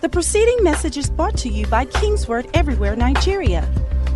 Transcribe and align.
The 0.00 0.08
preceding 0.08 0.64
message 0.64 0.96
is 0.96 1.10
brought 1.10 1.36
to 1.38 1.50
you 1.50 1.66
by 1.66 1.84
Kingsword 1.84 2.48
Everywhere 2.54 2.96
Nigeria. 2.96 3.68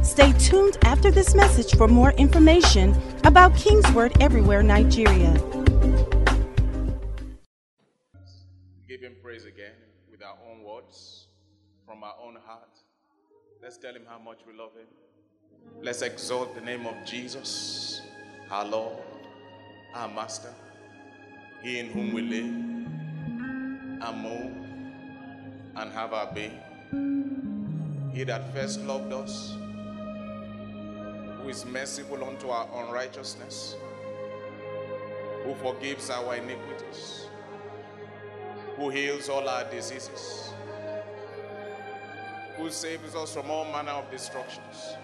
Stay 0.03 0.33
tuned 0.39 0.79
after 0.83 1.11
this 1.11 1.35
message 1.35 1.77
for 1.77 1.87
more 1.87 2.13
information 2.13 2.99
about 3.25 3.53
Kingsword 3.55 4.17
Everywhere 4.19 4.63
Nigeria. 4.63 5.31
Give 8.89 9.03
him 9.03 9.15
praise 9.23 9.45
again 9.45 9.75
with 10.11 10.23
our 10.23 10.39
own 10.51 10.63
words 10.63 11.27
from 11.87 12.03
our 12.03 12.15
own 12.19 12.39
heart. 12.47 12.79
Let's 13.63 13.77
tell 13.77 13.95
him 13.95 14.07
how 14.09 14.19
much 14.19 14.39
we 14.47 14.57
love 14.57 14.73
him. 14.75 14.87
Let's 15.83 16.01
exalt 16.01 16.55
the 16.55 16.63
name 16.63 16.87
of 16.87 16.95
Jesus, 17.05 18.01
our 18.51 18.65
Lord, 18.65 19.03
our 19.95 20.09
Master, 20.09 20.55
He 21.63 21.79
in 21.79 21.91
whom 21.91 22.15
we 22.15 22.23
live 22.23 22.47
and 24.03 24.23
move 24.23 24.64
and 25.77 25.93
have 25.93 26.13
our 26.13 26.33
being. 26.33 26.61
He 28.13 28.25
that 28.25 28.53
first 28.55 28.81
loved 28.83 29.13
us, 29.13 29.57
who 31.43 31.49
is 31.49 31.65
merciful 31.67 32.25
unto 32.25 32.49
our 32.49 32.69
unrighteousness, 32.85 33.77
who 35.45 35.55
forgives 35.57 36.11
our 36.11 36.37
iniquities, 36.37 37.27
who 38.77 38.89
heals 38.91 39.29
all 39.29 39.49
our 39.49 39.65
diseases, 39.65 40.53
who 42.57 42.71
saves 42.71 43.15
us 43.17 43.35
from 43.35 43.51
all 43.51 43.65
manner 43.65 43.91
of 43.91 44.09
destructions, 44.11 44.95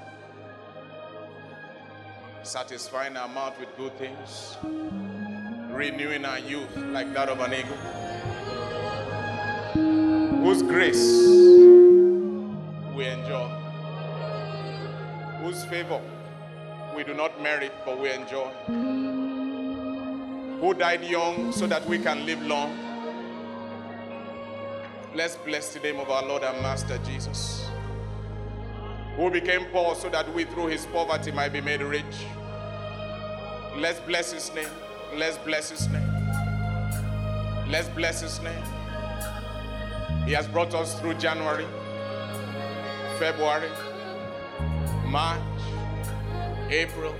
satisfying 2.45 3.16
our 3.16 3.29
mouth 3.29 3.59
with 3.59 3.77
good 3.77 3.96
things, 3.98 4.57
renewing 5.73 6.24
our 6.24 6.38
youth 6.38 6.77
like 6.77 7.12
that 7.12 7.29
of 7.29 7.41
an 7.41 7.55
eagle 7.55 8.01
whose 10.43 10.62
grace 10.62 11.27
we 12.96 13.05
enjoy, 13.05 13.46
whose 15.43 15.63
favor 15.66 16.01
we 16.97 17.05
do 17.05 17.13
not 17.13 17.43
merit 17.43 17.73
but 17.85 18.01
we 18.01 18.10
enjoy, 18.10 18.49
who 20.60 20.73
died 20.73 21.05
young 21.05 21.52
so 21.52 21.66
that 21.66 21.87
we 21.87 21.99
can 21.99 22.24
live 22.24 22.41
long. 22.47 22.74
Let's 25.15 25.37
bless 25.37 25.74
the 25.74 25.80
name 25.80 26.01
of 26.01 26.09
our 26.09 26.24
Lord 26.24 26.43
and 26.43 26.63
Master 26.63 26.97
Jesus, 27.04 27.69
who 29.16 29.30
became 29.30 29.66
poor 29.66 29.95
so 29.95 30.09
that 30.09 30.32
we 30.32 30.45
through 30.45 30.69
his 30.69 30.87
poverty 30.87 31.32
might 31.32 31.52
be 31.52 31.60
made 31.60 31.82
rich. 31.82 32.25
Let's 33.77 34.01
bless 34.01 34.32
his 34.32 34.51
name. 34.54 34.71
Let's 35.15 35.37
bless 35.37 35.69
his 35.69 35.87
name. 35.88 36.10
Let's 37.69 37.91
bless 37.91 38.23
his 38.23 38.41
name. 38.41 38.79
He 40.30 40.36
has 40.36 40.46
brought 40.46 40.73
us 40.74 40.95
through 41.00 41.14
January, 41.14 41.66
February, 43.18 43.68
March, 45.04 45.40
April, 46.68 47.12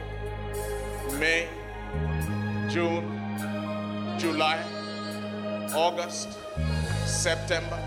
May, 1.19 1.49
June, 2.69 3.03
July, 4.17 4.63
August, 5.75 6.39
September, 7.05 7.81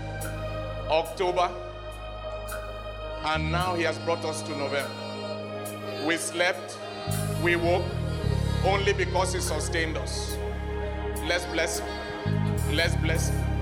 October, 0.90 1.50
and 3.24 3.50
now 3.50 3.74
He 3.76 3.82
has 3.84 3.96
brought 4.00 4.26
us 4.26 4.42
to 4.42 4.50
November. 4.50 4.90
We 6.06 6.18
slept, 6.18 6.76
we 7.42 7.56
woke, 7.56 7.86
only 8.66 8.92
because 8.92 9.32
He 9.32 9.40
sustained 9.40 9.96
us. 9.96 10.36
Let's 11.26 11.46
bless 11.46 11.78
Him. 11.78 12.76
Let's 12.76 12.94
bless 12.96 13.30
Him. 13.30 13.53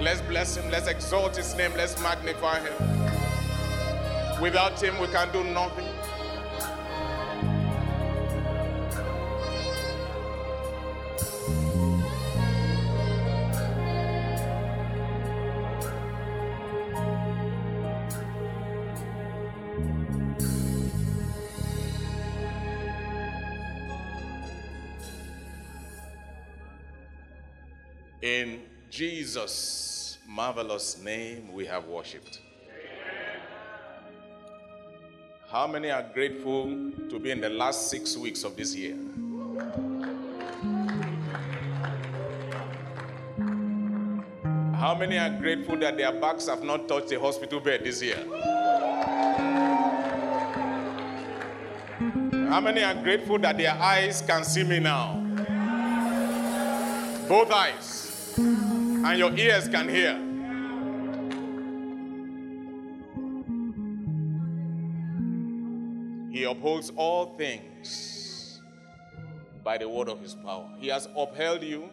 Let's 0.00 0.20
bless 0.20 0.56
him. 0.56 0.70
Let's 0.70 0.86
exalt 0.86 1.36
his 1.36 1.54
name. 1.56 1.72
Let's 1.76 2.00
magnify 2.00 2.60
him. 2.60 2.72
Without 4.40 4.80
him, 4.80 4.98
we 5.00 5.08
can 5.08 5.32
do 5.32 5.42
nothing. 5.42 5.86
Marvelous 30.48 30.96
name, 31.02 31.52
we 31.52 31.66
have 31.66 31.84
worshipped. 31.84 32.40
How 35.50 35.66
many 35.66 35.90
are 35.90 36.06
grateful 36.14 36.64
to 37.10 37.18
be 37.18 37.30
in 37.32 37.42
the 37.42 37.50
last 37.50 37.90
six 37.90 38.16
weeks 38.16 38.44
of 38.44 38.56
this 38.56 38.74
year? 38.74 38.96
How 44.74 44.94
many 44.98 45.18
are 45.18 45.28
grateful 45.38 45.76
that 45.80 45.98
their 45.98 46.12
backs 46.18 46.48
have 46.48 46.62
not 46.62 46.88
touched 46.88 47.12
a 47.12 47.20
hospital 47.20 47.60
bed 47.60 47.84
this 47.84 48.02
year? 48.02 48.24
How 52.48 52.62
many 52.62 52.82
are 52.82 52.94
grateful 52.94 53.38
that 53.40 53.58
their 53.58 53.74
eyes 53.74 54.22
can 54.22 54.44
see 54.44 54.64
me 54.64 54.78
now? 54.78 55.12
Both 57.28 57.50
eyes. 57.50 58.34
And 58.38 59.18
your 59.18 59.36
ears 59.36 59.68
can 59.68 59.90
hear. 59.90 60.27
He 66.38 66.44
upholds 66.44 66.92
all 66.94 67.34
things 67.36 68.60
by 69.64 69.76
the 69.76 69.88
word 69.88 70.08
of 70.08 70.20
his 70.20 70.36
power. 70.36 70.68
He 70.78 70.86
has 70.86 71.08
upheld 71.16 71.64
you, 71.64 71.90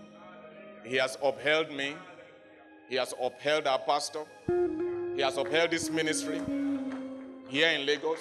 he 0.84 0.98
has 0.98 1.18
upheld 1.24 1.72
me, 1.72 1.96
he 2.88 2.96
has 2.98 3.16
upheld 3.20 3.66
our 3.66 3.80
pastor, 3.80 4.24
he 5.16 5.24
has 5.24 5.38
upheld 5.38 5.72
this 5.72 5.90
ministry 5.90 6.40
here 7.48 7.70
in 7.70 7.88
Lagos, 7.88 8.20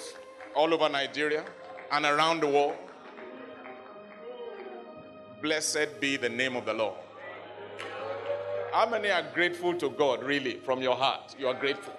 all 0.55 0.73
over 0.73 0.89
Nigeria, 0.89 1.45
and 1.91 2.05
around 2.05 2.39
the 2.39 2.47
world. 2.47 2.73
Blessed 5.43 6.01
be 6.01 6.17
the 6.17 6.29
name 6.29 6.55
of 6.55 6.65
the 6.65 6.73
Lord. 6.73 6.95
How 8.73 8.89
many 8.89 9.11
are 9.11 9.25
grateful 9.35 9.75
to 9.75 9.91
God, 9.91 10.23
really, 10.23 10.55
from 10.55 10.81
your 10.81 10.95
heart? 10.95 11.35
You 11.37 11.49
are 11.49 11.53
grateful. 11.53 11.93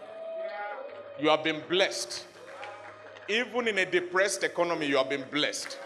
You 1.21 1.29
have 1.29 1.45
been 1.45 1.63
blessed. 1.69 2.25
Even 3.29 3.67
in 3.67 3.79
a 3.79 3.87
depressed 3.87 4.45
economy, 4.45 4.87
you 4.87 4.97
have 4.97 5.09
been 5.09 5.25
blessed. 5.33 5.79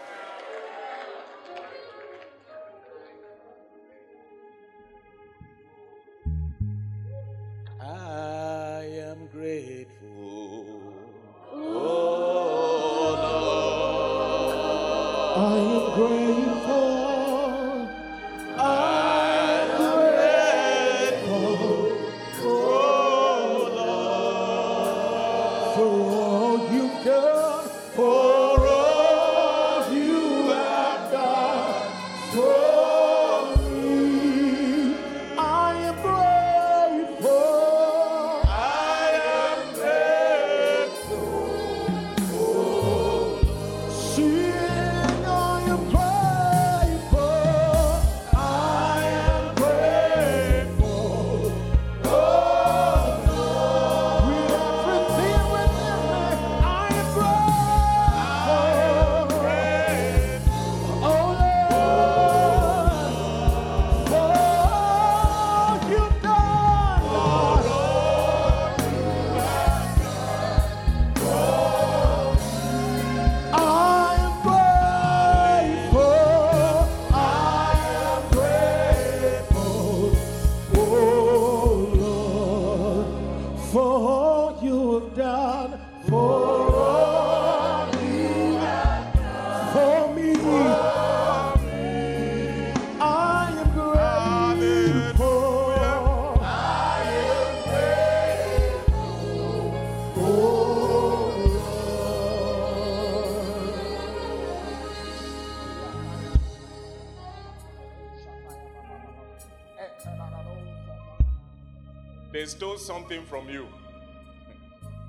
Stole 112.51 112.77
something 112.77 113.25
from 113.25 113.49
you. 113.49 113.67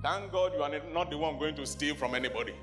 Thank 0.02 0.32
God 0.32 0.52
you 0.54 0.62
are 0.62 0.70
not 0.92 1.10
the 1.10 1.18
one 1.18 1.38
going 1.38 1.56
to 1.56 1.66
steal 1.66 1.94
from 1.94 2.14
anybody. 2.14 2.54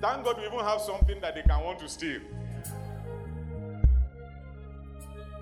Thank 0.00 0.24
God 0.24 0.38
we 0.38 0.46
even 0.46 0.60
have 0.60 0.80
something 0.80 1.20
that 1.20 1.34
they 1.34 1.42
can 1.42 1.62
want 1.62 1.78
to 1.80 1.88
steal. 1.88 2.20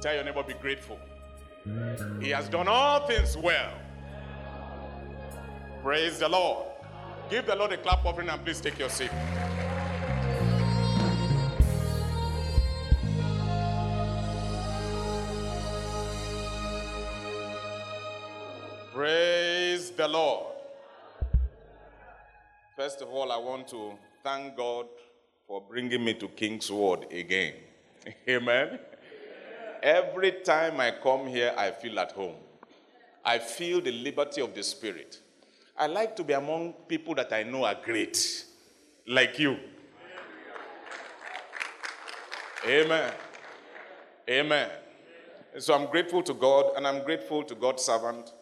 Tell 0.00 0.14
your 0.14 0.24
neighbor, 0.24 0.42
be 0.42 0.54
grateful. 0.54 0.98
He 2.20 2.30
has 2.30 2.48
done 2.48 2.68
all 2.68 3.06
things 3.06 3.36
well. 3.36 3.72
Praise 5.82 6.18
the 6.18 6.28
Lord. 6.28 6.66
Give 7.30 7.44
the 7.46 7.54
Lord 7.54 7.72
a 7.72 7.76
clap 7.76 8.04
offering 8.04 8.28
and 8.28 8.42
please 8.44 8.60
take 8.60 8.78
your 8.78 8.88
seat. 8.88 9.10
Lord. 20.08 20.46
First 22.76 23.02
of 23.02 23.08
all, 23.08 23.30
I 23.32 23.36
want 23.36 23.68
to 23.68 23.92
thank 24.22 24.56
God 24.56 24.86
for 25.46 25.60
bringing 25.60 26.04
me 26.04 26.14
to 26.14 26.28
King's 26.28 26.70
Word 26.70 27.06
again. 27.10 27.54
Amen. 28.28 28.78
Every 29.82 30.32
time 30.32 30.80
I 30.80 30.92
come 31.02 31.26
here, 31.26 31.54
I 31.56 31.70
feel 31.70 31.98
at 31.98 32.12
home. 32.12 32.36
I 33.24 33.38
feel 33.38 33.80
the 33.80 33.92
liberty 33.92 34.40
of 34.40 34.54
the 34.54 34.62
Spirit. 34.62 35.20
I 35.76 35.86
like 35.86 36.16
to 36.16 36.24
be 36.24 36.32
among 36.32 36.72
people 36.88 37.14
that 37.16 37.32
I 37.32 37.42
know 37.42 37.64
are 37.64 37.76
great, 37.84 38.44
like 39.06 39.38
you. 39.38 39.56
Amen. 42.66 43.12
Amen. 44.28 44.70
So 45.58 45.74
I'm 45.74 45.90
grateful 45.90 46.22
to 46.22 46.34
God, 46.34 46.72
and 46.76 46.86
I'm 46.86 47.04
grateful 47.04 47.42
to 47.44 47.54
God's 47.54 47.82
servant 47.84 48.32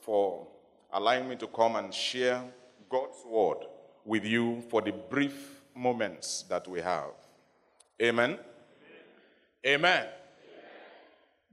for 0.00 0.46
allowing 0.92 1.28
me 1.28 1.36
to 1.36 1.46
come 1.46 1.76
and 1.76 1.92
share 1.92 2.42
God's 2.88 3.24
word 3.26 3.58
with 4.04 4.24
you 4.24 4.62
for 4.70 4.80
the 4.82 4.92
brief 4.92 5.60
moments 5.74 6.44
that 6.48 6.66
we 6.68 6.80
have. 6.80 7.10
Amen. 8.00 8.38
Amen. 9.66 9.82
Amen. 9.82 10.06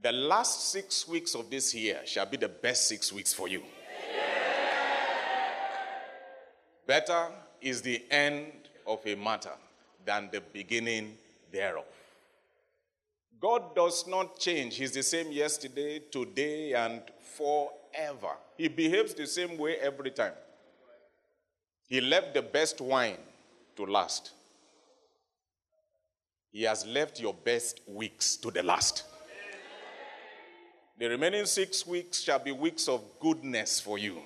The 0.02 0.12
last 0.12 0.70
six 0.70 1.08
weeks 1.08 1.34
of 1.34 1.50
this 1.50 1.74
year 1.74 2.00
shall 2.04 2.26
be 2.26 2.36
the 2.36 2.48
best 2.48 2.88
six 2.88 3.12
weeks 3.12 3.32
for 3.32 3.48
you. 3.48 3.62
Better 6.86 7.28
is 7.62 7.80
the 7.80 8.02
end 8.10 8.52
of 8.86 9.00
a 9.06 9.14
matter 9.14 9.52
than 10.04 10.28
the 10.30 10.42
beginning 10.52 11.16
thereof. 11.50 11.84
God 13.40 13.74
does 13.74 14.06
not 14.06 14.38
change. 14.38 14.76
He's 14.76 14.92
the 14.92 15.02
same 15.02 15.32
yesterday, 15.32 16.00
today, 16.10 16.74
and 16.74 17.02
forever. 17.36 17.83
He 18.56 18.68
behaves 18.68 19.14
the 19.14 19.26
same 19.26 19.56
way 19.58 19.76
every 19.76 20.10
time. 20.10 20.32
He 21.88 22.00
left 22.00 22.34
the 22.34 22.42
best 22.42 22.80
wine 22.80 23.18
to 23.76 23.84
last. 23.86 24.32
He 26.50 26.62
has 26.62 26.86
left 26.86 27.20
your 27.20 27.34
best 27.34 27.80
weeks 27.86 28.36
to 28.36 28.50
the 28.50 28.62
last. 28.62 29.04
The 30.98 31.08
remaining 31.08 31.46
six 31.46 31.84
weeks 31.84 32.20
shall 32.20 32.38
be 32.38 32.52
weeks 32.52 32.88
of 32.88 33.02
goodness 33.18 33.80
for 33.80 33.98
you. 33.98 34.18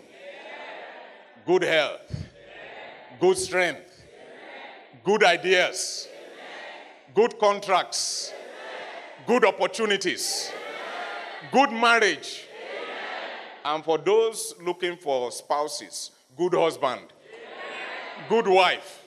Good 1.47 1.63
health, 1.63 2.15
good 3.19 3.39
strength, 3.39 4.05
good 5.03 5.25
ideas, 5.25 6.07
good 7.15 7.39
contracts, 7.39 8.35
good 9.27 9.47
opportunities, 9.47 10.53
good 11.51 11.73
marriage. 11.73 12.48
And 13.65 13.85
for 13.85 13.99
those 13.99 14.55
looking 14.61 14.97
for 14.97 15.31
spouses, 15.31 16.11
good 16.37 16.55
husband, 16.55 17.03
good 18.29 18.47
wife. 18.47 19.05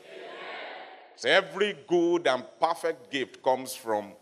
So 1.15 1.30
every 1.30 1.77
good 1.88 2.27
and 2.27 2.44
perfect 2.59 3.12
gift 3.12 3.44
comes 3.44 3.75
from 3.75 4.13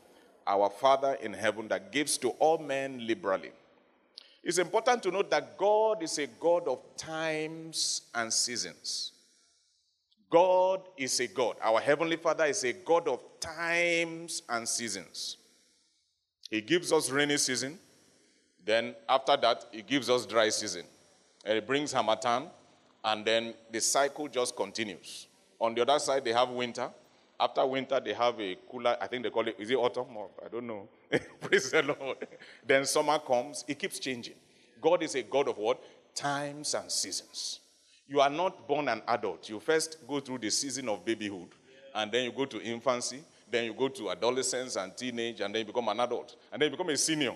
our 0.46 0.70
Father 0.70 1.14
in 1.22 1.34
heaven 1.34 1.68
that 1.70 1.92
gives 1.92 2.18
to 2.20 2.30
all 2.40 2.58
men 2.58 3.06
liberally. 3.06 3.52
It's 4.44 4.58
important 4.58 5.04
to 5.04 5.12
note 5.12 5.30
that 5.32 5.58
God 5.58 6.02
is 6.04 6.18
a 6.18 6.28
God 6.28 6.68
of 6.68 6.80
times 6.98 8.02
and 8.16 8.32
seasons. 8.32 9.12
God 10.30 10.82
is 10.98 11.20
a 11.20 11.28
God. 11.28 11.56
Our 11.62 11.80
Heavenly 11.80 12.18
Father 12.18 12.46
is 12.46 12.64
a 12.64 12.74
God 12.74 13.08
of 13.08 13.22
times 13.40 14.44
and 14.48 14.68
seasons. 14.68 15.38
He 16.50 16.62
gives 16.62 16.92
us 16.94 17.10
rainy 17.10 17.38
season. 17.38 17.80
Then 18.70 18.94
after 19.10 19.36
that, 19.36 19.66
he 19.72 19.82
gives 19.82 20.12
us 20.12 20.28
dry 20.28 20.50
season. 20.50 20.84
And 21.44 21.56
he 21.56 21.60
brings 21.60 21.92
Harmattan, 21.92 22.52
and 23.04 23.26
then 23.26 23.56
the 23.72 23.82
cycle 23.82 24.28
just 24.28 24.56
continues. 24.56 25.26
On 25.60 25.74
the 25.74 25.82
other 25.82 25.98
side, 25.98 26.24
they 26.24 26.34
have 26.34 26.50
winter. 26.50 26.88
After 27.40 27.66
winter, 27.66 28.00
they 28.00 28.14
have 28.14 28.40
a 28.40 28.56
cooler, 28.70 28.96
I 29.02 29.08
think 29.08 29.24
they 29.24 29.32
call 29.32 29.48
it, 29.48 29.56
is 29.58 29.72
it 29.72 29.76
autumn? 29.76 30.16
Or, 30.16 30.30
I 30.46 30.50
don't 30.50 30.68
know. 30.68 30.88
Praise 31.42 31.72
the 31.72 31.82
Lord. 31.82 32.28
Then 32.64 32.86
summer 32.86 33.18
comes, 33.18 33.66
it 33.68 33.80
keeps 33.80 33.98
changing. 33.98 34.36
God 34.80 35.02
is 35.02 35.16
a 35.16 35.24
God 35.24 35.48
of 35.48 35.58
what? 35.58 35.82
Times 36.14 36.76
and 36.76 36.92
seasons. 36.92 37.62
You 38.08 38.22
are 38.22 38.30
not 38.30 38.68
born 38.68 38.88
an 38.88 39.02
adult. 39.08 39.50
You 39.50 39.60
first 39.60 39.98
go 40.08 40.20
through 40.20 40.38
the 40.38 40.52
season 40.52 40.90
of 40.90 41.04
babyhood, 41.04 41.50
and 41.96 42.12
then 42.12 42.26
you 42.26 42.32
go 42.32 42.46
to 42.46 42.62
infancy, 42.62 43.24
then 43.50 43.66
you 43.66 43.74
go 43.74 43.88
to 43.88 44.12
adolescence 44.12 44.76
and 44.76 44.96
teenage, 44.96 45.42
and 45.42 45.56
then 45.56 45.62
you 45.62 45.66
become 45.66 45.88
an 45.88 46.00
adult, 46.02 46.36
and 46.54 46.62
then 46.62 46.70
you 46.70 46.78
become 46.78 46.90
a 46.90 46.98
senior 46.98 47.34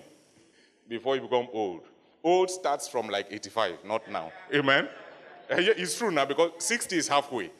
before 0.88 1.16
you 1.16 1.22
become 1.22 1.48
old. 1.52 1.82
Old 2.22 2.50
starts 2.50 2.88
from 2.88 3.08
like 3.08 3.26
85, 3.30 3.84
not 3.84 4.10
now. 4.10 4.32
Amen? 4.52 4.88
Eh, 5.50 5.72
it's 5.76 5.98
true 5.98 6.10
now 6.10 6.24
because 6.24 6.52
60 6.58 6.96
is 6.96 7.08
halfway. 7.08 7.50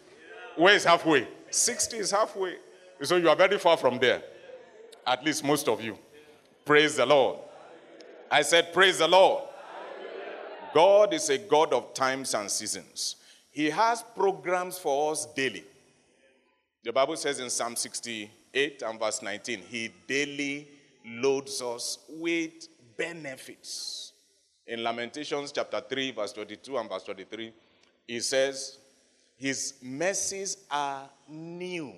Where 0.57 0.75
is 0.75 0.85
halfway? 0.85 1.29
60 1.51 1.97
is 1.99 2.11
halfway. 2.11 2.57
So 3.03 3.17
you 3.17 3.29
are 3.29 3.37
very 3.37 3.59
far 3.59 3.77
from 3.77 3.99
there. 3.99 4.23
At 5.07 5.25
least 5.25 5.45
most 5.45 5.69
of 5.69 5.83
you. 5.83 5.99
Praise 6.65 6.97
the 6.97 7.05
Lord. 7.05 7.39
I 8.31 8.43
said, 8.43 8.73
Praise 8.73 8.99
the 8.99 9.09
Lord. 9.09 9.45
God 10.73 11.13
is 11.15 11.29
a 11.31 11.39
God 11.39 11.73
of 11.73 11.95
times 11.95 12.35
and 12.35 12.51
seasons. 12.51 13.17
He 13.51 13.71
has 13.71 14.03
programs 14.17 14.79
for 14.79 15.13
us 15.13 15.27
daily. 15.27 15.65
The 16.83 16.93
Bible 16.93 17.17
says 17.17 17.39
in 17.39 17.49
Psalm 17.49 17.77
68 17.77 18.83
and 18.83 18.99
verse 18.99 19.23
19, 19.23 19.61
He 19.69 19.93
daily 20.09 20.69
loads 21.07 21.63
us 21.63 21.99
with 22.09 22.69
benefits. 22.97 24.13
In 24.67 24.83
Lamentations 24.83 25.53
chapter 25.53 25.81
3, 25.81 26.13
verse 26.13 26.33
22 26.33 26.79
and 26.79 26.89
verse 26.89 27.05
23, 27.05 27.53
he 28.07 28.21
says, 28.21 28.79
his 29.37 29.75
mercies 29.83 30.59
are 30.71 31.09
new 31.29 31.95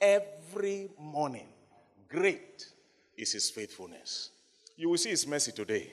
every 0.00 0.88
morning. 0.98 1.46
Great 2.08 2.66
is 3.16 3.32
His 3.32 3.50
faithfulness. 3.50 4.30
You 4.76 4.88
will 4.90 4.98
see 4.98 5.10
His 5.10 5.26
mercy 5.26 5.52
today. 5.52 5.92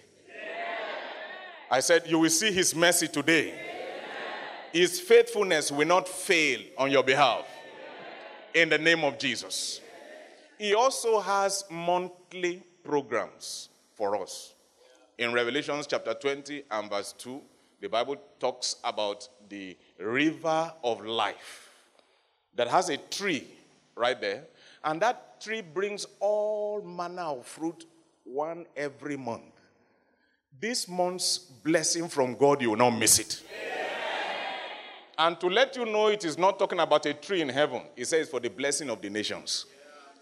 I 1.70 1.80
said, 1.82 2.04
You 2.08 2.20
will 2.20 2.30
see 2.30 2.52
His 2.52 2.74
mercy 2.76 3.08
today. 3.08 3.54
His 4.72 5.00
faithfulness 5.00 5.72
will 5.72 5.88
not 5.88 6.08
fail 6.08 6.62
on 6.78 6.92
your 6.92 7.04
behalf. 7.04 7.46
In 8.54 8.70
the 8.70 8.78
name 8.78 9.04
of 9.04 9.20
Jesus. 9.20 9.82
He 10.58 10.74
also 10.74 11.20
has 11.20 11.66
monthly 11.70 12.64
programs 12.84 13.70
for 13.96 14.22
us. 14.22 14.54
In 15.18 15.34
Revelations 15.34 15.88
chapter 15.88 16.14
20 16.14 16.64
and 16.70 16.90
verse 16.90 17.14
2, 17.14 17.42
the 17.82 17.90
Bible 17.90 18.18
talks 18.40 18.75
about 18.84 19.28
the 19.50 19.78
river 20.00 20.74
of 20.84 21.06
life 21.06 21.70
that 22.56 22.68
has 22.68 22.90
a 22.90 22.98
tree 22.98 23.48
right 23.96 24.20
there. 24.20 24.44
And 24.84 25.02
that 25.02 25.42
tree 25.42 25.62
brings 25.62 26.06
all 26.20 26.82
manner 26.82 27.24
of 27.24 27.46
fruit 27.46 27.86
one 28.24 28.66
every 28.75 29.18
month. 29.18 29.44
This 30.60 30.88
month's 30.88 31.38
blessing 31.38 32.08
from 32.08 32.36
God, 32.36 32.62
you 32.62 32.72
will 32.72 32.78
not 32.78 32.92
miss 32.92 33.20
it. 33.20 33.42
And 35.18 35.40
to 35.40 35.48
let 35.48 35.75
you 35.75 35.86
know 35.86 36.08
it 36.08 36.25
is 36.25 36.38
not 36.38 36.60
talking 36.60 36.80
about 36.80 37.06
a 37.06 37.14
tree 37.14 37.42
in 37.42 37.50
heaven, 37.50 37.84
it 37.96 38.06
says 38.06 38.28
for 38.28 38.40
the 38.40 38.50
blessing 38.50 38.90
of 38.90 39.02
the 39.02 39.10
nations. 39.10 39.66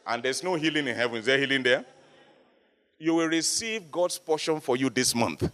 And 0.05 0.21
there's 0.21 0.43
no 0.43 0.55
healing 0.55 0.87
in 0.87 0.95
heaven. 0.95 1.17
Is 1.17 1.25
there 1.25 1.37
healing 1.37 1.63
there? 1.63 1.85
You 3.03 3.15
will 3.15 3.27
receive 3.27 3.91
God's 3.91 4.17
portion 4.17 4.61
for 4.61 4.77
you 4.77 4.89
this 4.89 5.13
month. 5.13 5.51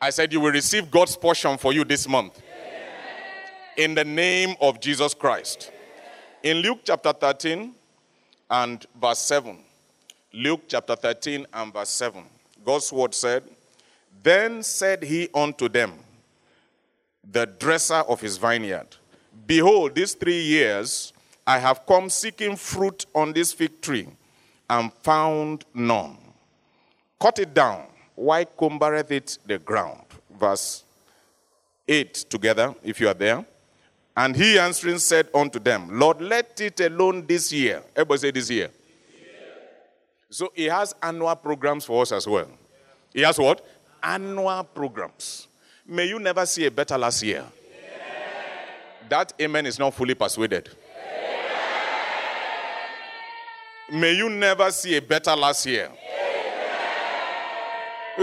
I 0.00 0.10
said, 0.10 0.32
You 0.32 0.38
will 0.38 0.52
receive 0.52 0.88
God's 0.88 1.16
portion 1.16 1.58
for 1.58 1.72
you 1.72 1.84
this 1.84 2.06
month. 2.06 2.40
In 3.76 3.96
the 3.96 4.04
name 4.04 4.54
of 4.60 4.78
Jesus 4.80 5.14
Christ. 5.14 5.72
In 6.44 6.58
Luke 6.58 6.82
chapter 6.84 7.12
13 7.12 7.74
and 8.48 8.86
verse 9.02 9.18
7, 9.18 9.58
Luke 10.32 10.60
chapter 10.68 10.94
13 10.94 11.44
and 11.52 11.72
verse 11.72 11.90
7, 11.90 12.22
God's 12.64 12.92
word 12.92 13.12
said, 13.12 13.42
Then 14.22 14.62
said 14.62 15.02
he 15.02 15.28
unto 15.34 15.68
them, 15.68 15.94
the 17.28 17.46
dresser 17.46 18.02
of 18.06 18.20
his 18.20 18.36
vineyard, 18.36 18.86
Behold, 19.44 19.96
these 19.96 20.14
three 20.14 20.40
years 20.40 21.12
I 21.44 21.58
have 21.58 21.84
come 21.84 22.08
seeking 22.10 22.54
fruit 22.54 23.06
on 23.12 23.32
this 23.32 23.52
fig 23.52 23.80
tree 23.80 24.06
and 24.70 24.92
found 25.02 25.64
none. 25.74 26.16
cut 27.20 27.38
it 27.38 27.52
down. 27.52 27.84
Why 28.14 28.44
cumbereth 28.44 29.10
it 29.10 29.38
the 29.46 29.58
ground? 29.58 30.04
Verse 30.38 30.84
8 31.86 32.14
together, 32.14 32.74
if 32.82 33.00
you 33.00 33.08
are 33.08 33.14
there. 33.14 33.44
And 34.16 34.34
he 34.34 34.58
answering 34.58 34.98
said 34.98 35.28
unto 35.34 35.58
them, 35.58 35.98
Lord, 35.98 36.20
let 36.20 36.60
it 36.60 36.80
alone 36.80 37.26
this 37.26 37.52
year. 37.52 37.82
Everybody 37.94 38.18
say 38.18 38.30
this 38.30 38.50
year. 38.50 38.70
So 40.30 40.52
he 40.54 40.64
has 40.66 40.94
annual 41.02 41.34
programs 41.36 41.84
for 41.84 42.02
us 42.02 42.12
as 42.12 42.26
well. 42.26 42.48
He 43.12 43.22
has 43.22 43.38
what? 43.38 43.64
Annual 44.02 44.64
programs. 44.64 45.48
May 45.86 46.06
you 46.08 46.18
never 46.18 46.46
see 46.46 46.66
a 46.66 46.70
better 46.70 46.96
last 46.96 47.22
year. 47.22 47.44
That 49.08 49.32
amen 49.40 49.66
is 49.66 49.78
not 49.78 49.94
fully 49.94 50.14
persuaded. 50.14 50.70
May 53.92 54.12
you 54.12 54.30
never 54.30 54.70
see 54.70 54.96
a 54.96 55.02
better 55.02 55.34
last 55.34 55.66
year. 55.66 55.90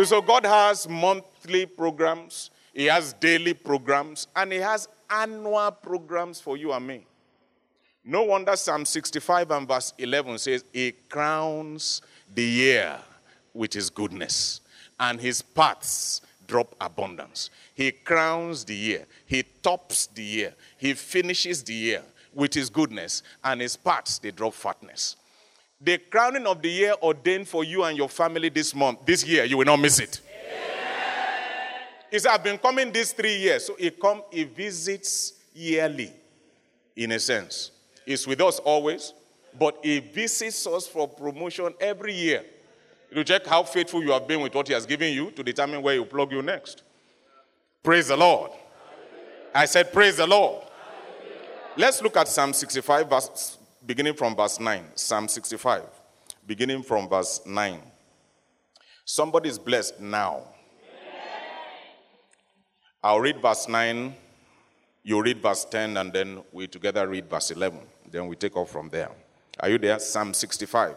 So 0.04 0.22
God 0.22 0.46
has 0.46 0.88
monthly 0.88 1.66
programs, 1.66 2.52
He 2.74 2.86
has 2.86 3.14
daily 3.14 3.54
programs, 3.54 4.28
and 4.36 4.52
He 4.52 4.60
has 4.60 4.88
annual 5.10 5.72
programs 5.72 6.40
for 6.40 6.56
you 6.56 6.72
and 6.72 6.86
me. 6.86 7.06
No 8.06 8.24
wonder 8.24 8.56
Psalm 8.56 8.86
65 8.86 9.52
and 9.52 9.68
verse 9.68 9.94
11 9.98 10.38
says, 10.38 10.64
He 10.72 10.94
crowns 11.10 12.02
the 12.34 12.44
year 12.44 12.98
with 13.54 13.74
His 13.74 13.90
goodness, 13.90 14.62
and 15.00 15.20
His 15.20 15.42
paths 15.42 16.22
drop 16.48 16.76
abundance. 16.80 17.50
He 17.74 17.92
crowns 17.92 18.64
the 18.64 18.76
year, 18.76 19.06
He 19.26 19.44
tops 19.44 20.08
the 20.08 20.24
year, 20.24 20.54
He 20.78 20.94
finishes 20.94 21.64
the 21.64 21.74
year 21.74 22.04
with 22.34 22.54
His 22.54 22.70
goodness, 22.70 23.24
and 23.44 23.60
His 23.60 23.76
paths, 23.76 24.20
they 24.20 24.32
drop 24.32 24.54
fatness. 24.54 25.18
The 25.80 25.98
crowning 25.98 26.48
of 26.48 26.62
the 26.62 26.70
year 26.70 26.94
ordained 27.02 27.48
for 27.48 27.64
you 27.64 27.84
and 27.84 27.98
your 27.98 28.10
family 28.10 28.50
this 28.50 28.74
month, 28.74 29.06
this 29.06 29.26
year, 29.26 29.46
you 29.46 29.58
will 29.58 29.66
not 29.66 29.78
miss 29.78 30.00
it. 30.00 30.22
He 32.10 32.20
said, 32.20 32.32
I've 32.32 32.44
been 32.44 32.58
coming 32.58 32.92
these 32.92 33.12
three 33.12 33.36
years. 33.36 33.66
So 33.66 33.76
he 33.76 33.92
comes, 33.92 34.24
he 34.32 34.44
visits 34.46 35.34
yearly, 35.54 36.12
in 36.96 37.12
a 37.12 37.20
sense. 37.20 37.72
He's 38.06 38.26
with 38.26 38.40
us 38.42 38.60
always, 38.60 39.14
but 39.60 39.78
he 39.84 40.00
visits 40.00 40.66
us 40.66 40.88
for 40.88 41.08
promotion 41.08 41.74
every 41.80 42.14
year. 42.14 42.46
To 43.14 43.24
check 43.24 43.46
how 43.46 43.64
faithful 43.64 44.04
you 44.04 44.12
have 44.12 44.28
been 44.28 44.42
with 44.42 44.54
what 44.54 44.68
he 44.68 44.74
has 44.74 44.86
given 44.86 45.14
you 45.14 45.32
to 45.32 45.44
determine 45.44 45.82
where 45.82 45.94
he 45.94 46.00
will 46.00 46.08
plug 46.08 46.32
you 46.32 46.42
next. 46.42 46.84
Praise 47.84 48.08
the 48.08 48.18
Lord. 48.18 48.52
I 49.54 49.66
said, 49.66 49.94
Praise 49.94 50.18
the 50.18 50.28
Lord. 50.28 50.64
Let's 51.78 52.02
look 52.02 52.18
at 52.18 52.28
Psalm 52.28 52.54
65, 52.54 53.10
verse, 53.10 53.58
beginning 53.88 54.14
from 54.14 54.36
verse 54.36 54.60
9. 54.60 54.84
Psalm 54.96 55.28
65, 55.30 55.84
beginning 56.46 56.84
from 56.84 57.08
verse 57.08 57.42
9. 57.46 57.80
Somebody 59.06 59.50
is 59.50 59.58
blessed 59.58 60.02
now. 60.02 60.44
I'll 63.02 63.22
read 63.22 63.42
verse 63.42 63.70
9, 63.70 64.14
you 65.04 65.22
read 65.22 65.42
verse 65.42 65.64
10, 65.64 65.96
and 65.96 66.12
then 66.12 66.44
we 66.52 66.68
together 66.68 67.08
read 67.08 67.30
verse 67.30 67.52
11. 67.52 67.80
Then 68.12 68.28
we 68.28 68.36
take 68.36 68.58
off 68.58 68.70
from 68.70 68.90
there. 68.90 69.10
Are 69.62 69.70
you 69.70 69.78
there? 69.78 69.98
Psalm 70.00 70.34
65. 70.34 70.96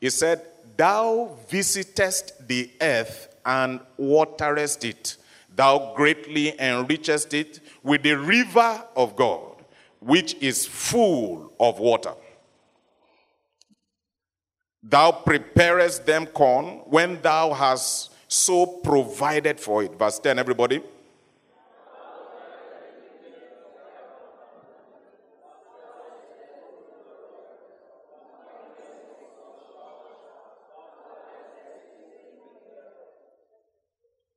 He 0.00 0.10
said, 0.10 0.42
Thou 0.76 1.36
visitest 1.48 2.46
the 2.46 2.70
earth 2.80 3.34
and 3.44 3.80
waterest 3.96 4.84
it. 4.84 5.16
Thou 5.54 5.94
greatly 5.96 6.52
enrichest 6.52 7.34
it 7.34 7.60
with 7.82 8.02
the 8.02 8.12
river 8.12 8.84
of 8.94 9.16
God, 9.16 9.55
which 10.00 10.34
is 10.40 10.66
full 10.66 11.52
of 11.58 11.78
water. 11.78 12.12
Thou 14.82 15.10
preparest 15.10 16.06
them 16.06 16.26
corn 16.26 16.82
when 16.86 17.20
thou 17.20 17.52
hast 17.52 18.12
so 18.28 18.66
provided 18.66 19.58
for 19.58 19.82
it. 19.82 19.98
Verse 19.98 20.18
10, 20.20 20.38
everybody. 20.38 20.82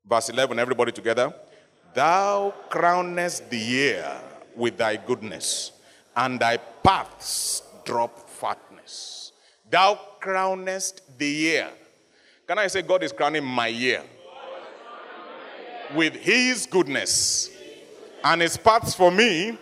Verse 0.03 0.29
11, 0.29 0.57
everybody 0.57 0.91
together. 0.91 1.31
Thou 1.93 2.51
crownest 2.69 3.47
the 3.49 3.59
year 3.59 4.28
with 4.55 4.77
thy 4.77 4.95
goodness, 4.97 5.71
and 6.15 6.39
thy 6.39 6.57
paths 6.57 7.63
drop 7.85 8.29
fatness. 8.29 9.31
Thou 9.69 9.99
crownest 10.19 11.01
the 11.17 11.27
year. 11.27 11.69
Can 12.47 12.57
I 12.57 12.67
say, 12.67 12.81
God 12.81 13.03
is 13.03 13.11
crowning 13.11 13.43
my 13.43 13.67
year 13.67 14.03
with 15.95 16.15
his 16.15 16.65
goodness, 16.65 17.49
and 18.23 18.41
his 18.41 18.57
paths 18.57 18.93
for 18.93 19.11
me, 19.11 19.57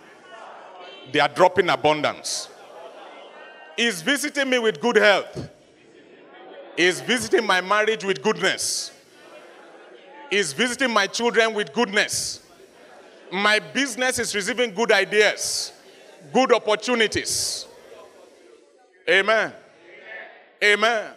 they 1.11 1.19
are 1.19 1.29
dropping 1.29 1.69
abundance. 1.69 2.49
He's 3.77 4.01
visiting 4.01 4.49
me 4.49 4.59
with 4.59 4.81
good 4.81 4.95
health, 4.95 5.49
he's 6.75 6.99
visiting 7.01 7.45
my 7.45 7.61
marriage 7.61 8.03
with 8.03 8.21
goodness 8.21 8.91
is 10.31 10.53
visiting 10.53 10.91
my 10.91 11.07
children 11.07 11.53
with 11.53 11.73
goodness. 11.73 12.41
My 13.31 13.59
business 13.59 14.19
is 14.19 14.33
receiving 14.33 14.73
good 14.73 14.91
ideas, 14.91 15.73
good 16.33 16.53
opportunities. 16.53 17.65
Amen. 19.09 19.53
Amen. 20.63 21.13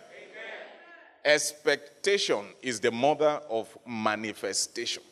Expectation 1.25 2.45
is 2.63 2.81
the 2.81 2.91
mother 2.91 3.41
of 3.49 3.77
manifestation. 3.87 5.03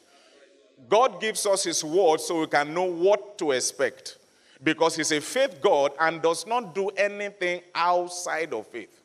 God 0.88 1.20
gives 1.20 1.44
us 1.46 1.64
His 1.64 1.84
word 1.84 2.20
so 2.20 2.40
we 2.40 2.46
can 2.46 2.72
know 2.72 2.84
what 2.84 3.36
to 3.38 3.52
expect 3.52 4.18
because 4.62 4.96
He's 4.96 5.12
a 5.12 5.20
faith 5.20 5.60
God 5.60 5.92
and 6.00 6.22
does 6.22 6.46
not 6.46 6.74
do 6.74 6.88
anything 6.90 7.60
outside 7.74 8.52
of 8.54 8.66
faith. 8.66 9.02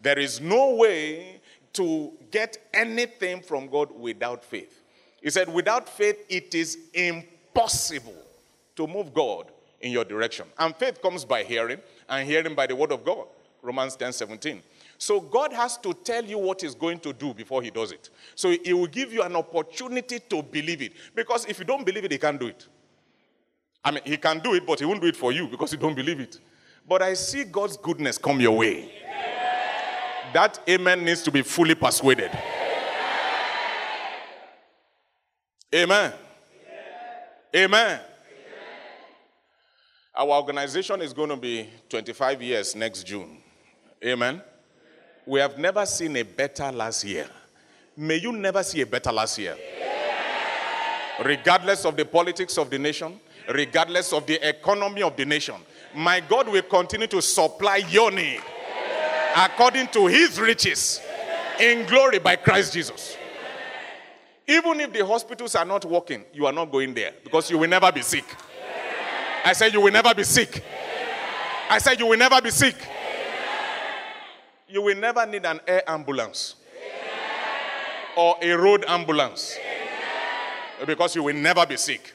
There 0.00 0.18
is 0.18 0.40
no 0.40 0.74
way 0.74 1.40
to 1.74 2.12
get 2.30 2.58
anything 2.72 3.42
from 3.42 3.68
God 3.68 3.90
without 3.92 4.44
faith. 4.44 4.82
He 5.20 5.30
said, 5.30 5.52
without 5.52 5.88
faith, 5.88 6.24
it 6.28 6.54
is 6.54 6.78
impossible 6.94 7.35
to 8.76 8.86
move 8.86 9.12
God 9.12 9.50
in 9.80 9.92
your 9.92 10.04
direction. 10.04 10.46
And 10.58 10.74
faith 10.76 11.00
comes 11.00 11.24
by 11.24 11.42
hearing, 11.42 11.78
and 12.08 12.28
hearing 12.28 12.54
by 12.54 12.66
the 12.66 12.76
word 12.76 12.92
of 12.92 13.04
God. 13.04 13.26
Romans 13.62 13.96
10 13.96 14.12
17. 14.12 14.62
So 14.98 15.20
God 15.20 15.52
has 15.52 15.76
to 15.78 15.92
tell 15.92 16.24
you 16.24 16.38
what 16.38 16.60
He's 16.60 16.74
going 16.74 17.00
to 17.00 17.12
do 17.12 17.34
before 17.34 17.62
He 17.62 17.70
does 17.70 17.92
it. 17.92 18.10
So 18.34 18.50
He 18.50 18.72
will 18.72 18.86
give 18.86 19.12
you 19.12 19.22
an 19.22 19.34
opportunity 19.36 20.20
to 20.20 20.42
believe 20.42 20.82
it. 20.82 20.92
Because 21.14 21.46
if 21.46 21.58
you 21.58 21.64
don't 21.64 21.84
believe 21.84 22.04
it, 22.04 22.12
He 22.12 22.18
can't 22.18 22.38
do 22.38 22.46
it. 22.46 22.66
I 23.84 23.90
mean, 23.90 24.02
He 24.04 24.16
can 24.16 24.38
do 24.38 24.54
it, 24.54 24.66
but 24.66 24.78
He 24.78 24.86
won't 24.86 25.00
do 25.00 25.08
it 25.08 25.16
for 25.16 25.32
you 25.32 25.48
because 25.48 25.72
you 25.72 25.78
don't 25.78 25.94
believe 25.94 26.20
it. 26.20 26.38
But 26.88 27.02
I 27.02 27.14
see 27.14 27.44
God's 27.44 27.76
goodness 27.76 28.18
come 28.18 28.40
your 28.40 28.56
way. 28.56 28.90
That 30.32 30.60
amen 30.68 31.04
needs 31.04 31.22
to 31.22 31.30
be 31.30 31.42
fully 31.42 31.74
persuaded. 31.74 32.30
Amen. 35.74 36.12
Amen. 37.56 38.00
Our 40.14 40.28
organization 40.28 41.00
is 41.00 41.14
going 41.14 41.30
to 41.30 41.36
be 41.36 41.70
25 41.88 42.42
years 42.42 42.76
next 42.76 43.04
June. 43.04 43.38
Amen. 44.04 44.42
We 45.24 45.40
have 45.40 45.56
never 45.56 45.86
seen 45.86 46.16
a 46.16 46.22
better 46.22 46.70
last 46.70 47.02
year. 47.04 47.26
May 47.96 48.16
you 48.16 48.32
never 48.32 48.62
see 48.62 48.82
a 48.82 48.86
better 48.86 49.10
last 49.10 49.38
year. 49.38 49.56
Regardless 51.24 51.86
of 51.86 51.96
the 51.96 52.04
politics 52.04 52.58
of 52.58 52.68
the 52.68 52.78
nation, 52.78 53.18
regardless 53.48 54.12
of 54.12 54.26
the 54.26 54.46
economy 54.46 55.00
of 55.00 55.16
the 55.16 55.24
nation, 55.24 55.54
my 55.94 56.20
God 56.20 56.48
will 56.48 56.62
continue 56.62 57.06
to 57.06 57.22
supply 57.22 57.76
your 57.88 58.10
need 58.10 58.42
according 59.34 59.86
to 59.88 60.06
his 60.08 60.38
riches 60.38 61.00
in 61.58 61.86
glory 61.86 62.18
by 62.18 62.36
Christ 62.36 62.74
Jesus. 62.74 63.15
Even 64.48 64.80
if 64.80 64.92
the 64.92 65.04
hospitals 65.04 65.54
are 65.56 65.64
not 65.64 65.84
working, 65.84 66.24
you 66.32 66.46
are 66.46 66.52
not 66.52 66.70
going 66.70 66.94
there 66.94 67.12
because 67.24 67.50
you 67.50 67.58
will 67.58 67.68
never 67.68 67.90
be 67.90 68.02
sick. 68.02 68.24
I 69.44 69.52
said, 69.52 69.72
You 69.72 69.80
will 69.80 69.92
never 69.92 70.14
be 70.14 70.22
sick. 70.22 70.62
I 71.68 71.78
said, 71.78 71.98
You 71.98 72.06
will 72.06 72.18
never 72.18 72.40
be 72.40 72.50
sick. 72.50 72.76
You 74.68 74.82
will 74.82 74.96
never 74.96 75.26
need 75.26 75.44
an 75.44 75.60
air 75.66 75.88
ambulance 75.88 76.56
or 78.16 78.36
a 78.40 78.52
road 78.52 78.84
ambulance 78.86 79.58
because 80.86 81.14
you 81.14 81.22
will 81.22 81.34
never 81.34 81.64
be 81.66 81.76
sick. 81.76 82.12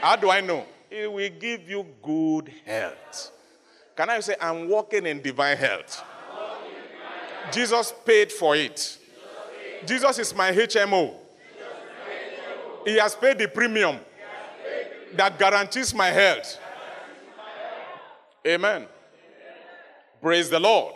How 0.00 0.16
do 0.16 0.30
I 0.30 0.40
know? 0.40 0.64
It 0.90 1.12
will 1.12 1.30
give 1.38 1.68
you 1.68 1.86
good 2.02 2.52
health. 2.64 3.32
Can 3.96 4.10
I 4.10 4.20
say, 4.20 4.36
I'm 4.40 4.68
walking 4.68 5.06
in 5.06 5.20
divine 5.20 5.56
health? 5.56 6.04
Jesus 7.50 7.92
paid 8.04 8.30
for 8.30 8.54
it. 8.54 8.98
Jesus 9.86 10.18
is 10.18 10.34
my 10.34 10.52
HMO. 10.52 11.14
He 12.88 12.96
has 12.96 13.14
paid 13.14 13.36
the 13.36 13.46
premium 13.46 13.98
that 15.14 15.38
guarantees 15.38 15.92
my 15.92 16.06
health. 16.06 16.58
Amen. 18.46 18.86
Praise 20.22 20.48
the 20.48 20.58
Lord. 20.58 20.94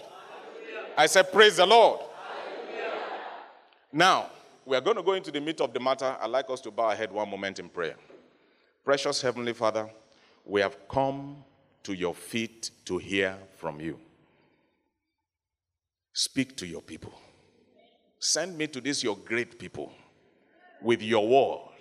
I 0.96 1.04
said, 1.04 1.30
Praise 1.30 1.56
the 1.56 1.66
Lord. 1.66 2.00
Now, 3.92 4.30
we 4.64 4.74
are 4.74 4.80
going 4.80 4.96
to 4.96 5.02
go 5.02 5.12
into 5.12 5.30
the 5.30 5.40
meat 5.40 5.60
of 5.60 5.74
the 5.74 5.80
matter. 5.80 6.16
I'd 6.18 6.30
like 6.30 6.48
us 6.48 6.62
to 6.62 6.70
bow 6.70 6.84
our 6.84 6.94
head 6.94 7.12
one 7.12 7.28
moment 7.28 7.58
in 7.58 7.68
prayer. 7.68 7.96
Precious 8.82 9.20
Heavenly 9.20 9.52
Father, 9.52 9.90
we 10.46 10.62
have 10.62 10.88
come 10.88 11.44
to 11.82 11.92
your 11.92 12.14
feet 12.14 12.70
to 12.86 12.96
hear 12.96 13.36
from 13.58 13.80
you. 13.80 14.00
Speak 16.14 16.56
to 16.56 16.66
your 16.66 16.80
people. 16.80 17.12
Send 18.18 18.56
me 18.56 18.66
to 18.68 18.80
this, 18.80 19.04
your 19.04 19.16
great 19.18 19.58
people, 19.58 19.92
with 20.80 21.02
your 21.02 21.28
word, 21.28 21.71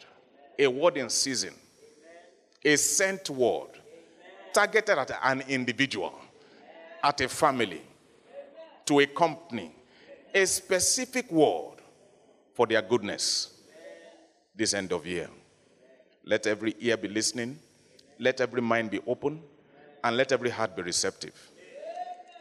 a 0.61 0.69
word 0.69 0.97
in 0.97 1.09
season, 1.09 1.53
a 2.63 2.75
sent 2.75 3.29
word, 3.31 3.69
targeted 4.53 4.97
at 4.97 5.11
an 5.23 5.41
individual, 5.47 6.13
at 7.03 7.19
a 7.21 7.27
family, 7.27 7.81
to 8.85 8.99
a 8.99 9.07
company, 9.07 9.73
a 10.33 10.45
specific 10.45 11.31
word 11.31 11.77
for 12.53 12.67
their 12.67 12.81
goodness 12.81 13.59
this 14.55 14.75
end 14.75 14.91
of 14.93 15.05
year. 15.07 15.29
Let 16.23 16.45
every 16.45 16.75
ear 16.79 16.95
be 16.95 17.07
listening, 17.07 17.57
let 18.19 18.39
every 18.39 18.61
mind 18.61 18.91
be 18.91 18.99
open, 19.07 19.41
and 20.03 20.15
let 20.15 20.31
every 20.31 20.51
heart 20.51 20.75
be 20.75 20.83
receptive. 20.83 21.33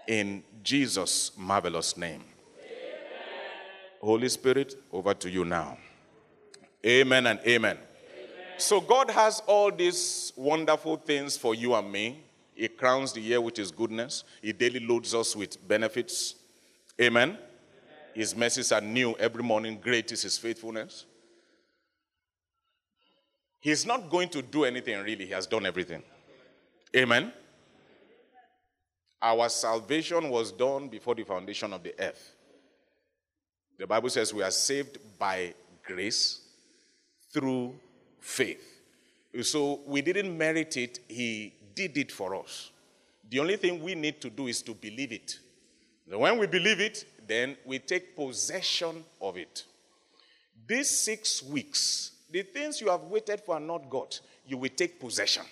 In 0.07 0.43
Jesus' 0.63 1.33
marvelous 1.39 1.97
name. 1.97 2.25
Holy 4.03 4.29
Spirit, 4.29 4.75
over 4.93 5.15
to 5.15 5.31
you 5.31 5.47
now. 5.47 5.79
Amen 6.85 7.27
and 7.27 7.41
amen. 7.47 7.79
So, 8.61 8.81
God 8.81 9.11
has 9.11 9.43
all 9.47 9.73
these 9.73 10.33
wonderful 10.37 10.97
things 10.97 11.37
for 11.37 11.55
you 11.55 11.75
and 11.75 11.91
me. 11.91 12.23
He 12.55 12.69
crowns 12.69 13.13
the 13.13 13.21
year 13.21 13.41
with 13.41 13.57
His 13.57 13.71
goodness, 13.71 14.25
He 14.43 14.53
daily 14.53 14.81
loads 14.81 15.15
us 15.15 15.35
with 15.35 15.67
benefits. 15.67 16.35
Amen. 17.01 17.39
His 18.15 18.37
mercies 18.37 18.71
are 18.71 18.81
new 18.81 19.15
every 19.15 19.43
morning. 19.43 19.79
Great 19.81 20.13
is 20.13 20.23
His 20.23 20.37
faithfulness. 20.37 21.07
He's 23.61 23.87
not 23.87 24.11
going 24.11 24.29
to 24.31 24.43
do 24.43 24.65
anything 24.65 25.03
really, 25.03 25.25
He 25.25 25.33
has 25.33 25.47
done 25.47 25.65
everything. 25.65 26.03
Amen. 26.95 27.33
Our 29.23 29.49
salvation 29.49 30.29
was 30.29 30.53
done 30.53 30.89
before 30.89 31.15
the 31.15 31.25
foundation 31.25 31.73
of 31.73 31.83
the 31.83 31.95
earth. 31.99 32.35
The 33.79 33.87
Bible 33.87 34.11
says 34.11 34.35
we 34.35 34.43
are 34.43 34.51
saved 34.51 34.99
by 35.19 35.55
grace 35.83 36.41
through 37.33 37.75
faith. 38.21 38.63
So 39.43 39.81
we 39.87 40.03
didn't 40.03 40.37
merit 40.37 40.77
it, 40.77 41.01
He 41.09 41.53
did 41.75 41.97
it 41.97 42.13
for 42.13 42.35
us. 42.35 42.71
The 43.29 43.39
only 43.39 43.57
thing 43.57 43.83
we 43.83 43.95
need 43.95 44.21
to 44.23 44.31
do 44.31 44.49
is 44.49 44.61
to 44.63 44.75
believe 44.75 45.13
it. 45.13 45.39
When 46.07 46.39
we 46.39 46.47
believe 46.47 46.81
it, 46.81 47.05
then 47.27 47.57
we 47.65 47.79
take 47.79 48.17
possession 48.17 49.05
of 49.21 49.37
it. 49.37 49.65
These 50.67 50.91
six 50.91 51.43
weeks, 51.43 52.13
the 52.31 52.43
things 52.43 52.81
you 52.81 52.89
have 52.89 53.03
waited 53.03 53.41
for 53.41 53.57
and 53.57 53.67
not 53.67 53.89
got, 53.89 54.21
you 54.47 54.57
will 54.57 54.71
take 54.71 54.99
possession. 54.99 55.45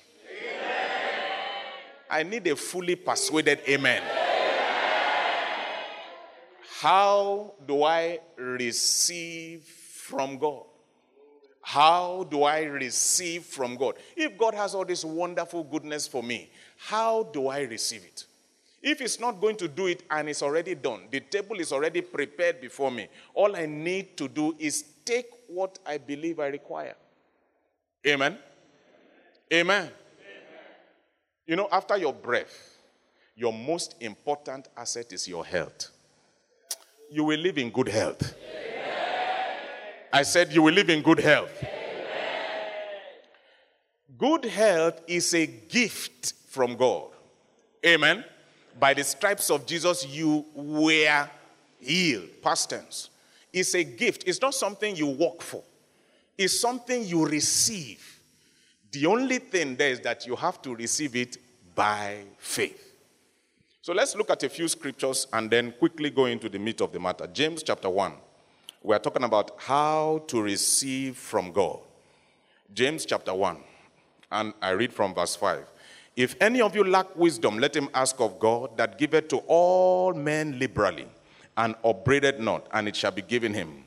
I 2.10 2.22
need 2.22 2.46
a 2.48 2.56
fully 2.56 2.96
persuaded 2.96 3.60
amen. 3.68 4.02
How 6.80 7.54
do 7.66 7.84
I 7.84 8.20
receive 8.36 9.62
from 9.62 10.38
God? 10.38 10.64
How 11.68 12.26
do 12.30 12.44
I 12.44 12.62
receive 12.62 13.44
from 13.44 13.76
God? 13.76 13.96
If 14.16 14.38
God 14.38 14.54
has 14.54 14.74
all 14.74 14.86
this 14.86 15.04
wonderful 15.04 15.64
goodness 15.64 16.08
for 16.08 16.22
me, 16.22 16.48
how 16.78 17.24
do 17.24 17.48
I 17.48 17.60
receive 17.60 18.04
it? 18.04 18.24
If 18.82 19.00
He's 19.00 19.20
not 19.20 19.38
going 19.38 19.56
to 19.56 19.68
do 19.68 19.86
it 19.86 20.02
and 20.10 20.30
it's 20.30 20.42
already 20.42 20.74
done, 20.74 21.02
the 21.10 21.20
table 21.20 21.60
is 21.60 21.70
already 21.70 22.00
prepared 22.00 22.62
before 22.62 22.90
me, 22.90 23.08
all 23.34 23.54
I 23.54 23.66
need 23.66 24.16
to 24.16 24.28
do 24.28 24.56
is 24.58 24.82
take 25.04 25.26
what 25.46 25.78
I 25.84 25.98
believe 25.98 26.40
I 26.40 26.46
require. 26.46 26.94
Amen? 28.06 28.38
Amen. 29.52 29.90
You 31.46 31.56
know, 31.56 31.68
after 31.70 31.98
your 31.98 32.14
breath, 32.14 32.78
your 33.36 33.52
most 33.52 33.94
important 34.00 34.68
asset 34.74 35.12
is 35.12 35.28
your 35.28 35.44
health. 35.44 35.90
You 37.10 37.24
will 37.24 37.38
live 37.38 37.58
in 37.58 37.68
good 37.68 37.88
health. 37.88 38.22
Amen. 38.22 38.67
I 40.12 40.22
said 40.22 40.52
you 40.52 40.62
will 40.62 40.74
live 40.74 40.90
in 40.90 41.02
good 41.02 41.20
health. 41.20 41.52
Amen. 41.62 41.70
Good 44.16 44.44
health 44.46 45.00
is 45.06 45.34
a 45.34 45.46
gift 45.46 46.32
from 46.48 46.76
God. 46.76 47.08
Amen. 47.84 48.24
By 48.78 48.94
the 48.94 49.04
stripes 49.04 49.50
of 49.50 49.66
Jesus, 49.66 50.06
you 50.06 50.44
were 50.54 51.28
healed. 51.78 52.28
Past 52.42 52.70
tense. 52.70 53.10
It's 53.52 53.74
a 53.74 53.84
gift. 53.84 54.24
It's 54.26 54.40
not 54.40 54.54
something 54.54 54.96
you 54.96 55.08
work 55.08 55.42
for, 55.42 55.62
it's 56.36 56.58
something 56.60 57.04
you 57.04 57.26
receive. 57.26 58.04
The 58.90 59.04
only 59.04 59.38
thing 59.38 59.76
there 59.76 59.90
is 59.90 60.00
that 60.00 60.26
you 60.26 60.34
have 60.34 60.62
to 60.62 60.74
receive 60.74 61.14
it 61.14 61.36
by 61.74 62.22
faith. 62.38 62.94
So 63.82 63.92
let's 63.92 64.16
look 64.16 64.30
at 64.30 64.42
a 64.42 64.48
few 64.48 64.66
scriptures 64.66 65.26
and 65.32 65.50
then 65.50 65.72
quickly 65.72 66.08
go 66.08 66.24
into 66.24 66.48
the 66.48 66.58
meat 66.58 66.80
of 66.80 66.92
the 66.92 66.98
matter. 66.98 67.26
James 67.26 67.62
chapter 67.62 67.90
1. 67.90 68.12
We 68.82 68.94
are 68.94 69.00
talking 69.00 69.24
about 69.24 69.56
how 69.58 70.22
to 70.28 70.40
receive 70.40 71.16
from 71.16 71.50
God. 71.52 71.80
James 72.72 73.04
chapter 73.04 73.34
1. 73.34 73.56
And 74.30 74.54
I 74.62 74.70
read 74.70 74.92
from 74.92 75.14
verse 75.14 75.34
5. 75.34 75.66
If 76.14 76.36
any 76.40 76.60
of 76.60 76.76
you 76.76 76.84
lack 76.84 77.16
wisdom, 77.16 77.58
let 77.58 77.74
him 77.74 77.88
ask 77.92 78.20
of 78.20 78.38
God 78.38 78.76
that 78.76 78.98
giveth 78.98 79.28
to 79.28 79.38
all 79.46 80.14
men 80.14 80.58
liberally 80.58 81.06
and 81.56 81.74
upbraideth 81.84 82.38
not, 82.38 82.68
and 82.72 82.86
it 82.86 82.94
shall 82.94 83.10
be 83.10 83.22
given 83.22 83.52
him. 83.52 83.84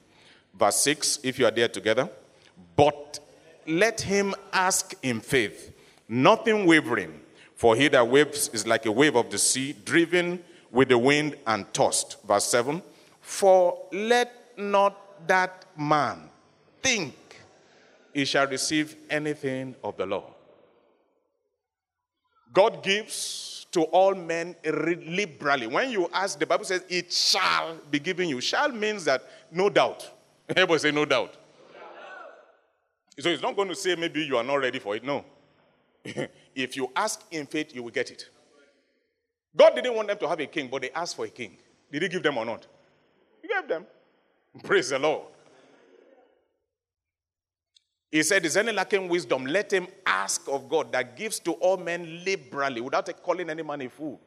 Verse 0.57 0.77
6, 0.77 1.19
if 1.23 1.39
you 1.39 1.45
are 1.45 1.51
there 1.51 1.69
together. 1.69 2.09
But 2.75 3.19
let 3.67 4.01
him 4.01 4.35
ask 4.51 4.93
in 5.03 5.21
faith, 5.21 5.73
nothing 6.09 6.65
wavering. 6.65 7.21
For 7.55 7.75
he 7.75 7.87
that 7.89 8.07
waves 8.07 8.49
is 8.49 8.67
like 8.67 8.85
a 8.85 8.91
wave 8.91 9.15
of 9.15 9.29
the 9.29 9.37
sea, 9.37 9.73
driven 9.85 10.43
with 10.69 10.89
the 10.89 10.97
wind 10.97 11.35
and 11.47 11.71
tossed. 11.73 12.21
Verse 12.23 12.45
7 12.45 12.81
For 13.21 13.77
let 13.93 14.40
not 14.57 15.27
that 15.27 15.65
man 15.77 16.29
think 16.81 17.15
he 18.13 18.25
shall 18.25 18.47
receive 18.47 18.95
anything 19.09 19.75
of 19.83 19.97
the 19.97 20.05
Lord. 20.05 20.33
God 22.53 22.83
gives 22.83 23.65
to 23.71 23.83
all 23.83 24.13
men 24.13 24.55
liberally. 24.65 25.67
When 25.67 25.89
you 25.89 26.09
ask, 26.13 26.37
the 26.37 26.45
Bible 26.45 26.65
says, 26.65 26.83
it 26.89 27.11
shall 27.11 27.77
be 27.89 27.99
given 27.99 28.27
you. 28.27 28.41
Shall 28.41 28.69
means 28.69 29.05
that 29.05 29.23
no 29.51 29.69
doubt. 29.69 30.09
Everybody 30.49 30.79
say 30.79 30.91
no 30.91 31.05
doubt. 31.05 31.37
So 33.19 33.29
it's 33.29 33.41
not 33.41 33.55
going 33.55 33.69
to 33.69 33.75
say 33.75 33.95
maybe 33.95 34.23
you 34.23 34.37
are 34.37 34.43
not 34.43 34.55
ready 34.55 34.79
for 34.79 34.95
it. 34.95 35.03
No. 35.03 35.23
if 36.55 36.75
you 36.75 36.89
ask 36.95 37.21
in 37.31 37.45
faith, 37.45 37.73
you 37.73 37.83
will 37.83 37.91
get 37.91 38.11
it. 38.11 38.29
God 39.55 39.75
didn't 39.75 39.95
want 39.95 40.07
them 40.07 40.17
to 40.17 40.27
have 40.27 40.39
a 40.39 40.45
king, 40.45 40.69
but 40.69 40.81
they 40.81 40.91
asked 40.91 41.15
for 41.15 41.25
a 41.25 41.29
king. 41.29 41.57
Did 41.91 42.01
he 42.03 42.07
give 42.09 42.23
them 42.23 42.37
or 42.37 42.45
not? 42.45 42.65
He 43.41 43.47
gave 43.47 43.67
them. 43.67 43.85
Praise 44.63 44.89
the 44.89 44.99
Lord. 44.99 45.27
He 48.11 48.23
said, 48.23 48.45
Is 48.45 48.57
any 48.57 48.71
lacking 48.71 49.07
wisdom? 49.07 49.45
Let 49.45 49.71
him 49.71 49.87
ask 50.05 50.41
of 50.47 50.67
God 50.67 50.91
that 50.91 51.15
gives 51.15 51.39
to 51.39 51.53
all 51.53 51.77
men 51.77 52.23
liberally 52.25 52.81
without 52.81 53.09
calling 53.23 53.49
any 53.49 53.63
man 53.63 53.81
a 53.81 53.89
fool. 53.89 54.19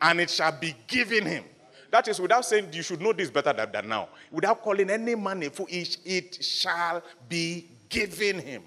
And 0.00 0.20
it 0.20 0.30
shall 0.30 0.52
be 0.52 0.74
given 0.86 1.26
him. 1.26 1.44
That 1.90 2.08
is 2.08 2.20
without 2.20 2.44
saying 2.44 2.68
you 2.72 2.82
should 2.82 3.00
know 3.00 3.12
this 3.12 3.30
better 3.30 3.52
than, 3.52 3.70
than 3.70 3.88
now. 3.88 4.08
Without 4.30 4.62
calling 4.62 4.88
any 4.88 5.14
man 5.14 5.42
a 5.42 5.50
fool, 5.50 5.66
it, 5.68 5.98
it 6.04 6.42
shall 6.42 7.02
be 7.28 7.68
given 7.88 8.38
him. 8.38 8.62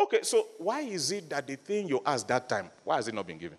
Okay, 0.00 0.22
so 0.22 0.48
why 0.58 0.80
is 0.80 1.12
it 1.12 1.28
that 1.30 1.46
the 1.46 1.56
thing 1.56 1.88
you 1.88 2.00
asked 2.04 2.26
that 2.28 2.48
time, 2.48 2.70
why 2.82 2.96
has 2.96 3.08
it 3.08 3.14
not 3.14 3.26
been 3.26 3.38
given? 3.38 3.58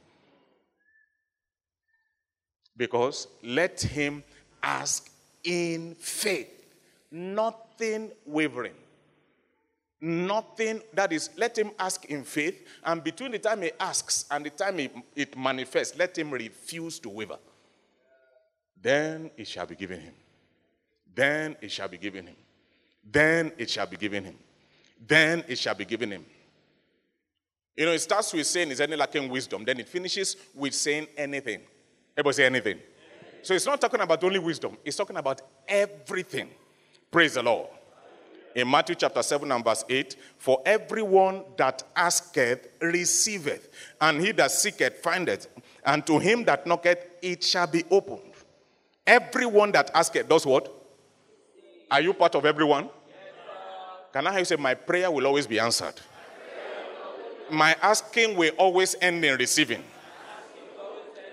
Because 2.76 3.28
let 3.42 3.80
him 3.82 4.24
ask 4.62 5.10
in 5.46 5.96
faith, 5.96 6.50
nothing 7.12 8.12
wavering. 8.26 8.74
Nothing, 10.02 10.82
that 10.94 11.14
is, 11.14 11.30
let 11.38 11.58
him 11.58 11.72
ask 11.80 12.06
in 12.06 12.24
faith, 12.24 12.68
and 12.84 13.04
between 13.04 13.32
the 13.32 13.40
time 13.40 13.62
he 13.62 13.72
asks 13.80 14.26
and 14.30 14.46
the 14.46 14.50
time 14.50 14.80
it 15.16 15.38
manifests, 15.38 15.98
let 15.98 16.18
him 16.18 16.32
refuse 16.32 17.00
to 17.00 17.10
waver. 17.10 17.38
Then 18.82 19.32
it 19.38 19.48
shall 19.48 19.66
be 19.66 19.76
given 19.76 20.02
him. 20.02 20.14
Then 21.16 21.56
it 21.62 21.72
shall 21.72 21.88
be 21.88 21.98
given 21.98 22.28
him. 22.28 22.36
Then 23.10 23.52
it 23.58 23.70
shall 23.70 23.88
be 23.88 23.98
given 23.98 24.26
him. 24.26 24.36
Then 25.08 25.44
it 25.48 25.58
shall 25.58 25.76
be 25.76 25.86
given 25.86 26.12
him. 26.12 26.26
You 27.76 27.86
know, 27.86 27.92
it 27.92 28.00
starts 28.00 28.34
with 28.34 28.48
saying, 28.48 28.72
Is 28.72 28.82
any 28.82 28.96
lacking 28.96 29.30
wisdom? 29.30 29.64
Then 29.66 29.80
it 29.80 29.88
finishes 29.88 30.36
with 30.54 30.74
saying 30.74 31.08
anything. 31.18 31.62
Everybody 32.16 32.36
say 32.36 32.46
anything. 32.46 32.80
So 33.46 33.54
it's 33.54 33.68
not 33.68 33.80
talking 33.80 34.02
about 34.02 34.24
only 34.24 34.40
wisdom, 34.40 34.76
it's 34.84 34.98
talking 34.98 35.18
about 35.18 35.40
everything. 35.68 36.50
Praise 37.12 37.36
the 37.36 37.44
Lord 37.44 37.68
in 38.56 38.68
Matthew 38.68 38.96
chapter 38.96 39.22
7 39.22 39.52
and 39.52 39.64
verse 39.64 39.86
8 39.88 40.16
For 40.40 40.64
everyone 40.66 41.44
that 41.56 41.84
asketh 41.96 42.70
receiveth, 42.82 43.70
and 44.02 44.20
he 44.20 44.32
that 44.32 44.50
seeketh 44.50 44.98
findeth, 44.98 45.48
and 45.86 46.04
to 46.08 46.18
him 46.18 46.44
that 46.46 46.66
knocketh 46.66 47.06
it 47.22 47.44
shall 47.44 47.68
be 47.68 47.84
opened. 47.92 48.34
Everyone 49.06 49.72
that 49.74 49.92
asketh 49.94 50.28
does 50.28 50.44
what? 50.44 50.74
Are 51.92 52.02
you 52.02 52.16
part 52.16 52.34
of 52.34 52.48
everyone? 52.48 52.90
Can 54.12 54.26
I 54.26 54.32
hear 54.32 54.40
you 54.40 54.46
say, 54.46 54.56
My 54.56 54.74
prayer 54.74 55.12
will 55.12 55.28
always 55.28 55.46
be 55.46 55.60
answered? 55.60 56.02
My 57.52 57.76
asking 57.80 58.36
will 58.38 58.54
always 58.58 58.96
end 59.00 59.24
in 59.24 59.38
receiving. 59.38 59.84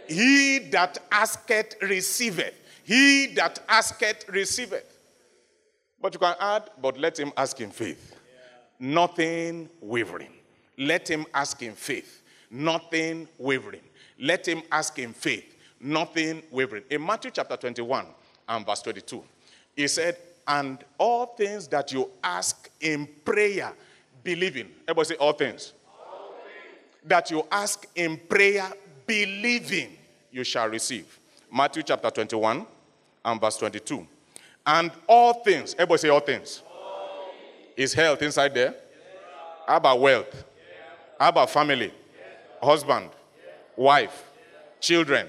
He 0.08 0.58
that 0.70 0.98
asketh 1.10 1.76
receiveth. 1.82 2.54
He 2.84 3.26
that 3.34 3.60
asketh 3.68 4.28
receiveth. 4.28 4.98
But 6.00 6.14
you 6.14 6.18
can 6.18 6.34
add, 6.40 6.70
but 6.80 6.98
let 6.98 7.18
him 7.18 7.32
ask 7.36 7.60
in 7.60 7.70
faith. 7.70 8.16
Nothing 8.80 9.68
wavering. 9.80 10.32
Let 10.76 11.08
him 11.08 11.24
ask 11.32 11.62
in 11.62 11.74
faith. 11.74 12.22
Nothing 12.50 13.28
wavering. 13.38 13.82
Let 14.18 14.46
him 14.46 14.62
ask 14.70 14.98
in 14.98 15.12
faith. 15.12 15.56
Nothing 15.80 16.42
wavering. 16.50 16.82
In 16.90 17.04
Matthew 17.04 17.30
chapter 17.30 17.56
21 17.56 18.06
and 18.48 18.66
verse 18.66 18.82
22, 18.82 19.22
he 19.76 19.86
said, 19.86 20.16
And 20.46 20.78
all 20.98 21.26
things 21.26 21.68
that 21.68 21.92
you 21.92 22.10
ask 22.22 22.68
in 22.80 23.08
prayer, 23.24 23.72
believing. 24.24 24.68
Everybody 24.88 25.08
say, 25.08 25.14
All 25.16 25.32
things. 25.32 25.72
All 25.98 26.34
things. 26.44 27.08
That 27.08 27.30
you 27.30 27.46
ask 27.50 27.86
in 27.94 28.16
prayer, 28.16 28.68
believing, 29.06 29.96
you 30.30 30.44
shall 30.44 30.68
receive. 30.68 31.18
Matthew 31.52 31.82
chapter 31.82 32.10
21 32.10 32.66
and 33.24 33.40
verse 33.40 33.56
22. 33.58 34.06
And 34.66 34.90
all 35.06 35.34
things, 35.42 35.74
everybody 35.74 35.98
say 35.98 36.08
all 36.08 36.20
things. 36.20 36.62
Is 37.76 37.92
health 37.94 38.22
inside 38.22 38.54
there? 38.54 38.74
How 39.66 39.76
about 39.76 40.00
wealth? 40.00 40.44
How 41.18 41.28
about 41.28 41.50
family? 41.50 41.92
Husband? 42.62 43.10
Wife? 43.76 44.24
Children? 44.80 45.28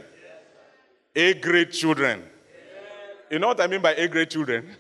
A 1.16 1.34
great 1.36 1.72
children. 1.72 2.24
You 3.30 3.40
know 3.40 3.48
what 3.48 3.62
I 3.62 3.68
mean 3.68 3.82
by 3.82 3.94
A 3.96 4.08
great 4.08 4.30
children? 4.30 4.70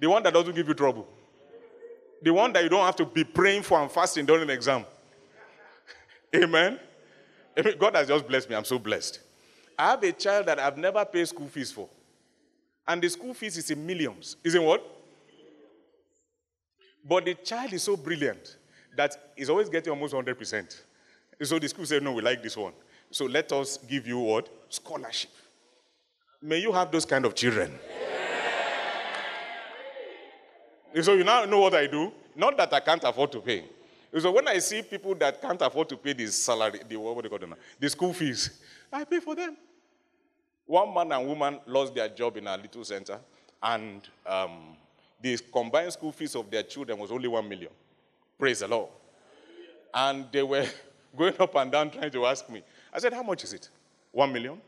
The 0.00 0.10
one 0.10 0.22
that 0.24 0.34
doesn't 0.34 0.54
give 0.54 0.66
you 0.66 0.74
trouble. 0.74 1.06
The 2.20 2.32
one 2.32 2.52
that 2.52 2.64
you 2.64 2.68
don't 2.68 2.84
have 2.84 2.96
to 2.96 3.06
be 3.06 3.22
praying 3.22 3.62
for 3.62 3.80
and 3.80 3.90
fasting 3.90 4.26
during 4.26 4.46
the 4.46 4.52
exam. 4.52 4.84
Amen. 6.34 6.80
God 7.78 7.96
has 7.96 8.08
just 8.08 8.26
blessed 8.26 8.50
me. 8.50 8.56
I'm 8.56 8.64
so 8.64 8.78
blessed. 8.78 9.20
I 9.78 9.90
have 9.90 10.02
a 10.02 10.12
child 10.12 10.46
that 10.46 10.58
I've 10.58 10.78
never 10.78 11.04
paid 11.04 11.28
school 11.28 11.48
fees 11.48 11.72
for. 11.72 11.88
And 12.86 13.02
the 13.02 13.08
school 13.08 13.34
fees 13.34 13.56
is 13.56 13.70
in 13.70 13.84
millions. 13.86 14.36
Is 14.44 14.54
in 14.54 14.62
what? 14.62 14.82
But 17.06 17.24
the 17.24 17.34
child 17.34 17.72
is 17.72 17.82
so 17.82 17.96
brilliant 17.96 18.56
that 18.96 19.32
he's 19.36 19.50
always 19.50 19.68
getting 19.68 19.92
almost 19.92 20.14
100%. 20.14 20.82
So 21.42 21.58
the 21.58 21.68
school 21.68 21.86
said, 21.86 22.02
No, 22.02 22.12
we 22.12 22.22
like 22.22 22.42
this 22.42 22.56
one. 22.56 22.72
So 23.10 23.26
let 23.26 23.52
us 23.52 23.78
give 23.78 24.06
you 24.06 24.18
what? 24.18 24.48
Scholarship. 24.68 25.30
May 26.40 26.58
you 26.58 26.72
have 26.72 26.90
those 26.90 27.04
kind 27.04 27.24
of 27.24 27.34
children. 27.34 27.78
Yeah. 30.94 31.02
So 31.02 31.14
you 31.14 31.24
now 31.24 31.44
know 31.44 31.60
what 31.60 31.74
I 31.74 31.86
do? 31.86 32.12
Not 32.36 32.56
that 32.56 32.72
I 32.72 32.80
can't 32.80 33.02
afford 33.04 33.32
to 33.32 33.40
pay. 33.40 33.64
So 34.20 34.30
when 34.30 34.46
I 34.46 34.58
see 34.58 34.80
people 34.82 35.14
that 35.16 35.42
can't 35.42 35.60
afford 35.60 35.88
to 35.88 35.96
pay 35.96 36.12
the 36.12 36.28
salary, 36.28 36.80
the 36.88 36.96
what 36.96 37.20
do 37.22 37.26
you 37.26 37.30
call 37.30 37.38
them? 37.38 37.54
The 37.80 37.90
school 37.90 38.12
fees, 38.12 38.60
I 38.92 39.04
pay 39.04 39.18
for 39.18 39.34
them. 39.34 39.56
One 40.66 40.94
man 40.94 41.12
and 41.12 41.26
woman 41.26 41.60
lost 41.66 41.94
their 41.94 42.08
job 42.08 42.36
in 42.36 42.46
our 42.46 42.56
little 42.56 42.84
center, 42.84 43.18
and 43.62 44.08
um, 44.24 44.76
the 45.20 45.36
combined 45.52 45.92
school 45.92 46.12
fees 46.12 46.36
of 46.36 46.48
their 46.50 46.62
children 46.62 46.98
was 46.98 47.10
only 47.10 47.26
one 47.26 47.48
million. 47.48 47.70
Praise 48.38 48.60
the 48.60 48.68
Lord. 48.68 48.88
And 49.92 50.26
they 50.30 50.42
were 50.42 50.66
going 51.16 51.34
up 51.38 51.54
and 51.56 51.72
down 51.72 51.90
trying 51.90 52.10
to 52.10 52.26
ask 52.26 52.48
me. 52.48 52.62
I 52.92 53.00
said, 53.00 53.12
How 53.12 53.22
much 53.22 53.42
is 53.42 53.52
it? 53.52 53.68
One 54.12 54.32
million? 54.32 54.60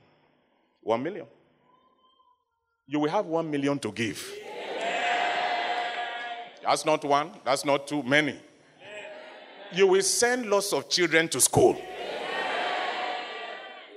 One 0.83 1.03
million. 1.03 1.27
You 2.89 2.99
will 3.01 3.11
have 3.11 3.27
one 3.27 3.51
million 3.51 3.79
to 3.79 3.93
give. 3.93 4.29
That's 6.63 6.85
not 6.85 7.05
one, 7.05 7.31
that's 7.45 7.65
not 7.65 7.87
too 7.87 8.03
many. 8.03 8.41
You 9.77 9.87
will 9.87 10.03
send 10.03 10.47
lots 10.47 10.73
of 10.73 10.89
children 10.89 11.29
to 11.29 11.41
school 11.41 11.81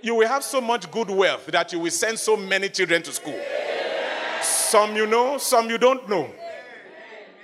you 0.02 0.15
will 0.15 0.28
have 0.28 0.44
so 0.44 0.62
much 0.62 0.89
good 0.92 1.10
wealth 1.10 1.48
that 1.48 1.74
you 1.74 1.80
will 1.80 1.92
send 1.92 2.18
so 2.18 2.38
many 2.38 2.70
children 2.70 3.02
to 3.04 3.12
school. 3.12 3.39
Some 4.42 4.96
you 4.96 5.06
know, 5.06 5.38
some 5.38 5.70
you 5.70 5.78
don't 5.78 6.08
know. 6.10 6.30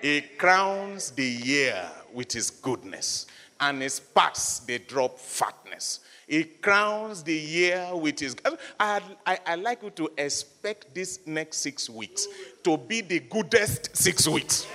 He 0.01 0.21
crowns 0.21 1.11
the 1.11 1.25
year 1.25 1.89
with 2.13 2.31
his 2.31 2.49
goodness, 2.49 3.25
and 3.59 3.81
his 3.81 3.99
parts 3.99 4.59
they 4.59 4.77
drop 4.77 5.17
fatness. 5.19 6.01
He 6.27 6.43
crowns 6.43 7.23
the 7.23 7.35
year 7.35 7.89
with 7.93 8.19
his. 8.19 8.35
I, 8.79 9.01
I, 9.25 9.39
I 9.45 9.55
like 9.55 9.83
you 9.83 9.89
to 9.91 10.09
expect 10.17 10.93
this 10.95 11.19
next 11.25 11.57
six 11.57 11.89
weeks 11.89 12.27
to 12.63 12.77
be 12.77 13.01
the 13.01 13.19
goodest 13.19 13.95
six 13.95 14.27
weeks. 14.27 14.65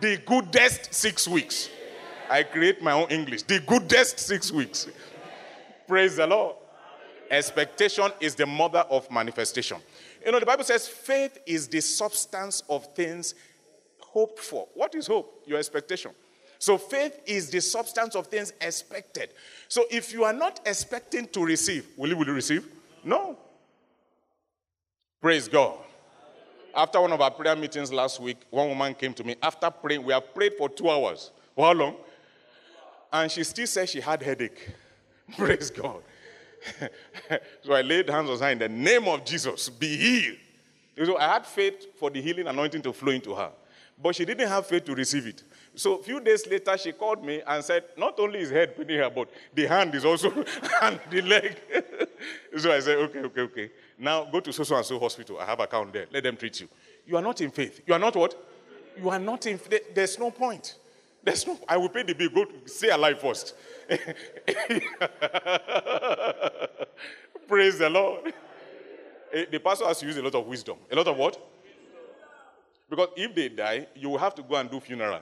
The 0.00 0.18
goodest 0.24 0.94
six 0.94 1.26
weeks. 1.26 1.70
I 2.30 2.42
create 2.42 2.82
my 2.82 2.92
own 2.92 3.08
English. 3.10 3.42
The 3.42 3.60
goodest 3.60 4.18
six 4.18 4.52
weeks. 4.52 4.86
Praise 5.86 6.16
the 6.16 6.26
Lord. 6.26 6.56
Expectation 7.30 8.10
is 8.20 8.34
the 8.34 8.46
mother 8.46 8.84
of 8.90 9.10
manifestation. 9.10 9.78
You 10.24 10.32
know, 10.32 10.40
the 10.40 10.46
Bible 10.46 10.64
says 10.64 10.86
faith 10.86 11.38
is 11.46 11.68
the 11.68 11.80
substance 11.80 12.62
of 12.68 12.94
things 12.94 13.34
hoped 14.00 14.40
for. 14.40 14.68
What 14.74 14.94
is 14.94 15.06
hope? 15.06 15.42
Your 15.46 15.58
expectation. 15.58 16.12
So 16.58 16.76
faith 16.76 17.20
is 17.26 17.50
the 17.50 17.60
substance 17.60 18.14
of 18.14 18.26
things 18.26 18.52
expected. 18.60 19.30
So 19.68 19.84
if 19.90 20.12
you 20.12 20.24
are 20.24 20.32
not 20.32 20.60
expecting 20.66 21.28
to 21.28 21.44
receive, 21.44 21.86
will 21.96 22.08
you, 22.08 22.16
will 22.16 22.26
you 22.26 22.32
receive? 22.32 22.68
No. 23.04 23.38
Praise 25.20 25.48
God. 25.48 25.78
After 26.78 27.00
one 27.00 27.10
of 27.10 27.20
our 27.20 27.32
prayer 27.32 27.56
meetings 27.56 27.92
last 27.92 28.20
week, 28.20 28.36
one 28.50 28.68
woman 28.68 28.94
came 28.94 29.12
to 29.14 29.24
me. 29.24 29.34
After 29.42 29.68
praying, 29.68 30.04
we 30.04 30.12
have 30.12 30.32
prayed 30.32 30.52
for 30.56 30.68
two 30.68 30.88
hours. 30.88 31.32
For 31.56 31.66
how 31.66 31.72
long? 31.72 31.96
And 33.12 33.28
she 33.32 33.42
still 33.42 33.66
said 33.66 33.88
she 33.88 34.00
had 34.00 34.22
headache. 34.22 34.70
Praise 35.36 35.70
God. 35.70 36.02
so 37.64 37.72
I 37.72 37.82
laid 37.82 38.08
hands 38.08 38.30
on 38.30 38.38
her 38.38 38.50
in 38.50 38.60
the 38.60 38.68
name 38.68 39.08
of 39.08 39.24
Jesus. 39.24 39.68
Be 39.68 39.96
healed. 39.96 40.36
So 41.04 41.18
I 41.18 41.32
had 41.32 41.46
faith 41.46 41.98
for 41.98 42.10
the 42.10 42.22
healing 42.22 42.46
anointing 42.46 42.82
to 42.82 42.92
flow 42.92 43.10
into 43.10 43.34
her. 43.34 43.50
But 44.00 44.14
she 44.14 44.24
didn't 44.24 44.46
have 44.46 44.64
faith 44.64 44.84
to 44.84 44.94
receive 44.94 45.26
it. 45.26 45.42
So 45.78 45.94
a 45.94 46.02
few 46.02 46.18
days 46.18 46.44
later, 46.48 46.76
she 46.76 46.90
called 46.90 47.24
me 47.24 47.40
and 47.46 47.64
said, 47.64 47.84
not 47.96 48.18
only 48.18 48.40
is 48.40 48.50
head 48.50 48.76
paining 48.76 48.98
her, 48.98 49.08
but 49.08 49.30
the 49.54 49.64
hand 49.64 49.94
is 49.94 50.04
also, 50.04 50.28
and 50.82 50.98
the 51.08 51.22
leg. 51.22 51.56
so 52.58 52.72
I 52.72 52.80
said, 52.80 52.98
okay, 52.98 53.20
okay, 53.20 53.40
okay. 53.42 53.70
Now 53.96 54.24
go 54.24 54.40
to 54.40 54.52
so 54.52 54.74
and 54.74 54.84
so 54.84 54.98
hospital. 54.98 55.38
I 55.38 55.44
have 55.44 55.60
account 55.60 55.92
there. 55.92 56.06
Let 56.12 56.24
them 56.24 56.36
treat 56.36 56.60
you. 56.60 56.68
You 57.06 57.16
are 57.16 57.22
not 57.22 57.40
in 57.40 57.52
faith. 57.52 57.80
You 57.86 57.94
are 57.94 57.98
not 58.00 58.16
what? 58.16 58.34
You 59.00 59.08
are 59.08 59.20
not 59.20 59.46
in 59.46 59.56
faith. 59.56 59.94
There's 59.94 60.18
no 60.18 60.32
point. 60.32 60.74
There's 61.22 61.46
no, 61.46 61.56
I 61.68 61.76
will 61.76 61.90
pay 61.90 62.02
the 62.02 62.14
bill. 62.14 62.30
Go 62.30 62.44
to, 62.46 62.68
stay 62.68 62.88
alive 62.88 63.20
first. 63.20 63.54
Praise 67.46 67.78
the 67.78 67.88
Lord. 67.88 68.34
Eh, 69.32 69.44
the 69.48 69.60
pastor 69.60 69.86
has 69.86 70.00
to 70.00 70.06
use 70.06 70.16
a 70.16 70.22
lot 70.22 70.34
of 70.34 70.44
wisdom. 70.44 70.76
A 70.90 70.96
lot 70.96 71.06
of 71.06 71.16
what? 71.16 71.40
Because 72.90 73.10
if 73.16 73.32
they 73.32 73.48
die, 73.48 73.86
you 73.94 74.08
will 74.08 74.18
have 74.18 74.34
to 74.34 74.42
go 74.42 74.56
and 74.56 74.68
do 74.68 74.80
funeral. 74.80 75.20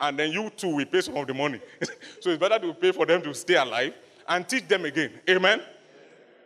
And 0.00 0.18
then 0.18 0.32
you 0.32 0.50
too 0.50 0.74
will 0.74 0.86
pay 0.86 1.02
some 1.02 1.16
of 1.16 1.26
the 1.26 1.34
money. 1.34 1.60
so 2.20 2.30
it's 2.30 2.38
better 2.38 2.58
to 2.58 2.74
pay 2.74 2.92
for 2.92 3.04
them 3.04 3.20
to 3.22 3.34
stay 3.34 3.56
alive 3.56 3.94
and 4.26 4.48
teach 4.48 4.66
them 4.66 4.84
again. 4.84 5.12
Amen? 5.28 5.60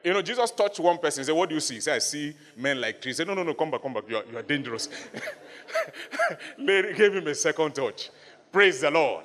You 0.03 0.13
know, 0.13 0.21
Jesus 0.21 0.51
touched 0.51 0.81
one 0.81 0.99
person. 0.99 1.23
He 1.23 1.27
said, 1.27 1.35
What 1.35 1.49
do 1.49 1.55
you 1.55 1.61
see? 1.61 1.77
He 1.77 1.81
said, 1.81 1.95
I 1.95 1.99
see 1.99 2.35
men 2.57 2.81
like 2.81 3.01
trees. 3.01 3.17
He 3.17 3.21
said, 3.21 3.27
No, 3.27 3.35
no, 3.35 3.43
no, 3.43 3.55
come 3.55 3.71
back, 3.71 3.81
come 3.81 3.95
back. 3.95 4.05
You 4.09 4.17
are, 4.17 4.25
you 4.31 4.37
are 4.37 4.43
dangerous. 4.43 4.89
Lady 6.59 6.93
gave 6.93 7.15
him 7.15 7.27
a 7.27 7.35
second 7.35 7.75
touch. 7.75 8.11
Praise 8.53 8.83
the 8.83 8.91
Lord. 8.91 9.25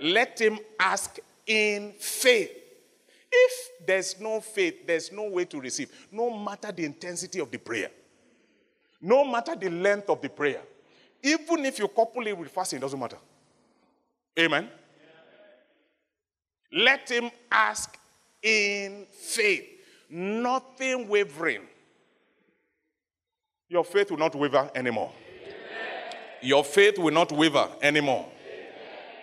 Let 0.00 0.40
him 0.40 0.58
ask 0.78 1.18
in 1.46 1.94
faith. 1.98 2.52
If 3.30 3.86
there's 3.86 4.20
no 4.20 4.40
faith, 4.40 4.86
there's 4.86 5.10
no 5.10 5.28
way 5.28 5.44
to 5.46 5.60
receive, 5.60 5.90
no 6.12 6.30
matter 6.30 6.72
the 6.72 6.84
intensity 6.84 7.40
of 7.40 7.50
the 7.50 7.58
prayer, 7.58 7.90
no 9.00 9.24
matter 9.24 9.54
the 9.54 9.68
length 9.68 10.08
of 10.08 10.22
the 10.22 10.28
prayer. 10.28 10.62
Even 11.22 11.66
if 11.66 11.78
you 11.78 11.88
couple 11.88 12.26
it 12.26 12.38
with 12.38 12.48
fasting, 12.50 12.78
it 12.78 12.80
doesn't 12.80 12.98
matter. 12.98 13.18
Amen. 14.38 14.68
Let 16.72 17.08
him 17.08 17.30
ask 17.50 17.98
in 18.42 19.06
faith, 19.10 19.64
nothing 20.10 21.08
wavering. 21.08 21.62
Your 23.68 23.84
faith 23.84 24.10
will 24.10 24.18
not 24.18 24.34
waver 24.34 24.70
anymore. 24.74 25.12
Your 26.40 26.62
faith 26.62 26.98
will 26.98 27.12
not 27.12 27.32
waver 27.32 27.68
anymore 27.82 28.28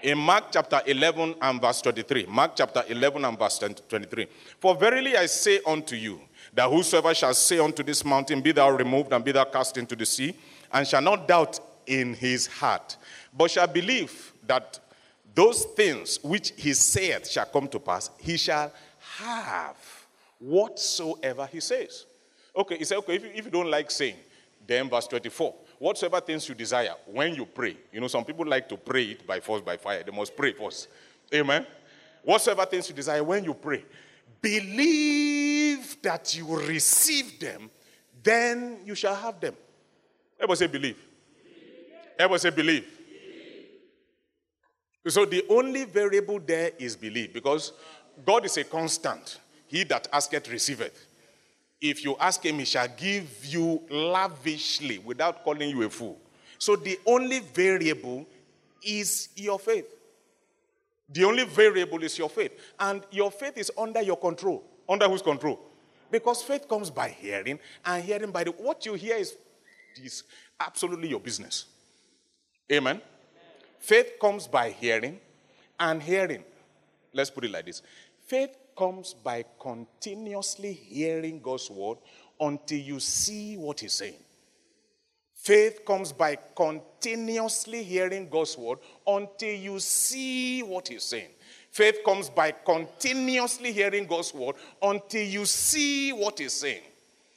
in 0.06 0.20
Mark 0.20 0.46
chapter 0.52 0.82
11 0.86 1.36
and 1.42 1.60
verse 1.60 1.82
23. 1.82 2.28
Mark 2.28 2.52
chapter 2.56 2.84
11 2.88 3.26
and 3.26 3.40
verse 3.40 3.58
23. 3.58 4.28
For 4.60 4.76
verily 4.76 5.18
I 5.18 5.26
say 5.26 5.60
unto 5.66 5.96
you, 5.96 6.22
that 6.54 6.70
whosoever 6.70 7.14
shall 7.16 7.34
say 7.34 7.58
unto 7.58 7.82
this 7.82 8.06
mountain, 8.06 8.40
Be 8.40 8.52
thou 8.52 8.70
removed 8.70 9.12
and 9.12 9.26
be 9.26 9.32
thou 9.32 9.46
cast 9.46 9.78
into 9.78 9.96
the 9.96 10.06
sea, 10.06 10.36
and 10.72 10.88
shall 10.88 11.02
not 11.02 11.28
doubt 11.28 11.60
in 11.88 12.14
his 12.14 12.46
heart, 12.46 12.98
but 13.36 13.50
shall 13.50 13.68
believe 13.68 14.32
that 14.46 14.80
those 15.36 15.66
things 15.66 16.20
which 16.24 16.54
he 16.56 16.74
saith 16.74 17.30
shall 17.30 17.46
come 17.46 17.68
to 17.68 17.80
pass, 17.80 18.10
he 18.18 18.38
shall 18.38 18.72
have 19.18 19.76
whatsoever 20.40 21.48
he 21.52 21.60
says. 21.60 22.06
Okay, 22.56 22.78
he 22.78 22.86
said, 22.86 22.98
okay, 23.00 23.16
if 23.16 23.24
you, 23.24 23.32
if 23.36 23.46
you 23.46 23.52
don't 23.52 23.70
like 23.70 23.92
saying, 23.92 24.16
Then 24.66 24.90
verse 24.90 25.08
24. 25.08 25.54
Whatsoever 25.78 26.22
things 26.22 26.48
you 26.48 26.56
desire 26.56 26.94
when 27.06 27.36
you 27.36 27.46
pray. 27.46 27.78
You 27.92 28.00
know, 28.00 28.08
some 28.08 28.24
people 28.24 28.46
like 28.46 28.68
to 28.70 28.78
pray 28.78 29.04
it 29.04 29.28
by 29.28 29.40
force, 29.40 29.62
by 29.62 29.78
fire. 29.78 30.04
They 30.04 30.12
must 30.12 30.36
pray 30.36 30.54
first. 30.54 30.88
Amen. 31.34 31.66
Whatsoever 32.24 32.66
things 32.66 32.90
you 32.90 32.96
desire 32.96 33.24
when 33.24 33.44
you 33.44 33.54
pray, 33.54 33.84
believe 34.42 36.02
that 36.02 36.36
you 36.36 36.58
receive 36.58 37.40
them, 37.40 37.70
then 38.24 38.80
you 38.86 38.96
shall 38.96 39.16
have 39.16 39.40
them. 39.40 39.56
Everybody 40.40 40.58
say 40.58 40.68
believe. 40.68 40.98
Everybody 42.18 42.40
say 42.40 42.50
believe. 42.50 42.88
So 45.08 45.26
the 45.26 45.46
only 45.50 45.86
variable 45.86 46.40
there 46.40 46.72
is 46.80 46.96
belief 46.96 47.34
because 47.34 47.74
God 48.26 48.46
is 48.46 48.58
a 48.58 48.64
constant. 48.64 49.40
He 49.68 49.84
that 49.86 50.08
asketh 50.12 50.50
receiveth. 50.52 51.08
If 51.80 52.04
you 52.04 52.16
ask 52.20 52.44
him, 52.44 52.60
he 52.60 52.66
shall 52.66 52.88
give 52.88 53.46
you 53.46 53.82
lavishly 53.90 55.00
without 55.00 55.44
calling 55.44 55.70
you 55.70 55.84
a 55.84 55.90
fool. 55.90 56.18
So 56.58 56.76
the 56.76 57.00
only 57.06 57.40
variable 57.40 58.26
is 58.82 59.30
your 59.36 59.60
faith. 59.60 59.86
The 61.10 61.24
only 61.26 61.44
variable 61.46 62.02
is 62.02 62.18
your 62.18 62.30
faith. 62.30 62.54
And 62.80 63.04
your 63.12 63.30
faith 63.30 63.58
is 63.58 63.72
under 63.78 64.02
your 64.02 64.18
control. 64.18 64.64
Under 64.88 65.08
whose 65.08 65.22
control? 65.22 65.60
Because 66.10 66.42
faith 66.42 66.68
comes 66.68 66.90
by 66.90 67.10
hearing, 67.10 67.60
and 67.86 68.04
hearing 68.04 68.32
by 68.32 68.44
the 68.44 68.52
what 68.52 68.86
you 68.86 68.94
hear 68.94 69.18
is, 69.18 69.36
is 70.02 70.24
absolutely 70.60 71.10
your 71.10 71.20
business. 71.20 71.66
Amen. 72.72 73.02
Faith 73.86 74.14
comes 74.20 74.48
by 74.48 74.72
hearing, 74.72 75.20
and 75.80 76.02
hearing. 76.02 76.44
Let's 77.14 77.30
put 77.30 77.46
it 77.46 77.52
like 77.52 77.68
this 77.68 77.84
faith 78.26 78.58
comes 78.76 79.14
by 79.14 79.46
continuously 79.60 80.74
hearing 80.74 81.40
God's 81.40 81.70
word 81.70 82.00
until 82.40 82.80
you 82.80 83.00
see 83.00 83.58
what 83.58 83.80
He's 83.82 83.94
saying. 83.94 84.24
Faith 85.36 85.86
comes 85.86 86.12
by 86.12 86.36
continuously 86.56 87.84
hearing 87.84 88.28
God's 88.28 88.58
word 88.58 88.80
until 89.06 89.54
you 89.54 89.80
see 89.80 90.64
what 90.64 90.88
He's 90.88 91.04
saying. 91.04 91.30
Faith 91.70 92.00
comes 92.04 92.28
by 92.28 92.54
continuously 92.66 93.72
hearing 93.72 94.08
God's 94.08 94.34
word 94.34 94.56
until 94.82 95.24
you 95.24 95.46
see 95.46 96.12
what 96.12 96.40
He's 96.40 96.54
saying. 96.54 96.82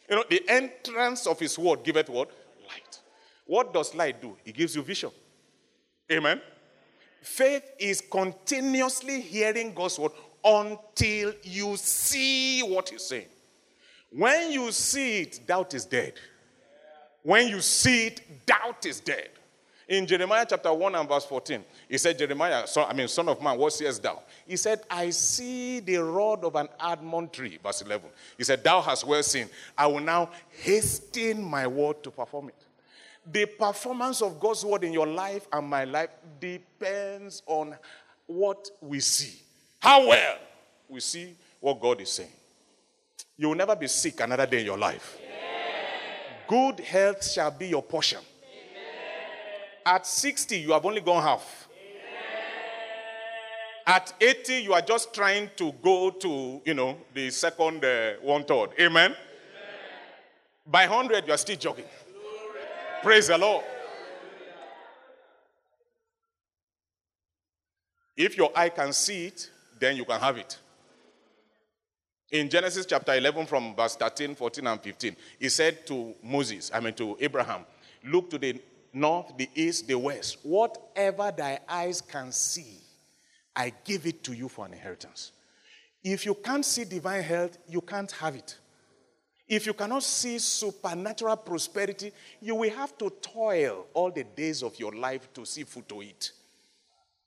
You 0.08 0.16
know, 0.16 0.24
the 0.30 0.42
entrance 0.48 1.26
of 1.26 1.38
His 1.38 1.58
word 1.58 1.84
giveth 1.84 2.08
what? 2.08 2.30
Light. 2.66 3.00
What 3.44 3.74
does 3.74 3.94
light 3.94 4.22
do? 4.22 4.34
It 4.46 4.54
gives 4.54 4.74
you 4.74 4.80
vision. 4.80 5.10
Amen. 6.10 6.40
Faith 7.20 7.64
is 7.78 8.00
continuously 8.00 9.20
hearing 9.20 9.74
God's 9.74 9.98
word 9.98 10.12
until 10.44 11.32
you 11.42 11.76
see 11.76 12.62
what 12.62 12.88
He's 12.88 13.04
saying. 13.04 13.26
When 14.10 14.50
you 14.50 14.72
see 14.72 15.22
it, 15.22 15.40
doubt 15.46 15.74
is 15.74 15.84
dead. 15.84 16.14
When 17.22 17.48
you 17.48 17.60
see 17.60 18.06
it, 18.06 18.46
doubt 18.46 18.86
is 18.86 19.00
dead. 19.00 19.28
In 19.88 20.06
Jeremiah 20.06 20.46
chapter 20.48 20.72
1 20.72 20.94
and 20.94 21.08
verse 21.08 21.24
14, 21.24 21.64
he 21.88 21.96
said, 21.96 22.18
Jeremiah, 22.18 22.66
son, 22.66 22.86
I 22.88 22.92
mean, 22.92 23.08
son 23.08 23.28
of 23.28 23.42
man, 23.42 23.58
what 23.58 23.72
seest 23.72 24.02
thou? 24.02 24.22
He 24.46 24.56
said, 24.56 24.82
I 24.90 25.08
see 25.10 25.80
the 25.80 25.96
rod 25.96 26.44
of 26.44 26.56
an 26.56 26.68
almond 26.78 27.32
tree. 27.32 27.58
Verse 27.62 27.80
11. 27.80 28.08
He 28.36 28.44
said, 28.44 28.62
Thou 28.62 28.82
hast 28.82 29.06
well 29.06 29.22
seen. 29.22 29.48
I 29.76 29.86
will 29.86 30.00
now 30.00 30.30
hasten 30.50 31.42
my 31.42 31.66
word 31.66 32.02
to 32.02 32.10
perform 32.10 32.50
it. 32.50 32.67
The 33.26 33.46
performance 33.46 34.22
of 34.22 34.40
God's 34.40 34.64
word 34.64 34.84
in 34.84 34.92
your 34.92 35.06
life 35.06 35.46
and 35.52 35.66
my 35.68 35.84
life 35.84 36.10
depends 36.40 37.42
on 37.46 37.76
what 38.26 38.70
we 38.80 39.00
see. 39.00 39.40
How 39.80 40.08
well 40.08 40.38
we 40.88 41.00
see 41.00 41.34
what 41.60 41.80
God 41.80 42.00
is 42.00 42.10
saying. 42.10 42.30
You 43.36 43.48
will 43.48 43.54
never 43.54 43.76
be 43.76 43.86
sick 43.86 44.20
another 44.20 44.46
day 44.46 44.60
in 44.60 44.66
your 44.66 44.78
life. 44.78 45.18
Good 46.48 46.80
health 46.80 47.24
shall 47.24 47.50
be 47.50 47.68
your 47.68 47.82
portion. 47.82 48.20
At 49.84 50.06
60, 50.06 50.58
you 50.58 50.72
have 50.72 50.84
only 50.84 51.00
gone 51.00 51.22
half. 51.22 51.68
At 53.86 54.12
80, 54.20 54.54
you 54.62 54.74
are 54.74 54.82
just 54.82 55.14
trying 55.14 55.50
to 55.56 55.72
go 55.82 56.10
to, 56.10 56.60
you 56.64 56.74
know, 56.74 56.98
the 57.14 57.30
second 57.30 57.82
uh, 57.82 58.14
one 58.20 58.44
third. 58.44 58.70
Amen? 58.78 59.12
Amen. 59.12 59.16
By 60.66 60.86
100, 60.86 61.26
you 61.26 61.32
are 61.32 61.38
still 61.38 61.56
jogging. 61.56 61.86
Praise 63.02 63.28
the 63.28 63.38
Lord. 63.38 63.64
If 68.16 68.36
your 68.36 68.50
eye 68.56 68.68
can 68.70 68.92
see 68.92 69.26
it, 69.26 69.50
then 69.78 69.96
you 69.96 70.04
can 70.04 70.18
have 70.18 70.36
it. 70.36 70.58
In 72.30 72.50
Genesis 72.50 72.84
chapter 72.84 73.14
11, 73.14 73.46
from 73.46 73.74
verse 73.74 73.94
13, 73.94 74.34
14, 74.34 74.66
and 74.66 74.80
15, 74.80 75.16
he 75.38 75.48
said 75.48 75.86
to 75.86 76.14
Moses, 76.22 76.70
I 76.74 76.80
mean 76.80 76.94
to 76.94 77.16
Abraham, 77.20 77.64
Look 78.04 78.30
to 78.30 78.38
the 78.38 78.60
north, 78.92 79.36
the 79.36 79.48
east, 79.54 79.86
the 79.86 79.98
west. 79.98 80.38
Whatever 80.42 81.32
thy 81.36 81.60
eyes 81.68 82.00
can 82.00 82.32
see, 82.32 82.78
I 83.54 83.72
give 83.84 84.06
it 84.06 84.22
to 84.24 84.32
you 84.32 84.48
for 84.48 84.66
an 84.66 84.72
inheritance. 84.72 85.32
If 86.02 86.26
you 86.26 86.34
can't 86.34 86.64
see 86.64 86.84
divine 86.84 87.22
health, 87.22 87.58
you 87.68 87.80
can't 87.80 88.10
have 88.12 88.34
it. 88.34 88.56
If 89.48 89.64
you 89.64 89.72
cannot 89.72 90.02
see 90.02 90.38
supernatural 90.38 91.36
prosperity, 91.36 92.12
you 92.40 92.54
will 92.54 92.70
have 92.70 92.98
to 92.98 93.10
toil 93.22 93.86
all 93.94 94.10
the 94.10 94.24
days 94.24 94.62
of 94.62 94.78
your 94.78 94.92
life 94.92 95.32
to 95.32 95.46
see 95.46 95.64
food 95.64 95.88
to 95.88 96.02
eat. 96.02 96.32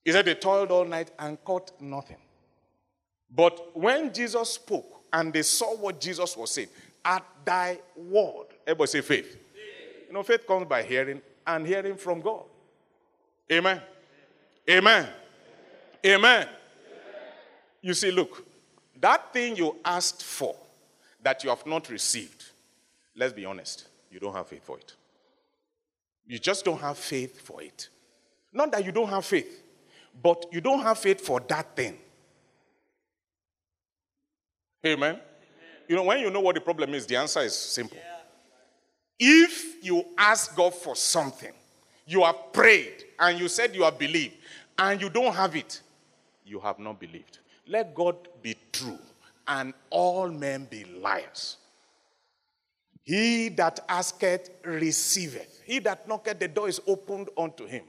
He 0.05 0.11
said 0.11 0.25
they 0.25 0.35
toiled 0.35 0.71
all 0.71 0.85
night 0.85 1.11
and 1.17 1.43
caught 1.43 1.71
nothing. 1.81 2.17
But 3.33 3.75
when 3.75 4.13
Jesus 4.13 4.51
spoke 4.51 5.01
and 5.11 5.33
they 5.33 5.41
saw 5.41 5.75
what 5.75 5.99
Jesus 5.99 6.37
was 6.37 6.51
saying, 6.51 6.67
at 7.03 7.25
thy 7.43 7.79
word, 7.95 8.47
everybody 8.67 8.87
say 8.87 9.01
faith. 9.01 9.31
faith. 9.31 10.05
You 10.07 10.13
know, 10.13 10.21
faith 10.21 10.45
comes 10.45 10.67
by 10.67 10.83
hearing 10.83 11.21
and 11.47 11.65
hearing 11.65 11.95
from 11.95 12.21
God. 12.21 12.43
Amen. 13.51 13.81
Amen. 14.69 15.07
Amen. 15.09 15.09
Amen. 16.05 16.47
You 17.81 17.95
see, 17.95 18.11
look, 18.11 18.45
that 18.99 19.33
thing 19.33 19.55
you 19.55 19.75
asked 19.83 20.23
for 20.23 20.55
that 21.23 21.43
you 21.43 21.49
have 21.49 21.65
not 21.65 21.89
received, 21.89 22.43
let's 23.15 23.33
be 23.33 23.45
honest, 23.45 23.87
you 24.09 24.19
don't 24.19 24.33
have 24.33 24.47
faith 24.47 24.63
for 24.63 24.77
it. 24.77 24.95
You 26.25 26.39
just 26.39 26.65
don't 26.65 26.79
have 26.79 26.97
faith 26.97 27.41
for 27.41 27.61
it. 27.61 27.89
Not 28.53 28.71
that 28.71 28.85
you 28.85 28.91
don't 28.91 29.09
have 29.09 29.25
faith, 29.25 29.63
but 30.21 30.45
you 30.51 30.61
don't 30.61 30.81
have 30.81 30.97
faith 30.97 31.21
for 31.21 31.39
that 31.39 31.75
thing. 31.75 31.97
Amen. 34.85 35.19
You 35.87 35.95
know, 35.95 36.03
when 36.03 36.19
you 36.19 36.29
know 36.29 36.39
what 36.39 36.55
the 36.55 36.61
problem 36.61 36.93
is, 36.93 37.05
the 37.05 37.15
answer 37.15 37.41
is 37.41 37.55
simple. 37.55 37.97
If 39.19 39.83
you 39.83 40.03
ask 40.17 40.55
God 40.55 40.73
for 40.73 40.95
something, 40.95 41.51
you 42.07 42.23
have 42.23 42.51
prayed 42.51 43.03
and 43.19 43.39
you 43.39 43.47
said 43.47 43.75
you 43.75 43.83
have 43.83 43.99
believed, 43.99 44.35
and 44.77 44.99
you 44.99 45.09
don't 45.09 45.33
have 45.33 45.55
it, 45.55 45.81
you 46.45 46.59
have 46.59 46.79
not 46.79 46.99
believed. 46.99 47.39
Let 47.67 47.93
God 47.93 48.15
be 48.41 48.55
true 48.71 48.97
and 49.51 49.73
all 49.89 50.29
men 50.29 50.65
be 50.69 50.85
liars. 50.85 51.57
He 53.03 53.49
that 53.49 53.81
asketh 53.89 54.49
receiveth. 54.63 55.61
He 55.65 55.79
that 55.79 56.07
knocketh, 56.07 56.39
the 56.39 56.47
door 56.47 56.69
is 56.69 56.79
opened 56.87 57.29
unto 57.37 57.65
him. 57.65 57.83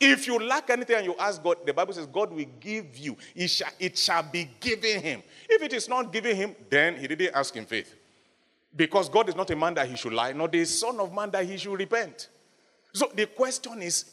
If 0.00 0.26
you 0.26 0.38
lack 0.38 0.70
anything 0.70 0.96
and 0.96 1.04
you 1.04 1.14
ask 1.18 1.42
God, 1.42 1.58
the 1.66 1.74
Bible 1.74 1.92
says 1.92 2.06
God 2.06 2.32
will 2.32 2.46
give 2.58 2.96
you. 2.96 3.16
It 3.34 3.48
shall, 3.48 3.68
it 3.78 3.98
shall 3.98 4.22
be 4.22 4.48
given 4.60 5.02
him. 5.02 5.22
If 5.48 5.60
it 5.60 5.74
is 5.74 5.88
not 5.88 6.10
given 6.10 6.36
him, 6.36 6.56
then 6.70 6.96
he 6.96 7.06
didn't 7.06 7.34
ask 7.34 7.54
in 7.56 7.66
faith. 7.66 7.94
Because 8.74 9.08
God 9.10 9.28
is 9.28 9.36
not 9.36 9.50
a 9.50 9.56
man 9.56 9.74
that 9.74 9.88
he 9.88 9.96
should 9.96 10.12
lie, 10.14 10.32
nor 10.32 10.48
the 10.48 10.64
son 10.64 11.00
of 11.00 11.12
man 11.12 11.30
that 11.32 11.44
he 11.44 11.58
should 11.58 11.78
repent. 11.78 12.28
So 12.94 13.10
the 13.14 13.26
question 13.26 13.82
is 13.82 14.04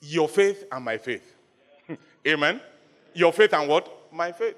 your 0.00 0.28
faith 0.28 0.64
and 0.72 0.84
my 0.84 0.96
faith. 0.96 1.34
Amen. 2.26 2.60
Your 3.12 3.32
faith 3.32 3.52
and 3.52 3.68
what? 3.68 4.12
My 4.12 4.32
faith. 4.32 4.54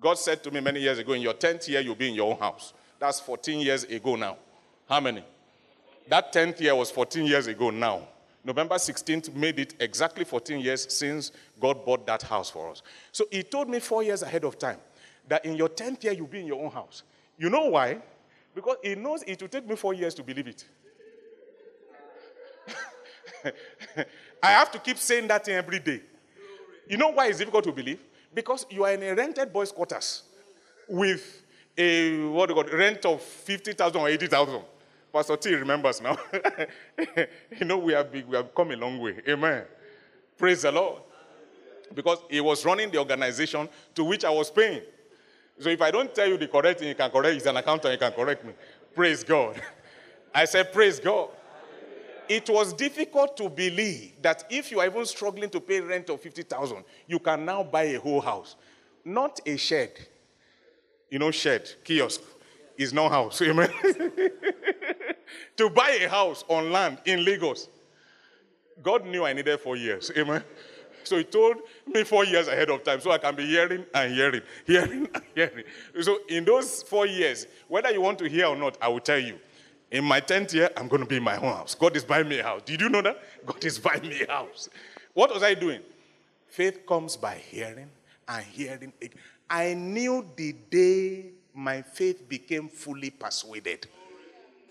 God 0.00 0.18
said 0.18 0.42
to 0.44 0.50
me 0.50 0.60
many 0.60 0.80
years 0.80 0.98
ago, 0.98 1.12
in 1.12 1.20
your 1.20 1.34
10th 1.34 1.68
year, 1.68 1.80
you'll 1.80 1.94
be 1.94 2.08
in 2.08 2.14
your 2.14 2.32
own 2.32 2.38
house. 2.38 2.72
That's 2.98 3.20
14 3.20 3.60
years 3.60 3.84
ago 3.84 4.16
now. 4.16 4.38
How 4.88 5.00
many? 5.00 5.22
That 6.08 6.32
10th 6.32 6.60
year 6.60 6.74
was 6.74 6.90
14 6.90 7.26
years 7.26 7.46
ago 7.46 7.70
now. 7.70 8.08
November 8.42 8.76
16th 8.76 9.34
made 9.34 9.58
it 9.58 9.74
exactly 9.78 10.24
14 10.24 10.58
years 10.60 10.92
since 10.92 11.32
God 11.60 11.84
bought 11.84 12.06
that 12.06 12.22
house 12.22 12.48
for 12.48 12.70
us. 12.70 12.82
So 13.12 13.26
he 13.30 13.42
told 13.42 13.68
me 13.68 13.78
four 13.80 14.02
years 14.02 14.22
ahead 14.22 14.44
of 14.44 14.58
time 14.58 14.78
that 15.28 15.44
in 15.44 15.54
your 15.54 15.68
10th 15.68 16.02
year, 16.02 16.14
you'll 16.14 16.26
be 16.26 16.40
in 16.40 16.46
your 16.46 16.64
own 16.64 16.70
house. 16.70 17.02
You 17.38 17.50
know 17.50 17.66
why? 17.66 17.98
Because 18.54 18.76
he 18.82 18.94
knows 18.94 19.22
it 19.24 19.40
will 19.40 19.48
take 19.48 19.68
me 19.68 19.76
four 19.76 19.92
years 19.92 20.14
to 20.14 20.22
believe 20.22 20.48
it. 20.48 20.64
I 24.42 24.48
have 24.48 24.70
to 24.72 24.78
keep 24.78 24.96
saying 24.98 25.28
that 25.28 25.48
every 25.48 25.78
day. 25.78 26.00
You 26.88 26.96
know 26.96 27.10
why 27.10 27.26
it's 27.26 27.38
difficult 27.38 27.64
to 27.64 27.72
believe? 27.72 28.00
Because 28.32 28.66
you 28.70 28.84
are 28.84 28.92
in 28.92 29.02
a 29.02 29.14
rented 29.14 29.52
boys' 29.52 29.72
quarters 29.72 30.22
with 30.88 31.42
a 31.76 32.26
what 32.28 32.48
do 32.48 32.54
you 32.54 32.62
call 32.62 32.78
rent 32.78 33.04
of 33.06 33.20
50,000 33.20 34.00
or 34.00 34.08
80,000. 34.08 34.62
Pastor 35.12 35.36
T 35.36 35.54
remembers 35.54 36.00
now. 36.00 36.16
you 37.58 37.66
know, 37.66 37.78
we 37.78 37.92
have, 37.92 38.12
we 38.12 38.36
have 38.36 38.54
come 38.54 38.70
a 38.70 38.76
long 38.76 38.98
way. 38.98 39.16
Amen. 39.28 39.64
Praise 40.38 40.62
the 40.62 40.70
Lord. 40.70 41.02
Because 41.92 42.18
he 42.30 42.40
was 42.40 42.64
running 42.64 42.90
the 42.90 42.98
organization 42.98 43.68
to 43.94 44.04
which 44.04 44.24
I 44.24 44.30
was 44.30 44.50
paying. 44.50 44.82
So 45.58 45.68
if 45.68 45.82
I 45.82 45.90
don't 45.90 46.14
tell 46.14 46.28
you 46.28 46.38
the 46.38 46.46
correct 46.46 46.78
thing, 46.78 46.88
you 46.88 46.94
can 46.94 47.10
correct. 47.10 47.34
He's 47.34 47.46
an 47.46 47.56
accountant, 47.56 47.92
he 47.92 47.98
can 47.98 48.12
correct 48.12 48.44
me. 48.44 48.52
Praise 48.94 49.24
God. 49.24 49.60
I 50.34 50.44
said, 50.44 50.72
Praise 50.72 51.00
God. 51.00 51.30
It 52.30 52.48
was 52.48 52.72
difficult 52.72 53.36
to 53.38 53.48
believe 53.48 54.12
that 54.22 54.44
if 54.48 54.70
you 54.70 54.78
are 54.78 54.86
even 54.86 55.04
struggling 55.04 55.50
to 55.50 55.58
pay 55.58 55.80
rent 55.80 56.10
of 56.10 56.20
50,000, 56.20 56.84
you 57.08 57.18
can 57.18 57.44
now 57.44 57.64
buy 57.64 57.82
a 57.82 57.98
whole 57.98 58.20
house. 58.20 58.54
Not 59.04 59.40
a 59.44 59.56
shed. 59.56 59.90
You 61.10 61.18
know, 61.18 61.32
shed, 61.32 61.68
kiosk 61.82 62.20
is 62.78 62.92
no 62.92 63.08
house. 63.08 63.42
Amen. 63.42 63.68
to 65.56 65.70
buy 65.70 65.98
a 66.02 66.08
house 66.08 66.44
on 66.46 66.70
land 66.70 66.98
in 67.04 67.24
Lagos. 67.24 67.68
God 68.80 69.06
knew 69.06 69.24
I 69.24 69.32
needed 69.32 69.58
four 69.58 69.74
years. 69.74 70.12
Amen. 70.16 70.44
So 71.02 71.18
he 71.18 71.24
told 71.24 71.56
me 71.84 72.04
four 72.04 72.24
years 72.24 72.46
ahead 72.46 72.70
of 72.70 72.84
time 72.84 73.00
so 73.00 73.10
I 73.10 73.18
can 73.18 73.34
be 73.34 73.44
hearing 73.44 73.84
and 73.92 74.14
hearing, 74.14 74.42
hearing 74.68 75.08
and 75.12 75.24
hearing. 75.34 75.64
So 76.00 76.20
in 76.28 76.44
those 76.44 76.84
four 76.84 77.06
years, 77.06 77.48
whether 77.66 77.90
you 77.90 78.00
want 78.00 78.20
to 78.20 78.28
hear 78.28 78.46
or 78.46 78.56
not, 78.56 78.78
I 78.80 78.86
will 78.86 79.00
tell 79.00 79.18
you. 79.18 79.40
In 79.90 80.04
my 80.04 80.20
10th 80.20 80.52
year, 80.52 80.70
I'm 80.76 80.86
going 80.88 81.02
to 81.02 81.08
be 81.08 81.16
in 81.16 81.22
my 81.22 81.36
own 81.36 81.52
house. 81.52 81.74
God 81.74 81.96
is 81.96 82.04
buying 82.04 82.28
me 82.28 82.38
a 82.38 82.44
house. 82.44 82.62
Did 82.64 82.80
you 82.80 82.88
know 82.88 83.02
that? 83.02 83.20
God 83.46 83.64
is 83.64 83.78
buying 83.78 84.02
me 84.02 84.22
a 84.22 84.30
house. 84.30 84.68
What 85.14 85.32
was 85.34 85.42
I 85.42 85.54
doing? 85.54 85.80
Faith 86.48 86.86
comes 86.86 87.16
by 87.16 87.34
hearing 87.36 87.90
and 88.28 88.44
hearing. 88.44 88.92
I 89.48 89.74
knew 89.74 90.24
the 90.36 90.52
day 90.70 91.26
my 91.52 91.82
faith 91.82 92.28
became 92.28 92.68
fully 92.68 93.10
persuaded. 93.10 93.86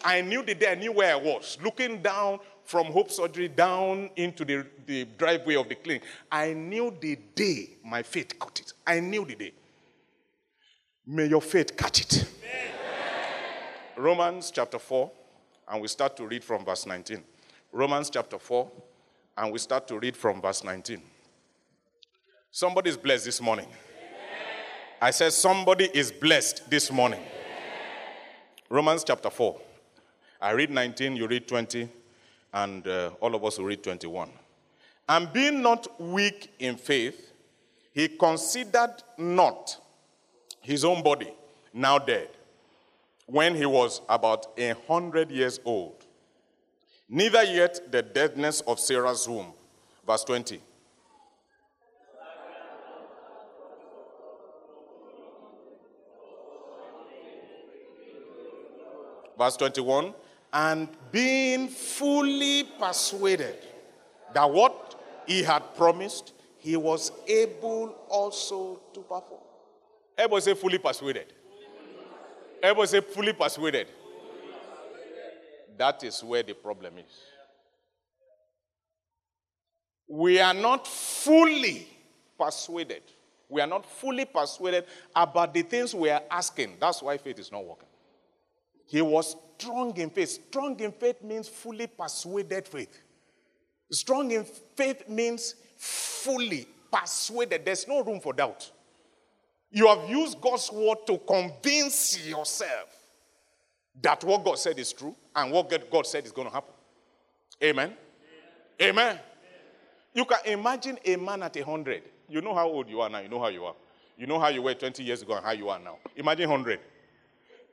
I 0.03 0.21
knew 0.21 0.43
the 0.43 0.55
day 0.55 0.71
I 0.71 0.75
knew 0.75 0.93
where 0.93 1.11
I 1.13 1.17
was, 1.17 1.57
looking 1.61 2.01
down 2.01 2.39
from 2.63 2.85
Hope 2.85 3.11
Surgery 3.11 3.49
down 3.49 4.09
into 4.15 4.45
the, 4.45 4.65
the 4.85 5.05
driveway 5.17 5.55
of 5.55 5.67
the 5.67 5.75
clinic. 5.75 6.03
I 6.31 6.53
knew 6.53 6.95
the 7.01 7.17
day 7.35 7.71
my 7.83 8.03
faith 8.03 8.39
caught 8.39 8.61
it. 8.61 8.73
I 8.87 9.01
knew 9.01 9.25
the 9.25 9.35
day. 9.35 9.53
May 11.05 11.25
your 11.25 11.41
faith 11.41 11.75
catch 11.75 12.01
it. 12.01 12.25
Amen. 12.43 12.78
Romans 13.99 14.49
chapter 14.49 14.79
4, 14.79 15.11
and 15.67 15.81
we 15.81 15.89
start 15.89 16.15
to 16.15 16.25
read 16.25 16.41
from 16.41 16.63
verse 16.63 16.85
19. 16.85 17.21
Romans 17.73 18.09
chapter 18.09 18.39
4, 18.39 18.71
and 19.37 19.51
we 19.51 19.59
start 19.59 19.89
to 19.89 19.99
read 19.99 20.15
from 20.15 20.41
verse 20.41 20.63
19. 20.63 21.01
Somebody 22.49 22.91
is 22.91 22.95
blessed 22.95 23.25
this 23.25 23.41
morning. 23.41 23.67
I 25.01 25.11
said, 25.11 25.33
Somebody 25.33 25.89
is 25.93 26.13
blessed 26.13 26.69
this 26.69 26.89
morning. 26.89 27.19
Romans 28.69 29.03
chapter 29.03 29.29
4. 29.29 29.59
I 30.41 30.51
read 30.51 30.69
19, 30.69 31.17
you 31.17 31.27
read 31.27 31.45
20, 31.45 31.89
and 32.53 32.87
uh, 32.87 33.11
all 33.19 33.35
of 33.35 33.43
us 33.43 33.57
will 33.57 33.65
read 33.65 33.83
21. 33.83 34.29
And 35.09 35.33
being 35.33 35.61
not 35.61 35.99
weak 35.99 36.53
in 36.57 36.77
faith, 36.77 37.33
he 37.91 38.07
considered 38.07 38.95
not 39.17 39.77
his 40.61 40.85
own 40.85 41.03
body, 41.03 41.33
now 41.73 41.99
dead, 41.99 42.29
when 43.29 43.55
he 43.55 43.65
was 43.65 44.01
about 44.09 44.47
a 44.57 44.73
hundred 44.87 45.31
years 45.31 45.59
old, 45.63 46.05
neither 47.07 47.43
yet 47.43 47.91
the 47.91 48.01
deadness 48.01 48.61
of 48.61 48.79
Sarah's 48.79 49.27
womb. 49.27 49.53
Verse 50.05 50.23
20. 50.23 50.61
Verse 59.37 59.55
21 59.55 60.13
and 60.51 60.87
being 61.11 61.67
fully 61.67 62.63
persuaded 62.79 63.57
that 64.33 64.49
what 64.49 64.99
he 65.27 65.43
had 65.43 65.59
promised, 65.75 66.33
he 66.57 66.75
was 66.75 67.11
able 67.27 67.95
also 68.09 68.79
to 68.93 69.01
perform. 69.01 69.41
Everybody 70.17 70.41
say 70.41 70.53
fully 70.55 70.77
persuaded. 70.77 71.33
Everybody 72.61 72.87
say 72.87 73.01
fully 73.01 73.33
persuaded. 73.33 73.87
That 75.77 76.03
is 76.03 76.23
where 76.23 76.43
the 76.43 76.53
problem 76.53 76.97
is. 76.97 77.05
We 80.07 80.39
are 80.39 80.53
not 80.53 80.87
fully 80.87 81.87
persuaded. 82.37 83.03
We 83.47 83.61
are 83.61 83.67
not 83.67 83.85
fully 83.85 84.25
persuaded 84.25 84.85
about 85.15 85.53
the 85.53 85.61
things 85.61 85.95
we 85.95 86.09
are 86.09 86.21
asking. 86.29 86.77
That's 86.79 87.01
why 87.01 87.17
faith 87.17 87.39
is 87.39 87.51
not 87.51 87.65
working. 87.65 87.87
He 88.87 89.01
was 89.01 89.35
strong 89.57 89.95
in 89.97 90.09
faith. 90.09 90.29
Strong 90.47 90.79
in 90.79 90.91
faith 90.91 91.21
means 91.21 91.47
fully 91.47 91.87
persuaded 91.87 92.67
faith. 92.67 93.01
Strong 93.91 94.31
in 94.31 94.43
faith 94.43 95.07
means 95.07 95.55
fully 95.77 96.67
persuaded. 96.91 97.63
There's 97.65 97.87
no 97.87 98.03
room 98.03 98.19
for 98.19 98.33
doubt. 98.33 98.69
You 99.71 99.87
have 99.87 100.09
used 100.09 100.41
God's 100.41 100.71
word 100.71 100.97
to 101.07 101.17
convince 101.19 102.25
yourself 102.25 102.95
that 104.01 104.23
what 104.23 104.43
God 104.43 104.57
said 104.57 104.79
is 104.79 104.93
true 104.93 105.15
and 105.35 105.51
what 105.51 105.91
God 105.91 106.07
said 106.07 106.25
is 106.25 106.31
going 106.31 106.47
to 106.47 106.53
happen. 106.53 106.73
Amen. 107.63 107.93
Amen. 108.81 109.19
You 110.13 110.25
can 110.25 110.39
imagine 110.45 110.97
a 111.05 111.15
man 111.17 111.43
at 111.43 111.55
100. 111.55 112.03
You 112.27 112.41
know 112.41 112.55
how 112.55 112.67
old 112.67 112.89
you 112.89 113.01
are 113.01 113.09
now. 113.09 113.19
You 113.19 113.29
know 113.29 113.39
how 113.39 113.49
you 113.49 113.65
are. 113.65 113.75
You 114.17 114.27
know 114.27 114.39
how 114.39 114.49
you 114.49 114.61
were 114.61 114.73
20 114.73 115.03
years 115.03 115.21
ago 115.21 115.35
and 115.35 115.45
how 115.45 115.51
you 115.51 115.69
are 115.69 115.79
now. 115.79 115.97
Imagine 116.15 116.49
100. 116.49 116.79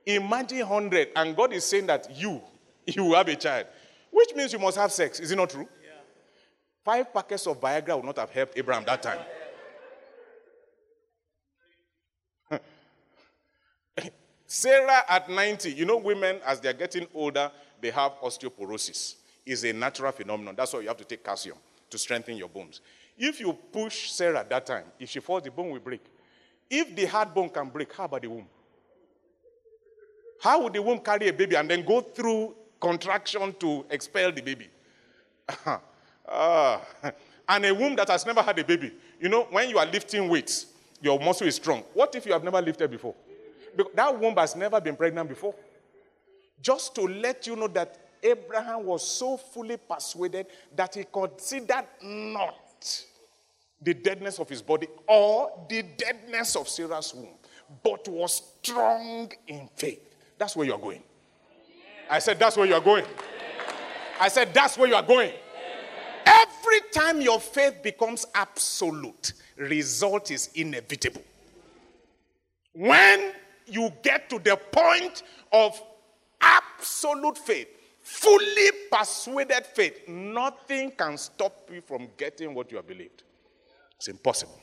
Imagine 0.06 0.60
100, 0.60 1.08
and 1.16 1.36
God 1.36 1.52
is 1.52 1.64
saying 1.64 1.86
that 1.86 2.08
you, 2.16 2.40
you 2.86 3.04
will 3.04 3.16
have 3.16 3.26
a 3.26 3.34
child, 3.34 3.66
which 4.12 4.34
means 4.36 4.52
you 4.52 4.58
must 4.58 4.76
have 4.76 4.92
sex. 4.92 5.18
Is 5.18 5.32
it 5.32 5.36
not 5.36 5.50
true? 5.50 5.68
Yeah. 5.82 5.90
Five 6.84 7.12
packets 7.12 7.46
of 7.48 7.60
Viagra 7.60 7.96
would 7.96 8.04
not 8.04 8.18
have 8.18 8.30
helped 8.30 8.56
Abraham 8.56 8.84
that 8.84 9.02
time. 9.02 9.18
Sarah 14.46 15.02
at 15.08 15.28
90, 15.28 15.72
you 15.72 15.84
know, 15.84 15.96
women, 15.96 16.40
as 16.46 16.60
they're 16.60 16.72
getting 16.72 17.06
older, 17.14 17.50
they 17.80 17.90
have 17.90 18.12
osteoporosis. 18.22 19.16
It's 19.44 19.64
a 19.64 19.72
natural 19.72 20.12
phenomenon. 20.12 20.54
That's 20.56 20.72
why 20.72 20.80
you 20.80 20.88
have 20.88 20.96
to 20.98 21.04
take 21.04 21.24
calcium 21.24 21.56
to 21.90 21.98
strengthen 21.98 22.36
your 22.36 22.48
bones. 22.48 22.80
If 23.16 23.40
you 23.40 23.52
push 23.52 24.10
Sarah 24.10 24.40
at 24.40 24.50
that 24.50 24.66
time, 24.66 24.84
if 24.98 25.08
she 25.08 25.20
falls, 25.20 25.42
the 25.42 25.50
bone 25.50 25.70
will 25.70 25.80
break. 25.80 26.04
If 26.68 26.94
the 26.94 27.06
hard 27.06 27.32
bone 27.32 27.48
can 27.48 27.68
break, 27.68 27.92
how 27.92 28.04
about 28.04 28.22
the 28.22 28.28
womb? 28.28 28.46
How 30.40 30.62
would 30.62 30.72
the 30.72 30.82
womb 30.82 30.98
carry 30.98 31.28
a 31.28 31.32
baby 31.32 31.56
and 31.56 31.70
then 31.70 31.84
go 31.84 32.00
through 32.00 32.54
contraction 32.80 33.54
to 33.54 33.86
expel 33.88 34.32
the 34.32 34.42
baby? 34.42 34.68
uh, 36.28 36.78
and 37.48 37.64
a 37.64 37.74
womb 37.74 37.96
that 37.96 38.08
has 38.08 38.26
never 38.26 38.42
had 38.42 38.58
a 38.58 38.64
baby. 38.64 38.92
You 39.20 39.28
know, 39.28 39.44
when 39.50 39.70
you 39.70 39.78
are 39.78 39.86
lifting 39.86 40.28
weights, 40.28 40.66
your 41.02 41.18
muscle 41.20 41.46
is 41.46 41.56
strong. 41.56 41.82
What 41.94 42.14
if 42.14 42.26
you 42.26 42.32
have 42.32 42.44
never 42.44 42.60
lifted 42.60 42.90
before? 42.90 43.14
That 43.94 44.18
womb 44.18 44.36
has 44.36 44.56
never 44.56 44.80
been 44.80 44.96
pregnant 44.96 45.28
before. 45.28 45.54
Just 46.60 46.94
to 46.94 47.02
let 47.02 47.46
you 47.46 47.56
know 47.56 47.68
that 47.68 47.98
Abraham 48.22 48.84
was 48.84 49.06
so 49.06 49.36
fully 49.36 49.76
persuaded 49.76 50.46
that 50.74 50.94
he 50.94 51.04
considered 51.04 51.84
not 52.02 53.04
the 53.80 53.94
deadness 53.94 54.38
of 54.38 54.48
his 54.48 54.62
body 54.62 54.88
or 55.06 55.66
the 55.68 55.82
deadness 55.82 56.56
of 56.56 56.68
Sarah's 56.68 57.14
womb, 57.14 57.28
but 57.82 58.08
was 58.08 58.42
strong 58.62 59.30
in 59.46 59.68
faith. 59.76 60.00
That's 60.38 60.56
where 60.56 60.66
you 60.66 60.72
are 60.72 60.78
going. 60.78 61.02
I 62.08 62.18
said, 62.18 62.38
That's 62.38 62.56
where 62.56 62.66
you 62.66 62.74
are 62.74 62.80
going. 62.80 63.04
I 64.20 64.28
said, 64.28 64.54
That's 64.54 64.78
where 64.78 64.88
you 64.88 64.94
are 64.94 65.02
going. 65.02 65.32
Every 66.24 66.80
time 66.92 67.20
your 67.20 67.40
faith 67.40 67.82
becomes 67.82 68.26
absolute, 68.34 69.34
result 69.56 70.30
is 70.30 70.50
inevitable. 70.54 71.22
When 72.72 73.32
you 73.66 73.90
get 74.02 74.28
to 74.30 74.38
the 74.38 74.56
point 74.56 75.22
of 75.52 75.80
absolute 76.40 77.38
faith, 77.38 77.68
fully 78.02 78.70
persuaded 78.90 79.66
faith, 79.66 80.08
nothing 80.08 80.90
can 80.92 81.16
stop 81.16 81.68
you 81.72 81.80
from 81.80 82.08
getting 82.16 82.54
what 82.54 82.70
you 82.70 82.76
have 82.76 82.86
believed. 82.86 83.22
It's 83.96 84.08
impossible. 84.08 84.60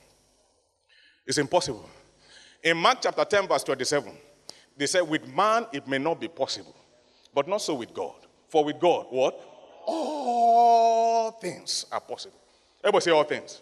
It's 1.26 1.38
impossible. 1.38 1.89
In 2.64 2.78
Mark 2.78 3.00
chapter 3.02 3.26
10, 3.26 3.48
verse 3.48 3.64
27, 3.64 4.14
they 4.78 4.86
said, 4.86 5.02
with 5.02 5.28
man 5.28 5.66
it 5.74 5.88
may 5.88 5.98
not 5.98 6.20
be 6.20 6.28
possible, 6.28 6.76
but 7.34 7.48
not 7.48 7.62
so 7.62 7.74
with 7.74 7.94
God. 7.94 8.16
For 8.48 8.64
with 8.64 8.80
God, 8.80 9.08
what? 9.10 9.39
All 9.86 11.32
things 11.32 11.86
are 11.91 12.00
possible. 12.00 12.38
Everybody 12.84 13.04
say 13.04 13.12
all 13.12 13.24
things. 13.24 13.62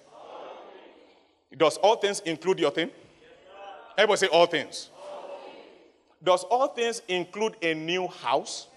Does 1.56 1.78
all 1.78 1.98
things 1.98 2.22
include 2.22 2.60
your 2.60 2.72
thing? 2.72 2.90
Everybody 3.98 4.18
say 4.18 4.28
all 4.28 4.46
things. 4.46 4.90
Does 6.24 6.44
all 6.44 6.68
things 6.68 7.02
include 7.08 7.56
a 7.62 7.74
new 7.74 8.08
house? 8.08 8.68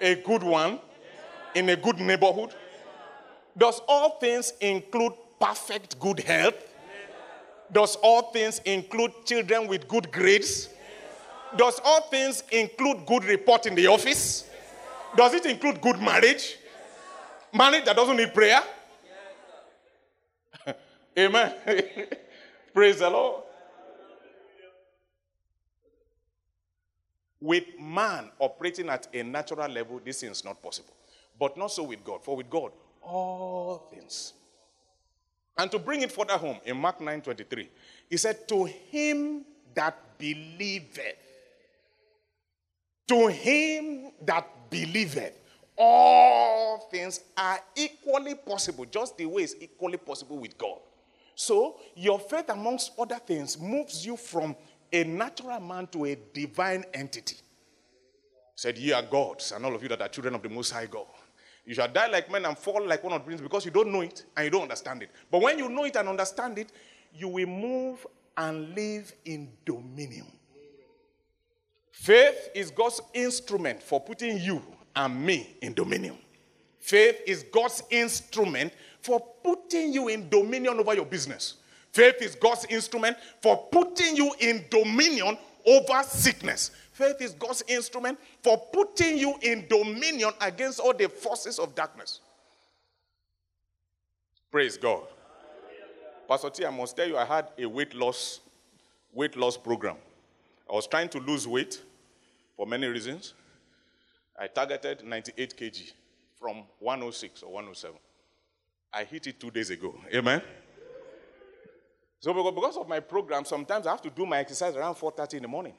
A 0.00 0.16
good 0.16 0.42
one? 0.42 0.78
In 1.54 1.68
a 1.68 1.76
good 1.76 1.98
neighborhood? 1.98 2.54
Does 3.56 3.80
all 3.88 4.18
things 4.18 4.52
include 4.60 5.12
perfect 5.40 5.98
good 6.00 6.20
health? 6.20 6.56
Does 7.72 7.96
all 7.96 8.30
things 8.32 8.60
include 8.64 9.12
children 9.24 9.68
with 9.68 9.88
good 9.88 10.10
grades? 10.12 10.68
Does 11.56 11.80
all 11.84 12.02
things 12.02 12.42
include 12.50 13.06
good 13.06 13.24
report 13.24 13.66
in 13.66 13.74
the 13.74 13.86
office? 13.86 14.48
Does 15.16 15.34
it 15.34 15.46
include 15.46 15.80
good 15.80 16.00
marriage? 16.00 16.56
Marriage 17.52 17.84
that 17.84 17.96
doesn't 17.96 18.16
need 18.16 18.34
prayer? 18.34 18.60
Amen. 21.18 21.54
Praise 22.74 22.98
the 22.98 23.10
Lord. 23.10 23.42
With 27.40 27.64
man 27.78 28.30
operating 28.38 28.88
at 28.88 29.06
a 29.12 29.22
natural 29.22 29.70
level, 29.70 30.00
this 30.04 30.20
thing 30.20 30.30
is 30.30 30.44
not 30.44 30.62
possible. 30.62 30.94
But 31.38 31.56
not 31.56 31.70
so 31.70 31.82
with 31.82 32.02
God. 32.02 32.24
For 32.24 32.36
with 32.36 32.48
God, 32.48 32.72
all 33.02 33.88
things. 33.92 34.32
And 35.56 35.70
to 35.70 35.78
bring 35.78 36.00
it 36.00 36.10
further 36.10 36.36
home, 36.36 36.58
in 36.64 36.76
Mark 36.76 37.00
9 37.00 37.20
23, 37.20 37.68
he 38.10 38.16
said, 38.16 38.48
To 38.48 38.64
him 38.64 39.44
that 39.74 40.18
believeth, 40.18 41.16
to 43.08 43.28
him 43.28 44.10
that 44.22 44.48
believeth, 44.70 45.38
all 45.76 46.88
things 46.90 47.20
are 47.36 47.60
equally 47.76 48.34
possible, 48.34 48.84
just 48.86 49.16
the 49.16 49.26
way 49.26 49.42
it's 49.42 49.54
equally 49.60 49.98
possible 49.98 50.38
with 50.38 50.56
God. 50.56 50.78
So, 51.34 51.80
your 51.96 52.18
faith, 52.18 52.48
amongst 52.48 52.92
other 52.98 53.18
things, 53.18 53.58
moves 53.58 54.06
you 54.06 54.16
from 54.16 54.56
a 54.92 55.04
natural 55.04 55.60
man 55.60 55.86
to 55.88 56.04
a 56.04 56.16
divine 56.32 56.84
entity. 56.94 57.36
Said, 58.54 58.78
Ye 58.78 58.92
are 58.92 59.02
gods, 59.02 59.52
and 59.52 59.64
all 59.64 59.74
of 59.74 59.82
you 59.82 59.88
that 59.88 60.00
are 60.00 60.08
children 60.08 60.34
of 60.34 60.42
the 60.42 60.48
Most 60.48 60.70
High 60.70 60.86
God. 60.86 61.06
You 61.66 61.74
shall 61.74 61.88
die 61.88 62.08
like 62.08 62.30
men 62.30 62.44
and 62.44 62.56
fall 62.56 62.86
like 62.86 63.02
one 63.02 63.14
of 63.14 63.20
the 63.20 63.24
princes 63.24 63.42
because 63.42 63.64
you 63.64 63.70
don't 63.70 63.90
know 63.90 64.02
it 64.02 64.24
and 64.36 64.44
you 64.44 64.50
don't 64.50 64.62
understand 64.62 65.02
it. 65.02 65.10
But 65.30 65.40
when 65.40 65.58
you 65.58 65.68
know 65.68 65.84
it 65.84 65.96
and 65.96 66.08
understand 66.08 66.58
it, 66.58 66.70
you 67.14 67.28
will 67.28 67.46
move 67.46 68.06
and 68.36 68.74
live 68.74 69.12
in 69.24 69.50
dominion. 69.64 70.26
Faith 71.90 72.50
is 72.54 72.70
God's 72.70 73.00
instrument 73.14 73.82
for 73.82 74.00
putting 74.00 74.38
you 74.38 74.62
and 74.94 75.24
me 75.24 75.56
in 75.62 75.72
dominion. 75.72 76.18
Faith 76.80 77.22
is 77.26 77.44
God's 77.44 77.82
instrument 77.90 78.72
for 79.04 79.20
putting 79.42 79.92
you 79.92 80.08
in 80.08 80.30
dominion 80.30 80.80
over 80.80 80.94
your 80.94 81.04
business. 81.04 81.56
Faith 81.92 82.22
is 82.22 82.34
God's 82.34 82.64
instrument 82.70 83.18
for 83.42 83.68
putting 83.70 84.16
you 84.16 84.32
in 84.40 84.64
dominion 84.70 85.36
over 85.66 86.02
sickness. 86.02 86.70
Faith 86.92 87.20
is 87.20 87.32
God's 87.34 87.62
instrument 87.68 88.18
for 88.42 88.56
putting 88.72 89.18
you 89.18 89.34
in 89.42 89.66
dominion 89.68 90.30
against 90.40 90.80
all 90.80 90.94
the 90.94 91.08
forces 91.08 91.58
of 91.58 91.74
darkness. 91.74 92.20
Praise 94.50 94.78
God. 94.78 95.02
Pastor 96.26 96.48
T, 96.48 96.64
I 96.64 96.70
must 96.70 96.96
tell 96.96 97.06
you, 97.06 97.18
I 97.18 97.26
had 97.26 97.48
a 97.58 97.66
weight 97.66 97.94
loss, 97.94 98.40
weight 99.12 99.36
loss 99.36 99.58
program. 99.58 99.96
I 100.68 100.72
was 100.72 100.86
trying 100.86 101.10
to 101.10 101.18
lose 101.18 101.46
weight 101.46 101.82
for 102.56 102.66
many 102.66 102.86
reasons. 102.86 103.34
I 104.38 104.46
targeted 104.46 105.04
98 105.04 105.56
kg 105.58 105.92
from 106.40 106.62
106 106.78 107.42
or 107.42 107.52
107. 107.52 107.98
I 108.94 109.04
hit 109.04 109.26
it 109.26 109.40
two 109.40 109.50
days 109.50 109.70
ago. 109.70 109.94
Amen. 110.14 110.40
So 112.20 112.32
because 112.32 112.76
of 112.76 112.88
my 112.88 113.00
program, 113.00 113.44
sometimes 113.44 113.86
I 113.86 113.90
have 113.90 114.02
to 114.02 114.10
do 114.10 114.24
my 114.24 114.38
exercise 114.38 114.76
around 114.76 114.94
4:30 114.94 115.34
in 115.34 115.42
the 115.42 115.48
morning 115.48 115.74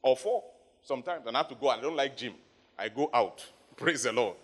or 0.00 0.16
4 0.16 0.42
sometimes, 0.82 1.26
and 1.26 1.36
I 1.36 1.40
have 1.40 1.48
to 1.48 1.54
go. 1.54 1.68
I 1.68 1.80
don't 1.80 1.96
like 1.96 2.16
gym. 2.16 2.34
I 2.78 2.88
go 2.88 3.10
out. 3.12 3.44
Praise 3.76 4.04
the 4.04 4.12
Lord. 4.12 4.36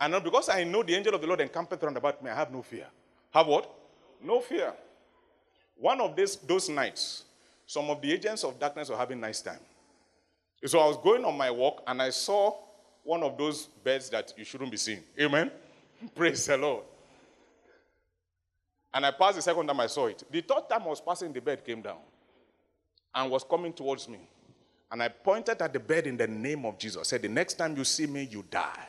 And 0.00 0.12
now 0.12 0.20
because 0.20 0.48
I 0.48 0.64
know 0.64 0.82
the 0.82 0.94
angel 0.94 1.14
of 1.14 1.20
the 1.20 1.26
Lord 1.26 1.40
encampeth 1.40 1.82
round 1.82 1.96
about 1.96 2.22
me, 2.22 2.30
I 2.30 2.34
have 2.34 2.52
no 2.52 2.62
fear. 2.62 2.86
Have 3.32 3.46
what? 3.46 3.70
No 4.22 4.40
fear. 4.40 4.72
One 5.76 6.00
of 6.00 6.14
these, 6.14 6.36
those 6.36 6.68
nights, 6.68 7.24
some 7.66 7.88
of 7.90 8.00
the 8.00 8.12
agents 8.12 8.44
of 8.44 8.58
darkness 8.58 8.90
were 8.90 8.96
having 8.96 9.20
nice 9.20 9.40
time. 9.40 9.60
So 10.64 10.78
I 10.78 10.86
was 10.86 10.98
going 10.98 11.24
on 11.24 11.36
my 11.36 11.50
walk 11.50 11.82
and 11.86 12.02
I 12.02 12.10
saw 12.10 12.54
one 13.02 13.22
of 13.22 13.38
those 13.38 13.66
beds 13.66 14.10
that 14.10 14.34
you 14.36 14.44
shouldn't 14.44 14.70
be 14.70 14.76
seeing. 14.76 15.02
Amen. 15.18 15.50
Praise 16.14 16.46
the 16.46 16.56
Lord. 16.56 16.84
And 18.92 19.06
I 19.06 19.12
passed 19.12 19.36
the 19.36 19.42
second 19.42 19.66
time 19.66 19.80
I 19.80 19.86
saw 19.86 20.06
it. 20.06 20.22
The 20.30 20.40
third 20.40 20.68
time 20.68 20.82
I 20.82 20.86
was 20.86 21.00
passing, 21.00 21.32
the 21.32 21.40
bed 21.40 21.64
came 21.64 21.80
down 21.80 21.98
and 23.14 23.30
was 23.30 23.44
coming 23.44 23.72
towards 23.72 24.08
me. 24.08 24.18
And 24.90 25.02
I 25.02 25.08
pointed 25.08 25.62
at 25.62 25.72
the 25.72 25.78
bed 25.78 26.06
in 26.06 26.16
the 26.16 26.26
name 26.26 26.64
of 26.66 26.78
Jesus. 26.78 27.00
I 27.00 27.04
said, 27.04 27.22
The 27.22 27.28
next 27.28 27.54
time 27.54 27.76
you 27.76 27.84
see 27.84 28.06
me, 28.06 28.28
you 28.30 28.44
die. 28.50 28.88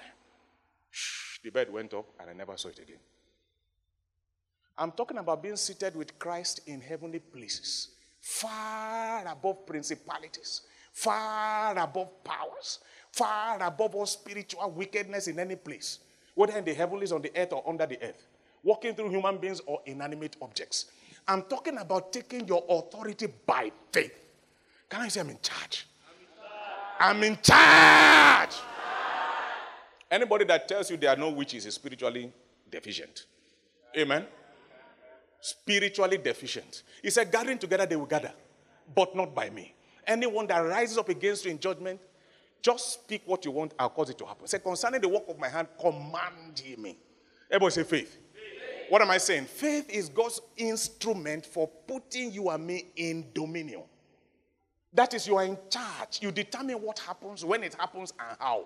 The 1.43 1.49
bed 1.49 1.72
went 1.72 1.93
up 1.93 2.06
and 2.20 2.30
I 2.30 2.34
never 2.34 2.58
saw 2.58 2.70
it 2.70 2.80
again. 2.80 2.97
I'm 4.78 4.91
talking 4.91 5.18
about 5.18 5.43
being 5.43 5.56
seated 5.58 5.95
with 5.95 6.18
Christ 6.18 6.62
in 6.66 6.82
heavenly 6.82 7.20
places, 7.20 7.89
far 8.20 9.28
above 9.28 9.66
principalities, 9.66 10.62
far 10.91 11.78
above 11.78 12.24
powers, 12.24 12.80
far 13.12 13.62
above 13.62 13.93
all 13.93 14.06
spiritual 14.06 14.72
wickedness 14.72 15.28
in 15.28 15.39
any 15.39 15.56
place, 15.56 15.99
whether 16.34 16.58
in 16.58 16.66
the 16.66 16.74
heavens, 16.74 17.12
on 17.12 17.22
the 17.22 17.32
earth, 17.36 17.54
or 17.54 17.64
under 17.68 17.86
the 17.86 18.02
earth, 18.02 18.28
walking 18.64 18.95
through 18.95 19.09
human 19.09 19.38
beings 19.38 19.62
or 19.66 19.82
inanimate 19.86 20.38
objects. 20.41 20.88
I'm 21.28 21.43
talking 21.43 21.78
about 21.78 22.12
taking 22.12 22.47
your 22.47 22.64
authority 22.68 23.28
by 23.45 23.72
faith. 23.91 24.14
Can 24.89 25.01
I 25.01 25.07
say 25.07 25.22
I'm 25.22 25.30
in 25.30 25.39
charge? 25.41 25.88
I'm 26.99 27.24
in 27.24 27.38
charge. 27.41 28.55
Anybody 30.09 30.45
that 30.45 30.68
tells 30.68 30.91
you 30.91 30.97
there 30.97 31.09
are 31.09 31.16
no 31.16 31.30
witches 31.30 31.66
is 31.66 31.76
spiritually 31.76 32.32
deficient. 32.70 33.26
Amen. 33.97 34.26
Spiritually 35.39 36.18
deficient. 36.18 36.84
He 37.01 37.09
said, 37.09 37.32
gathering 37.32 37.57
together 37.57 37.86
they 37.86 37.95
will 37.95 38.05
gather, 38.05 38.32
but 38.93 39.16
not 39.16 39.34
by 39.34 39.49
me. 39.49 39.74
Anyone 40.05 40.47
that 40.47 40.59
rises 40.59 40.97
up 40.97 41.09
against 41.09 41.45
you 41.45 41.51
in 41.51 41.59
judgment, 41.59 42.01
just 42.62 42.93
speak 42.93 43.24
what 43.26 43.43
you 43.45 43.51
want, 43.51 43.74
I'll 43.80 43.89
cause 43.89 44.09
it 44.09 44.18
to 44.20 44.26
happen. 44.26 44.47
Say, 44.47 44.59
concerning 44.59 45.01
the 45.01 45.09
work 45.09 45.24
of 45.28 45.39
my 45.39 45.47
hand, 45.47 45.68
command 45.80 46.62
me. 46.78 46.97
Everybody 47.49 47.74
say 47.74 47.84
faith. 47.84 48.18
What 48.92 49.02
am 49.02 49.10
I 49.10 49.20
saying? 49.20 49.46
Faith 49.46 49.89
is 49.89 50.10
God's 50.10 50.42
instrument 50.58 51.46
for 51.46 51.66
putting 51.88 52.30
you 52.30 52.50
and 52.50 52.68
me 52.68 52.88
in 52.98 53.26
dominion. 53.34 53.84
That 54.92 55.14
is, 55.14 55.26
you 55.26 55.38
are 55.38 55.46
in 55.46 55.58
charge. 55.70 56.20
You 56.22 56.30
determine 56.30 56.76
what 56.76 57.00
happens, 57.00 57.46
when 57.46 57.64
it 57.64 57.74
happens, 57.76 58.12
and 58.20 58.38
how. 58.38 58.66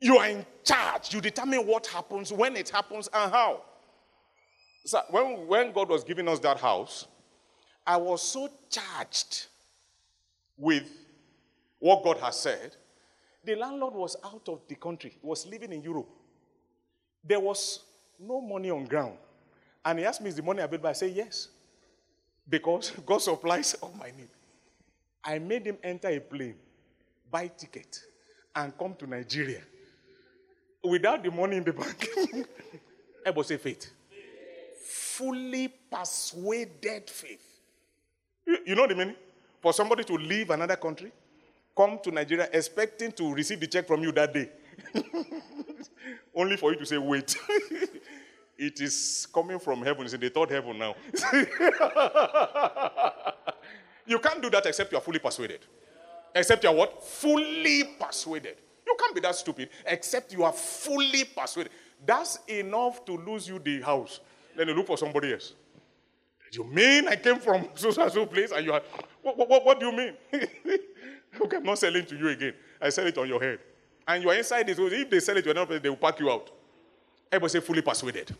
You 0.00 0.16
are 0.16 0.28
in 0.28 0.46
charge. 0.64 1.12
You 1.12 1.20
determine 1.20 1.66
what 1.66 1.86
happens, 1.86 2.32
when 2.32 2.56
it 2.56 2.70
happens, 2.70 3.10
and 3.12 3.30
how. 3.30 3.60
So 4.86 5.02
when, 5.10 5.48
when 5.48 5.72
God 5.72 5.90
was 5.90 6.02
giving 6.02 6.26
us 6.26 6.38
that 6.38 6.58
house, 6.58 7.06
I 7.86 7.98
was 7.98 8.22
so 8.22 8.48
charged 8.70 9.48
with 10.56 10.88
what 11.78 12.02
God 12.02 12.16
has 12.20 12.40
said. 12.40 12.74
The 13.44 13.54
landlord 13.54 13.92
was 13.92 14.16
out 14.24 14.48
of 14.48 14.62
the 14.66 14.76
country, 14.76 15.18
was 15.20 15.46
living 15.46 15.74
in 15.74 15.82
Europe. 15.82 16.08
There 17.22 17.40
was 17.40 17.80
no 18.20 18.40
money 18.40 18.70
on 18.70 18.84
ground. 18.84 19.16
And 19.84 19.98
he 19.98 20.04
asked 20.04 20.20
me, 20.20 20.28
Is 20.28 20.36
the 20.36 20.42
money 20.42 20.60
available? 20.60 20.88
I 20.88 20.92
said, 20.92 21.12
Yes. 21.14 21.48
Because 22.48 22.90
God 23.06 23.18
supplies 23.22 23.74
all 23.74 23.94
my 23.98 24.06
need. 24.06 24.28
I 25.22 25.38
made 25.38 25.64
him 25.66 25.78
enter 25.82 26.08
a 26.08 26.20
plane, 26.20 26.56
buy 27.30 27.48
ticket, 27.48 27.98
and 28.54 28.76
come 28.76 28.94
to 28.98 29.06
Nigeria 29.06 29.62
without 30.82 31.22
the 31.22 31.30
money 31.30 31.56
in 31.56 31.64
the 31.64 31.72
bank. 31.72 32.08
Everybody 33.24 33.48
say 33.48 33.56
faith. 33.56 33.90
Fully 34.84 35.68
persuaded 35.90 37.08
faith. 37.08 37.60
You, 38.46 38.58
you 38.66 38.74
know 38.74 38.82
what 38.82 38.90
I 38.92 38.94
mean? 38.94 39.14
For 39.62 39.72
somebody 39.72 40.04
to 40.04 40.14
leave 40.14 40.50
another 40.50 40.76
country, 40.76 41.10
come 41.76 41.98
to 42.02 42.10
Nigeria 42.10 42.48
expecting 42.52 43.12
to 43.12 43.32
receive 43.32 43.60
the 43.60 43.66
check 43.66 43.86
from 43.86 44.02
you 44.02 44.12
that 44.12 44.34
day. 44.34 44.50
Only 46.34 46.56
for 46.56 46.72
you 46.72 46.78
to 46.78 46.86
say, 46.86 46.98
wait. 46.98 47.36
it 48.58 48.80
is 48.80 49.26
coming 49.32 49.58
from 49.58 49.82
heaven. 49.82 50.04
It's 50.04 50.14
in 50.14 50.20
the 50.20 50.30
third 50.30 50.50
heaven 50.50 50.78
now. 50.78 50.94
You 54.06 54.18
can't 54.18 54.42
do 54.42 54.50
that 54.50 54.66
except 54.66 54.92
you 54.92 54.98
are 54.98 55.00
fully 55.00 55.18
persuaded. 55.18 55.60
Except 56.34 56.62
you 56.62 56.70
are 56.70 56.74
what? 56.74 57.02
Fully 57.02 57.84
persuaded. 57.98 58.56
You 58.86 58.96
can't 58.98 59.14
be 59.14 59.20
that 59.22 59.34
stupid 59.34 59.70
except 59.86 60.32
you 60.32 60.44
are 60.44 60.52
fully 60.52 61.24
persuaded. 61.24 61.72
That's 62.04 62.38
enough 62.48 63.04
to 63.06 63.12
lose 63.12 63.48
you 63.48 63.58
the 63.58 63.80
house. 63.80 64.20
Then 64.56 64.68
you 64.68 64.74
look 64.74 64.86
for 64.86 64.98
somebody 64.98 65.32
else. 65.32 65.54
You 66.52 66.64
mean 66.64 67.08
I 67.08 67.16
came 67.16 67.40
from 67.40 67.68
so 67.74 67.88
and 68.00 68.12
so 68.12 68.26
place 68.26 68.52
and 68.52 68.64
you 68.64 68.72
are. 68.72 68.82
What, 69.22 69.48
what, 69.48 69.64
what 69.64 69.80
do 69.80 69.86
you 69.86 69.92
mean? 69.92 70.12
okay, 71.40 71.56
I'm 71.56 71.64
not 71.64 71.78
selling 71.78 72.04
to 72.06 72.16
you 72.16 72.28
again. 72.28 72.54
I 72.80 72.90
sell 72.90 73.06
it 73.06 73.18
on 73.18 73.26
your 73.26 73.42
head. 73.42 73.58
And 74.06 74.22
you 74.22 74.30
are 74.30 74.34
inside 74.34 74.66
this. 74.66 74.78
If 74.78 75.10
they 75.10 75.20
sell 75.20 75.36
it 75.36 75.42
to 75.42 75.50
another 75.50 75.66
place, 75.66 75.80
they 75.82 75.88
will 75.88 75.96
pack 75.96 76.20
you 76.20 76.30
out. 76.30 76.50
Everybody 77.32 77.52
say 77.52 77.60
fully 77.60 77.82
persuaded. 77.82 78.34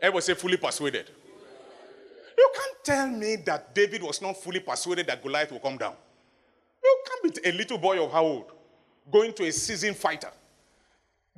Everybody 0.00 0.22
say 0.22 0.34
fully 0.34 0.56
persuaded. 0.56 1.10
You 2.36 2.50
can't 2.54 2.84
tell 2.84 3.08
me 3.08 3.36
that 3.46 3.74
David 3.74 4.02
was 4.02 4.20
not 4.20 4.36
fully 4.36 4.60
persuaded 4.60 5.06
that 5.06 5.22
Goliath 5.22 5.52
will 5.52 5.60
come 5.60 5.76
down. 5.76 5.94
You 6.82 7.02
can't 7.06 7.34
be 7.34 7.48
a 7.48 7.52
little 7.52 7.78
boy 7.78 8.02
of 8.02 8.12
how 8.12 8.24
old 8.24 8.52
going 9.10 9.32
to 9.34 9.44
a 9.44 9.52
seasoned 9.52 9.96
fighter. 9.96 10.30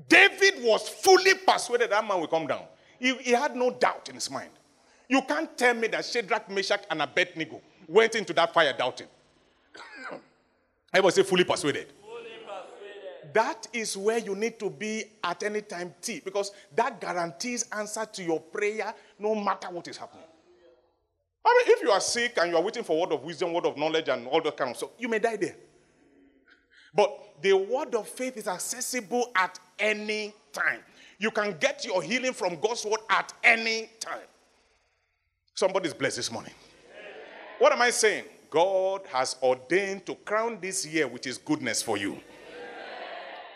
David 0.08 0.62
was 0.62 0.88
fully 0.88 1.34
persuaded 1.34 1.90
that 1.90 2.06
man 2.06 2.20
will 2.20 2.26
come 2.26 2.46
down. 2.46 2.64
He, 2.98 3.14
he 3.16 3.32
had 3.32 3.56
no 3.56 3.70
doubt 3.70 4.08
in 4.08 4.14
his 4.14 4.30
mind. 4.30 4.50
You 5.08 5.22
can't 5.22 5.56
tell 5.56 5.74
me 5.74 5.88
that 5.88 6.04
Shadrach, 6.04 6.50
Meshach, 6.50 6.84
and 6.90 7.00
Abednego 7.00 7.60
went 7.86 8.14
into 8.14 8.32
that 8.34 8.52
fire 8.52 8.74
doubting. 8.76 9.06
Was 11.02 11.14
say 11.14 11.22
fully 11.22 11.44
persuaded. 11.44 11.92
That 13.36 13.68
is 13.74 13.98
where 13.98 14.16
you 14.16 14.34
need 14.34 14.58
to 14.60 14.70
be 14.70 15.04
at 15.22 15.42
any 15.42 15.60
time, 15.60 15.94
T, 16.00 16.22
because 16.24 16.52
that 16.74 16.98
guarantees 16.98 17.68
answer 17.70 18.06
to 18.06 18.24
your 18.24 18.40
prayer 18.40 18.94
no 19.18 19.34
matter 19.34 19.68
what 19.68 19.86
is 19.88 19.98
happening. 19.98 20.24
I 21.44 21.62
mean, 21.66 21.76
if 21.76 21.82
you 21.82 21.90
are 21.90 22.00
sick 22.00 22.38
and 22.38 22.50
you 22.50 22.56
are 22.56 22.62
waiting 22.62 22.82
for 22.82 22.98
word 22.98 23.12
of 23.12 23.22
wisdom, 23.22 23.52
word 23.52 23.66
of 23.66 23.76
knowledge, 23.76 24.08
and 24.08 24.26
all 24.26 24.40
that 24.40 24.56
kind 24.56 24.70
of 24.70 24.78
stuff, 24.78 24.88
you 24.98 25.06
may 25.06 25.18
die 25.18 25.36
there. 25.36 25.54
But 26.94 27.42
the 27.42 27.52
word 27.52 27.94
of 27.94 28.08
faith 28.08 28.38
is 28.38 28.48
accessible 28.48 29.30
at 29.36 29.58
any 29.78 30.32
time. 30.50 30.80
You 31.18 31.30
can 31.30 31.58
get 31.60 31.84
your 31.84 32.02
healing 32.02 32.32
from 32.32 32.58
God's 32.58 32.86
word 32.86 33.00
at 33.10 33.34
any 33.44 33.90
time. 34.00 34.28
Somebody's 35.52 35.92
blessed 35.92 36.16
this 36.16 36.32
morning. 36.32 36.54
What 37.58 37.70
am 37.70 37.82
I 37.82 37.90
saying? 37.90 38.24
God 38.48 39.02
has 39.12 39.36
ordained 39.42 40.06
to 40.06 40.14
crown 40.14 40.56
this 40.58 40.86
year 40.86 41.06
with 41.06 41.22
his 41.22 41.36
goodness 41.36 41.82
for 41.82 41.98
you. 41.98 42.18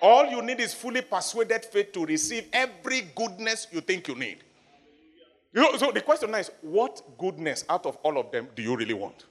All 0.03 0.27
you 0.27 0.41
need 0.43 0.61
is 0.61 0.73
fully 0.73 1.03
persuaded 1.03 1.65
faith 1.65 1.93
to 1.93 2.07
receive 2.07 2.47
every 2.53 3.03
goodness 3.15 3.67
you 3.71 3.81
think 3.81 4.09
you 4.09 4.15
need. 4.15 4.39
You 5.53 5.63
know, 5.63 5.77
so 5.77 5.91
the 5.91 6.01
question 6.01 6.31
now 6.31 6.39
is 6.39 6.51
what 6.63 7.03
goodness 7.19 7.65
out 7.69 7.85
of 7.85 7.97
all 7.97 8.19
of 8.19 8.31
them 8.31 8.49
do 8.55 8.63
you 8.63 8.77
really 8.77 8.95
want? 8.95 9.27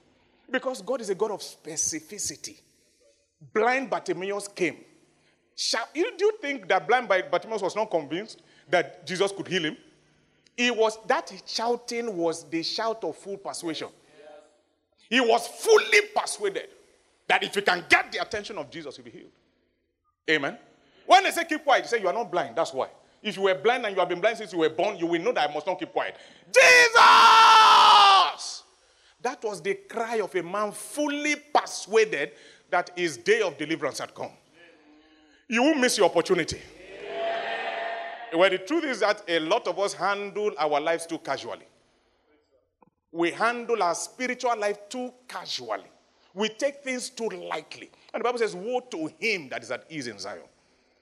Because 0.50 0.82
God 0.82 1.00
is 1.00 1.10
a 1.10 1.14
God 1.14 1.30
of 1.30 1.40
specificity. 1.40 2.60
Blind 3.52 3.88
Bartimaeus 3.88 4.48
came. 4.48 4.76
You, 5.94 6.10
do 6.16 6.24
you 6.24 6.32
think 6.40 6.68
that 6.68 6.86
blind 6.86 7.08
Bartimaeus 7.08 7.62
was 7.62 7.74
not 7.74 7.90
convinced 7.90 8.42
that 8.68 9.06
Jesus 9.06 9.32
could 9.32 9.48
heal 9.48 9.64
him? 9.64 9.76
It 10.56 10.76
was 10.76 10.98
that 11.06 11.32
shouting 11.46 12.16
was 12.16 12.44
the 12.48 12.62
shout 12.62 13.02
of 13.02 13.16
full 13.16 13.38
persuasion. 13.38 13.88
He 15.08 15.20
was 15.20 15.48
fully 15.48 16.00
persuaded 16.14 16.68
that 17.26 17.42
if 17.42 17.54
he 17.54 17.62
can 17.62 17.84
get 17.88 18.12
the 18.12 18.20
attention 18.20 18.58
of 18.58 18.70
Jesus, 18.70 18.96
he'll 18.96 19.04
be 19.04 19.10
healed. 19.10 19.30
Amen. 20.30 20.58
When 21.06 21.24
they 21.24 21.30
say 21.30 21.44
keep 21.44 21.64
quiet, 21.64 21.84
they 21.84 21.88
say 21.88 22.00
you 22.00 22.08
are 22.08 22.14
not 22.14 22.30
blind. 22.30 22.56
That's 22.56 22.72
why. 22.72 22.88
If 23.22 23.36
you 23.36 23.42
were 23.42 23.54
blind 23.54 23.84
and 23.84 23.94
you 23.94 24.00
have 24.00 24.08
been 24.08 24.20
blind 24.20 24.38
since 24.38 24.52
you 24.52 24.60
were 24.60 24.70
born, 24.70 24.96
you 24.96 25.06
will 25.06 25.20
know 25.20 25.32
that 25.32 25.50
I 25.50 25.52
must 25.52 25.66
not 25.66 25.78
keep 25.78 25.92
quiet. 25.92 26.16
Jesus! 26.46 26.70
That 29.22 29.42
was 29.42 29.60
the 29.60 29.74
cry 29.74 30.20
of 30.20 30.34
a 30.34 30.42
man 30.42 30.72
fully 30.72 31.36
persuaded 31.52 32.32
that 32.70 32.90
his 32.96 33.18
day 33.18 33.42
of 33.42 33.58
deliverance 33.58 33.98
had 33.98 34.14
come. 34.14 34.30
You 35.48 35.62
won't 35.62 35.80
miss 35.80 35.98
your 35.98 36.08
opportunity. 36.08 36.60
Well, 38.32 38.48
the 38.48 38.58
truth 38.58 38.84
is 38.84 39.00
that 39.00 39.24
a 39.26 39.40
lot 39.40 39.66
of 39.66 39.78
us 39.78 39.92
handle 39.92 40.52
our 40.56 40.80
lives 40.80 41.04
too 41.04 41.18
casually. 41.18 41.66
We 43.12 43.32
handle 43.32 43.82
our 43.82 43.94
spiritual 43.96 44.56
life 44.56 44.88
too 44.88 45.12
casually. 45.26 45.90
We 46.34 46.48
take 46.48 46.82
things 46.84 47.10
too 47.10 47.28
lightly. 47.28 47.90
And 48.14 48.20
the 48.20 48.24
Bible 48.24 48.38
says, 48.38 48.54
Woe 48.54 48.80
to 48.80 49.10
him 49.18 49.48
that 49.48 49.62
is 49.62 49.70
at 49.70 49.84
ease 49.90 50.06
in 50.06 50.18
Zion. 50.18 50.42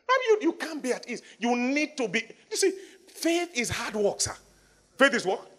i 0.08 0.26
You, 0.28 0.38
you 0.42 0.52
can't 0.52 0.82
be 0.82 0.92
at 0.92 1.08
ease. 1.08 1.22
You 1.38 1.56
need 1.56 1.96
to 1.96 2.08
be. 2.08 2.22
You 2.50 2.56
see, 2.56 2.72
faith 3.06 3.50
is 3.54 3.68
hard 3.68 3.94
work, 3.94 4.20
sir. 4.20 4.34
Faith 4.96 5.14
is 5.14 5.26
what? 5.26 5.50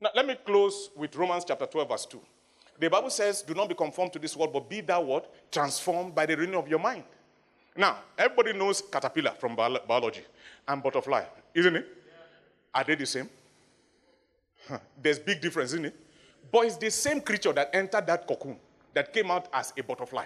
Now, 0.00 0.10
let 0.14 0.26
me 0.26 0.36
close 0.44 0.90
with 0.94 1.16
Romans 1.16 1.44
chapter 1.46 1.66
12, 1.66 1.88
verse 1.88 2.06
2. 2.06 2.20
The 2.78 2.90
Bible 2.90 3.10
says, 3.10 3.42
Do 3.42 3.54
not 3.54 3.68
be 3.68 3.74
conformed 3.74 4.12
to 4.12 4.18
this 4.18 4.36
world, 4.36 4.52
but 4.52 4.68
be 4.68 4.82
thou 4.82 5.00
what? 5.00 5.50
Transformed 5.50 6.14
by 6.14 6.26
the 6.26 6.36
renewing 6.36 6.58
of 6.58 6.68
your 6.68 6.78
mind. 6.78 7.04
Now, 7.76 7.98
everybody 8.18 8.52
knows 8.52 8.82
caterpillar 8.82 9.32
from 9.38 9.56
biology 9.56 10.22
and 10.68 10.82
butterfly, 10.82 11.24
isn't 11.54 11.76
it? 11.76 11.86
Are 12.74 12.84
they 12.84 12.94
the 12.94 13.06
same? 13.06 13.28
There's 15.02 15.18
big 15.18 15.40
difference, 15.40 15.72
isn't 15.72 15.86
it? 15.86 16.05
But 16.56 16.64
it's 16.64 16.78
the 16.78 16.90
same 16.90 17.20
creature 17.20 17.52
that 17.52 17.68
entered 17.74 18.06
that 18.06 18.26
cocoon 18.26 18.56
that 18.94 19.12
came 19.12 19.30
out 19.30 19.46
as 19.52 19.74
a 19.76 19.82
butterfly. 19.82 20.24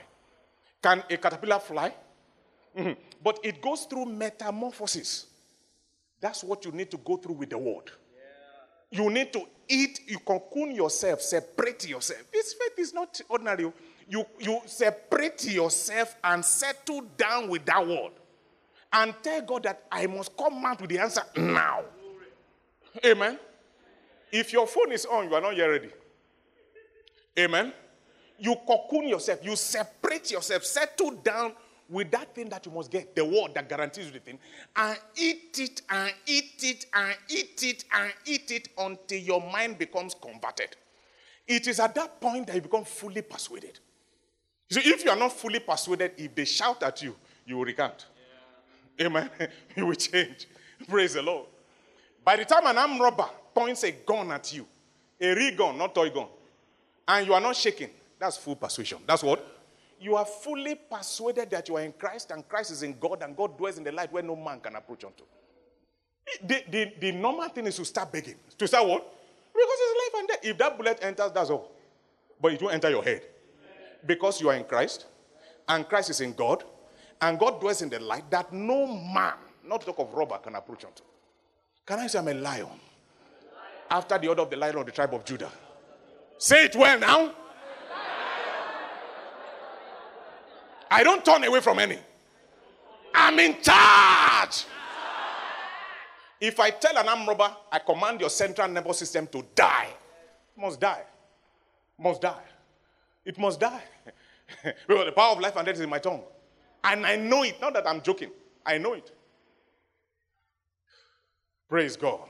Can 0.81 1.03
a 1.11 1.17
caterpillar 1.17 1.59
fly? 1.59 1.93
Mm-hmm. 2.79 2.93
But 3.21 3.41
it 3.43 3.61
goes 3.61 3.81
through 3.87 4.07
metamorphosis. 4.07 5.27
That's 6.21 6.45
what 6.45 6.65
you 6.65 6.71
need 6.71 6.89
to 6.93 6.99
go 6.99 7.17
through 7.17 7.35
with 7.35 7.51
the 7.51 7.59
word. 7.59 7.91
Yeah. 8.93 9.03
You 9.03 9.11
need 9.11 9.33
to 9.33 9.43
eat, 9.69 10.03
you 10.07 10.21
cocoon 10.21 10.73
yourself, 10.73 11.21
separate 11.21 11.89
yourself. 11.89 12.23
This 12.33 12.55
faith 12.55 12.79
is 12.79 12.95
not 12.95 13.21
ordinary. 13.29 13.73
You, 14.09 14.25
you 14.39 14.61
separate 14.67 15.45
yourself 15.47 16.15
and 16.23 16.45
settle 16.45 17.01
down 17.17 17.49
with 17.49 17.67
that 17.67 17.85
word. 17.85 18.13
And 18.93 19.17
tell 19.21 19.43
God 19.43 19.65
that 19.65 19.83
I 19.91 20.07
must 20.07 20.37
come 20.37 20.65
out 20.65 20.81
with 20.81 20.91
the 20.91 21.01
answer 21.01 21.23
now. 21.37 21.81
Amen. 23.05 23.37
If 24.31 24.53
your 24.53 24.69
phone 24.69 24.93
is 24.93 25.05
on, 25.07 25.29
you 25.29 25.35
are 25.35 25.41
not 25.41 25.57
yet 25.57 25.67
ready. 25.67 25.91
Amen. 27.39 27.73
You 28.39 28.57
cocoon 28.67 29.09
yourself, 29.09 29.41
you 29.43 29.55
separate 29.57 30.31
yourself, 30.31 30.65
settle 30.65 31.11
down 31.13 31.53
with 31.91 32.11
that 32.13 32.35
thing 32.35 32.49
that 32.49 32.65
you 32.65 32.73
must 32.73 32.91
get, 32.91 33.15
the 33.15 33.25
word 33.25 33.53
that 33.55 33.69
guarantees 33.69 34.07
you 34.07 34.13
the 34.13 34.21
thing, 34.21 34.39
and 34.77 34.97
eat 35.17 35.59
it 35.59 35.83
and 35.91 36.13
eat 36.27 36.55
it 36.63 36.87
and 36.95 37.17
eat 37.29 37.63
it 37.63 37.85
and 37.93 38.13
eat 38.25 38.51
it 38.51 38.69
until 38.79 39.19
your 39.19 39.41
mind 39.53 39.77
becomes 39.77 40.15
converted. 40.15 40.77
It 41.47 41.67
is 41.67 41.81
at 41.81 41.95
that 41.97 42.21
point 42.21 42.47
that 42.47 42.55
you 42.57 42.63
become 42.63 42.85
fully 42.85 43.23
persuaded. 43.23 43.81
So 44.71 44.81
if 44.83 45.05
you 45.05 45.11
are 45.11 45.17
not 45.17 45.33
fully 45.33 45.59
persuaded, 45.59 46.13
if 46.17 46.35
they 46.35 46.45
shout 46.45 46.83
at 46.85 47.03
you, 47.03 47.17
you 47.45 47.57
will 47.57 47.65
recant. 47.65 48.07
Yeah. 48.97 49.07
Amen. 49.07 49.29
you 49.77 49.87
will 49.87 49.95
change. 49.97 50.47
Praise 50.89 51.15
the 51.15 51.23
Lord. 51.23 51.47
By 52.25 52.37
the 52.37 52.45
time 52.45 52.67
an 52.67 52.79
armed 52.79 53.01
robber 53.01 53.29
points 53.53 53.83
a 53.83 53.91
gun 53.91 54.31
at 54.31 54.53
you, 54.55 54.65
a 55.21 55.35
real 55.35 55.57
gun, 55.57 55.77
not 55.77 55.93
toy 55.93 56.11
gun, 56.11 56.29
and 57.11 57.27
you 57.27 57.35
are 57.35 57.41
not 57.41 57.57
shaking, 57.57 57.91
that's 58.21 58.37
full 58.37 58.55
persuasion. 58.55 58.99
That's 59.05 59.25
what? 59.25 59.45
You 60.01 60.15
are 60.15 60.25
fully 60.25 60.77
persuaded 60.77 61.51
that 61.51 61.69
you 61.69 61.77
are 61.77 61.83
in 61.83 61.93
Christ 61.93 62.31
and 62.31 62.49
Christ 62.49 62.71
is 62.71 62.83
in 62.85 62.99
God 62.99 63.23
and 63.23 63.37
God 63.37 63.59
dwells 63.59 63.79
in 63.79 63.85
the 63.85 63.91
light 63.91 64.13
where 64.13 64.23
no 64.23 64.37
man 64.37 64.61
can 64.61 64.77
approach 64.77 65.05
unto. 65.05 65.25
The, 66.47 66.63
the, 66.71 66.93
the 67.01 67.13
normal 67.13 67.49
thing 67.49 67.67
is 67.67 67.77
to 67.77 67.85
start 67.85 68.13
begging. 68.13 68.37
To 68.57 68.69
start 68.69 68.87
what? 68.87 69.01
Because 69.53 69.79
it's 69.81 70.15
life 70.15 70.21
and 70.21 70.29
death. 70.29 70.39
If 70.45 70.59
that 70.59 70.77
bullet 70.77 70.99
enters, 71.03 71.33
that's 71.33 71.51
all. 71.51 71.73
But 72.41 72.53
it 72.53 72.63
won't 72.63 72.75
enter 72.75 72.89
your 72.89 73.03
head. 73.03 73.23
Because 74.07 74.41
you 74.41 74.49
are 74.49 74.55
in 74.55 74.65
Christ 74.65 75.07
and 75.69 75.89
Christ 75.89 76.11
is 76.11 76.21
in 76.21 76.33
God 76.33 76.63
and 77.21 77.39
God 77.39 77.61
dwells 77.61 77.83
in 77.83 77.91
the 77.91 77.99
light 77.99 78.31
that 78.31 78.53
no 78.53 78.87
man, 78.87 79.35
not 79.67 79.81
talk 79.81 79.99
of 79.99 80.15
robber, 80.15 80.39
can 80.39 80.55
approach 80.55 80.85
unto. 80.85 81.03
Can 81.85 81.99
I 81.99 82.07
say 82.07 82.21
I'm 82.21 82.29
a 82.29 82.35
lion? 82.35 82.69
After 83.91 84.17
the 84.17 84.29
order 84.29 84.43
of 84.43 84.51
the 84.51 84.57
lion 84.57 84.77
of 84.77 84.87
the 84.87 84.93
tribe 84.93 85.13
of 85.13 85.25
Judah. 85.25 85.51
Say 86.41 86.65
it 86.65 86.75
well 86.75 86.99
now. 86.99 87.35
I 90.91 91.05
don't 91.05 91.23
turn 91.23 91.45
away 91.45 91.61
from 91.61 91.79
any. 91.79 91.99
I'm 93.15 93.39
in 93.39 93.61
charge. 93.61 94.65
If 96.41 96.59
I 96.59 96.71
tell 96.71 96.97
an 96.97 97.07
arm 97.07 97.29
robber, 97.29 97.55
I 97.71 97.79
command 97.81 98.23
your 98.23 98.31
central 98.31 98.69
nervous 98.69 99.01
system 99.01 99.27
to 99.27 99.45
die, 99.55 99.89
must 100.57 100.81
die. 100.81 101.03
Must 101.99 102.23
die. 102.23 102.43
It 103.23 103.39
must 103.39 103.61
die. 103.61 103.83
because 104.65 105.05
the 105.05 105.13
power 105.13 105.33
of 105.33 105.41
life 105.41 105.55
and 105.57 105.67
death 105.67 105.75
is 105.75 105.83
in 105.83 105.91
my 105.91 105.99
tongue. 105.99 106.23
And 106.83 107.05
I 107.05 107.17
know 107.17 107.43
it. 107.43 107.61
Not 107.61 107.75
that 107.75 107.87
I'm 107.87 108.01
joking. 108.01 108.31
I 108.65 108.79
know 108.79 108.95
it. 108.95 109.13
Praise 111.69 111.99
God. 111.99 112.21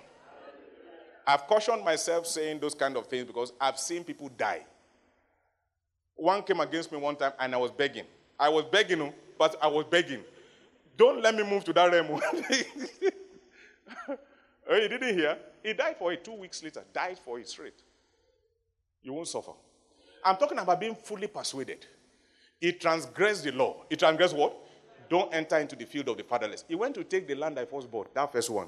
I've 1.30 1.46
cautioned 1.46 1.84
myself 1.84 2.26
saying 2.26 2.58
those 2.58 2.74
kind 2.74 2.96
of 2.96 3.06
things 3.06 3.24
because 3.24 3.52
I've 3.60 3.78
seen 3.78 4.02
people 4.02 4.28
die. 4.36 4.66
One 6.16 6.42
came 6.42 6.58
against 6.58 6.90
me 6.90 6.98
one 6.98 7.14
time 7.14 7.32
and 7.38 7.54
I 7.54 7.56
was 7.56 7.70
begging. 7.70 8.02
I 8.38 8.48
was 8.48 8.64
begging, 8.64 8.98
him, 8.98 9.12
but 9.38 9.54
I 9.62 9.68
was 9.68 9.84
begging. 9.88 10.24
Don't 10.96 11.22
let 11.22 11.36
me 11.36 11.44
move 11.44 11.62
to 11.64 11.72
that 11.72 11.92
realm. 11.92 12.08
oh, 12.10 12.20
oh 14.70 14.76
you 14.76 14.88
didn't 14.88 15.16
hear? 15.16 15.38
He 15.62 15.72
died 15.72 15.96
for 15.98 16.12
it 16.12 16.24
two 16.24 16.34
weeks 16.34 16.64
later. 16.64 16.82
Died 16.92 17.18
for 17.24 17.38
it 17.38 17.48
straight. 17.48 17.80
You 19.00 19.12
won't 19.12 19.28
suffer. 19.28 19.52
I'm 20.24 20.36
talking 20.36 20.58
about 20.58 20.80
being 20.80 20.96
fully 20.96 21.28
persuaded. 21.28 21.86
He 22.60 22.72
transgressed 22.72 23.44
the 23.44 23.52
law. 23.52 23.84
He 23.88 23.94
transgressed 23.94 24.34
what? 24.34 24.56
Don't 25.08 25.32
enter 25.32 25.58
into 25.58 25.76
the 25.76 25.84
field 25.84 26.08
of 26.08 26.16
the 26.16 26.24
fatherless. 26.24 26.64
He 26.66 26.74
went 26.74 26.96
to 26.96 27.04
take 27.04 27.28
the 27.28 27.36
land 27.36 27.56
I 27.56 27.66
first 27.66 27.88
bought, 27.88 28.12
that 28.14 28.32
first 28.32 28.50
one, 28.50 28.66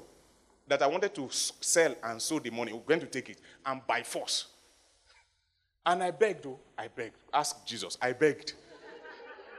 that 0.67 0.81
I 0.81 0.87
wanted 0.87 1.13
to 1.15 1.27
sell 1.29 1.95
and 2.03 2.21
sow 2.21 2.39
the 2.39 2.49
money. 2.49 2.73
We're 2.73 2.79
going 2.79 3.01
to 3.01 3.07
take 3.07 3.29
it, 3.29 3.39
and 3.65 3.85
by 3.85 4.03
force. 4.03 4.47
And 5.85 6.01
I 6.01 6.11
begged, 6.11 6.45
oh, 6.45 6.59
I 6.77 6.87
begged. 6.87 7.15
Ask 7.33 7.65
Jesus. 7.65 7.97
I 8.01 8.13
begged. 8.13 8.53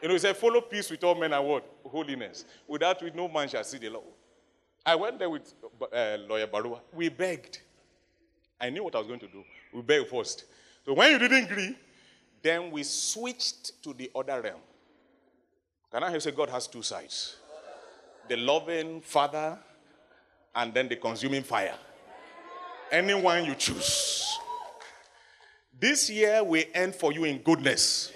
You 0.00 0.08
know, 0.08 0.14
he 0.14 0.18
said, 0.18 0.36
follow 0.36 0.60
peace 0.60 0.90
with 0.90 1.02
all 1.04 1.14
men 1.14 1.32
and 1.32 1.46
what? 1.46 1.64
Holiness. 1.84 2.44
Without 2.66 3.02
which 3.02 3.14
no 3.14 3.28
man 3.28 3.48
shall 3.48 3.64
see 3.64 3.78
the 3.78 3.90
Lord. 3.90 4.04
I 4.84 4.94
went 4.94 5.18
there 5.18 5.30
with 5.30 5.52
uh, 5.92 6.18
lawyer 6.28 6.46
Barua. 6.46 6.80
We 6.92 7.08
begged. 7.08 7.60
I 8.60 8.70
knew 8.70 8.84
what 8.84 8.94
I 8.94 8.98
was 8.98 9.06
going 9.06 9.20
to 9.20 9.28
do. 9.28 9.44
We 9.72 9.82
begged 9.82 10.08
first. 10.08 10.44
So 10.84 10.92
when 10.94 11.10
you 11.10 11.18
didn't 11.18 11.44
agree, 11.44 11.76
then 12.42 12.70
we 12.70 12.82
switched 12.82 13.82
to 13.82 13.94
the 13.94 14.10
other 14.14 14.40
realm. 14.42 14.60
Can 15.90 16.02
I 16.02 16.18
say 16.18 16.30
God 16.32 16.50
has 16.50 16.66
two 16.66 16.82
sides? 16.82 17.36
The 18.28 18.36
loving 18.36 19.00
Father 19.00 19.58
and 20.54 20.72
then 20.72 20.88
the 20.88 20.96
consuming 20.96 21.42
fire. 21.42 21.74
Anyone 22.90 23.44
you 23.44 23.54
choose. 23.54 24.38
This 25.78 26.08
year 26.08 26.42
will 26.44 26.64
end 26.72 26.94
for 26.94 27.12
you 27.12 27.24
in 27.24 27.38
goodness. 27.38 28.12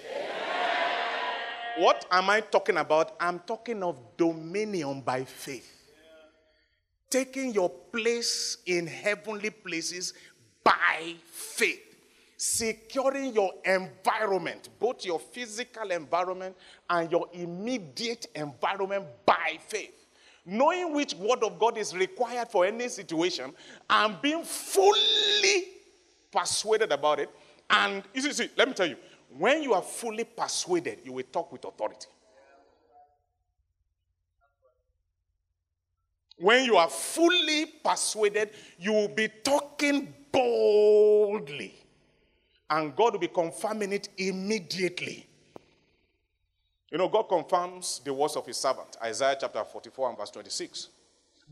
What 1.77 2.05
am 2.11 2.29
I 2.29 2.41
talking 2.41 2.77
about? 2.77 3.15
I'm 3.19 3.39
talking 3.39 3.83
of 3.83 3.99
dominion 4.17 5.01
by 5.01 5.23
faith. 5.23 5.75
Taking 7.09 7.53
your 7.53 7.69
place 7.69 8.57
in 8.65 8.85
heavenly 8.85 9.49
places 9.49 10.13
by 10.63 11.15
faith. 11.25 11.89
securing 12.39 13.33
your 13.33 13.51
environment, 13.65 14.69
both 14.79 15.05
your 15.05 15.19
physical 15.19 15.91
environment 15.91 16.55
and 16.89 17.11
your 17.11 17.27
immediate 17.33 18.27
environment 18.33 19.05
by 19.25 19.59
faith. 19.67 19.98
Knowing 20.49 20.95
which 20.95 21.13
word 21.13 21.43
of 21.43 21.59
God 21.59 21.77
is 21.77 21.95
required 21.95 22.49
for 22.49 22.65
any 22.65 22.87
situation 22.87 23.53
and 23.87 24.19
being 24.19 24.43
fully 24.43 25.65
persuaded 26.31 26.91
about 26.91 27.19
it. 27.19 27.29
And 27.69 28.01
you 28.15 28.21
see, 28.21 28.33
see, 28.33 28.49
let 28.57 28.67
me 28.67 28.73
tell 28.73 28.87
you, 28.87 28.95
when 29.37 29.61
you 29.61 29.75
are 29.75 29.81
fully 29.83 30.23
persuaded, 30.23 31.01
you 31.03 31.13
will 31.13 31.23
talk 31.31 31.51
with 31.51 31.65
authority. 31.65 32.07
When 36.37 36.65
you 36.65 36.77
are 36.77 36.89
fully 36.89 37.67
persuaded, 37.83 38.49
you 38.79 38.93
will 38.93 39.09
be 39.09 39.27
talking 39.43 40.11
boldly. 40.31 41.75
And 42.71 42.95
God 42.95 43.13
will 43.13 43.19
be 43.19 43.27
confirming 43.27 43.93
it 43.93 44.09
immediately. 44.17 45.28
You 46.91 46.97
know, 46.97 47.07
God 47.07 47.23
confirms 47.23 48.01
the 48.03 48.13
words 48.13 48.35
of 48.35 48.45
his 48.45 48.57
servant, 48.57 48.97
Isaiah 49.03 49.37
chapter 49.39 49.63
44 49.63 50.09
and 50.09 50.17
verse 50.17 50.31
26. 50.31 50.89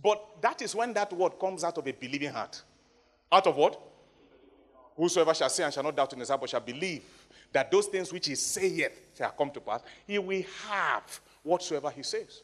But 0.02 0.42
that 0.42 0.62
is 0.62 0.76
when 0.76 0.94
that 0.94 1.14
word 1.14 1.40
comes 1.40 1.64
out 1.64 1.78
of 1.78 1.88
a 1.88 1.94
believing 1.94 2.32
heart. 2.32 2.62
Out 3.32 3.46
of 3.46 3.56
what? 3.56 3.80
Whosoever 4.96 5.34
shall 5.34 5.50
say 5.50 5.64
and 5.64 5.74
shall 5.74 5.84
not 5.84 5.96
doubt 5.96 6.14
in 6.14 6.20
his 6.20 6.30
heart, 6.30 6.42
but 6.42 6.50
shall 6.50 6.60
believe 6.60 7.04
that 7.54 7.72
those 7.72 7.86
things 7.88 8.12
which 8.12 8.28
he 8.28 8.36
saith 8.36 9.00
shall 9.16 9.32
come 9.32 9.52
to 9.52 9.62
pass, 9.62 9.82
he 10.06 10.18
will 10.18 10.44
have 10.68 11.20
whatsoever 11.44 11.90
he 11.90 12.04
says. 12.04 12.42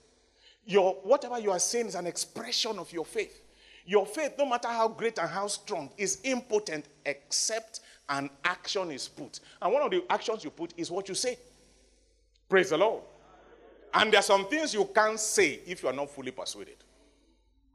Your, 0.66 0.94
whatever 1.04 1.40
you 1.40 1.52
are 1.52 1.60
saying 1.60 1.88
is 1.88 1.96
an 1.96 2.08
expression 2.08 2.80
of 2.80 2.92
your 2.94 3.06
faith. 3.06 3.42
Your 3.86 4.06
faith, 4.06 4.36
no 4.38 4.46
matter 4.46 4.70
how 4.70 4.88
great 4.88 5.18
and 5.18 5.30
how 5.30 5.48
strong, 5.48 5.90
is 5.98 6.20
impotent 6.24 6.86
except 7.06 7.82
an 8.08 8.30
action 8.46 8.92
is 8.92 9.08
put. 9.08 9.40
And 9.62 9.74
one 9.74 9.82
of 9.82 9.92
the 9.92 10.04
actions 10.10 10.44
you 10.44 10.52
put 10.52 10.74
is 10.78 10.90
what 10.90 11.10
you 11.10 11.16
say. 11.16 11.38
Praise 12.54 12.70
the 12.70 12.78
Lord. 12.78 13.02
And 13.96 14.14
there 14.14 14.20
are 14.20 14.22
some 14.22 14.46
things 14.46 14.76
you 14.76 14.86
can't 14.94 15.20
say 15.20 15.62
if 15.66 15.82
you 15.82 15.90
are 15.90 15.94
not 15.94 16.12
fully 16.12 16.30
persuaded. 16.30 16.76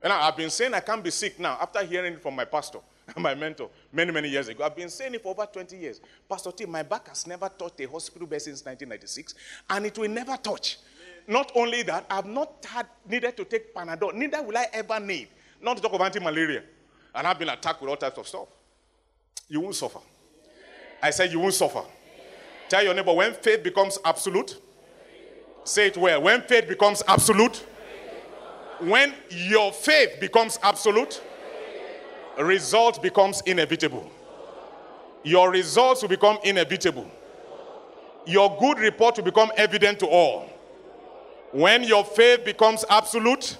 And 0.00 0.12
I've 0.12 0.36
been 0.36 0.50
saying 0.50 0.72
I 0.72 0.78
can't 0.78 1.02
be 1.02 1.10
sick 1.10 1.36
now 1.40 1.58
after 1.60 1.84
hearing 1.84 2.12
it 2.12 2.22
from 2.22 2.36
my 2.36 2.44
pastor, 2.44 2.78
my 3.16 3.34
mentor, 3.34 3.70
many, 3.92 4.12
many 4.12 4.28
years 4.28 4.46
ago. 4.46 4.62
I've 4.62 4.76
been 4.76 4.88
saying 4.88 5.14
it 5.16 5.22
for 5.24 5.30
over 5.30 5.46
20 5.52 5.76
years. 5.76 6.00
Pastor 6.30 6.52
T, 6.52 6.64
my 6.64 6.84
back 6.84 7.08
has 7.08 7.26
never 7.26 7.48
touched 7.48 7.80
a 7.80 7.86
hospital 7.86 8.28
bed 8.28 8.40
since 8.40 8.64
1996, 8.64 9.34
and 9.68 9.84
it 9.84 9.98
will 9.98 10.08
never 10.08 10.36
touch. 10.36 10.78
Not 11.26 11.50
only 11.56 11.82
that, 11.82 12.06
I've 12.08 12.26
not 12.26 12.64
had 12.64 12.86
needed 13.08 13.36
to 13.36 13.44
take 13.46 13.74
Panadol, 13.74 14.14
neither 14.14 14.40
will 14.44 14.58
I 14.58 14.66
ever 14.72 15.00
need. 15.00 15.26
Not 15.60 15.78
to 15.78 15.82
talk 15.82 15.92
of 15.92 16.00
anti 16.02 16.20
malaria. 16.20 16.62
And 17.16 17.26
I've 17.26 17.40
been 17.40 17.48
attacked 17.48 17.80
with 17.80 17.90
all 17.90 17.96
types 17.96 18.16
of 18.16 18.28
stuff. 18.28 18.46
You 19.48 19.58
won't 19.58 19.74
suffer. 19.74 19.98
I 21.02 21.10
said, 21.10 21.32
You 21.32 21.40
won't 21.40 21.54
suffer. 21.54 21.82
Tell 22.68 22.84
your 22.84 22.94
neighbor, 22.94 23.12
when 23.12 23.32
faith 23.34 23.64
becomes 23.64 23.98
absolute, 24.04 24.56
say 25.64 25.88
it 25.88 25.96
well. 25.96 26.22
When 26.22 26.42
faith 26.42 26.68
becomes 26.68 27.02
absolute, 27.06 27.64
when 28.80 29.14
your 29.30 29.72
faith 29.72 30.20
becomes 30.20 30.58
absolute, 30.62 31.20
result 32.38 33.02
becomes 33.02 33.40
inevitable. 33.42 34.10
Your 35.24 35.50
results 35.50 36.02
will 36.02 36.08
become 36.08 36.38
inevitable. 36.44 37.10
Your 38.26 38.56
good 38.58 38.78
report 38.78 39.16
will 39.16 39.24
become 39.24 39.50
evident 39.56 39.98
to 40.00 40.06
all. 40.06 40.48
When 41.52 41.82
your 41.82 42.04
faith 42.04 42.44
becomes 42.44 42.84
absolute, 42.88 43.56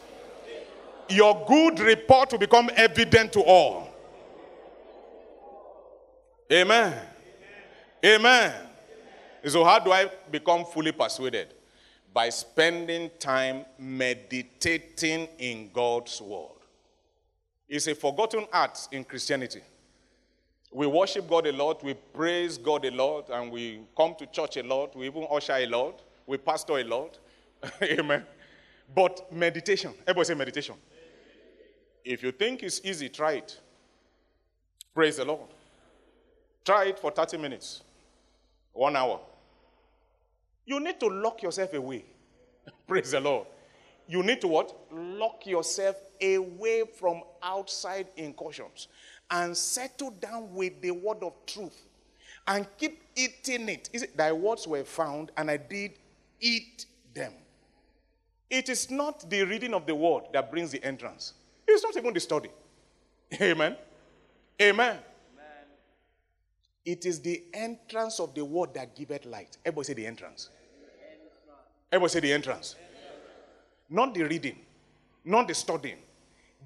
your 1.09 1.45
good 1.47 1.81
report 1.81 2.33
will 2.33 2.39
become 2.39 2.71
evident 2.77 3.33
to 3.33 3.41
all. 3.41 3.89
Amen. 6.53 6.95
Amen. 8.05 8.55
So, 9.47 9.65
how 9.65 9.79
do 9.79 9.93
I 9.93 10.11
become 10.31 10.65
fully 10.65 10.93
persuaded? 10.93 11.55
By 12.19 12.31
spending 12.31 13.13
time 13.21 13.65
meditating 13.79 15.29
in 15.39 15.71
God's 15.73 16.21
word. 16.21 16.59
It's 17.69 17.87
a 17.87 17.95
forgotten 17.95 18.45
art 18.53 18.77
in 18.91 19.05
Christianity. 19.05 19.61
We 20.73 20.89
worship 20.89 21.29
God 21.29 21.47
a 21.47 21.53
lot, 21.53 21.85
we 21.85 21.95
praise 21.95 22.59
God 22.59 22.85
a 22.87 22.91
lot, 22.91 23.31
and 23.31 23.53
we 23.53 23.83
come 23.97 24.17
to 24.17 24.27
church 24.27 24.57
a 24.57 24.65
lot, 24.65 24.97
we 24.97 25.07
even 25.07 25.29
usher 25.31 25.53
a 25.53 25.67
lot, 25.67 26.03
we 26.27 26.39
pastor 26.39 26.79
a 26.79 26.83
lot. 26.83 27.21
Amen. 27.83 28.27
But 28.93 29.33
meditation, 29.33 29.95
everybody 30.05 30.27
say 30.27 30.35
meditation. 30.35 30.75
If 32.05 32.25
you 32.25 32.33
think 32.33 32.65
it's 32.65 32.81
easy, 32.83 33.09
try 33.11 33.35
it. 33.35 33.61
Praise 34.93 35.19
the 35.19 35.25
Lord. 35.25 35.51
Try 36.65 36.87
it 36.87 36.99
for 36.99 37.13
30 37.13 37.39
minutes, 37.39 37.83
one 38.73 38.97
hour. 38.97 39.21
You 40.69 40.81
need 40.81 41.01
to 41.01 41.07
lock 41.07 41.43
yourself 41.43 41.73
away. 41.73 42.05
Praise 42.87 43.13
the 43.13 43.21
Lord. 43.21 43.47
You 44.07 44.23
need 44.23 44.43
to 44.43 44.49
what? 44.49 44.77
Lock 44.93 45.47
yourself 45.47 45.97
away 46.23 46.85
from 46.99 47.23
outside 47.43 48.09
incursions 48.17 48.89
and 49.31 49.57
settle 49.57 50.11
down 50.11 50.53
with 50.53 50.79
the 50.83 50.91
word 50.91 51.23
of 51.23 51.33
truth 51.47 51.87
and 52.47 52.67
keep 52.77 53.03
eating 53.17 53.71
it. 53.71 53.89
Is 53.95 54.03
it 54.03 54.15
thy 54.15 54.31
words 54.31 54.69
were 54.69 54.85
found 54.85 55.33
and 55.39 55.51
I 55.51 55.57
did 55.57 55.93
eat 56.39 56.85
them. 57.15 57.33
It 58.51 58.69
is 58.69 58.91
not 58.91 59.29
the 59.31 59.45
reading 59.45 59.73
of 59.73 59.87
the 59.87 59.95
word 59.95 60.25
that 60.35 60.51
brings 60.51 60.71
the 60.71 60.85
entrance. 60.85 61.33
It's 61.67 61.83
not 61.83 61.97
even 61.97 62.13
the 62.13 62.21
study. 62.21 62.51
Amen. 63.41 63.75
Amen. 64.61 64.99
It 66.89 67.05
is 67.05 67.21
the 67.21 67.43
entrance 67.53 68.19
of 68.19 68.33
the 68.33 68.43
word 68.43 68.73
that 68.73 68.97
giveth 68.97 69.27
light. 69.27 69.59
Everybody 69.63 69.85
say 69.89 69.93
the 69.93 70.07
entrance. 70.07 70.49
Everybody 71.93 72.11
say 72.11 72.21
the 72.21 72.33
entrance. 72.33 72.77
Not 73.91 74.15
the 74.15 74.23
reading, 74.23 74.57
not 75.23 75.49
the 75.49 75.55
studying, 75.55 75.99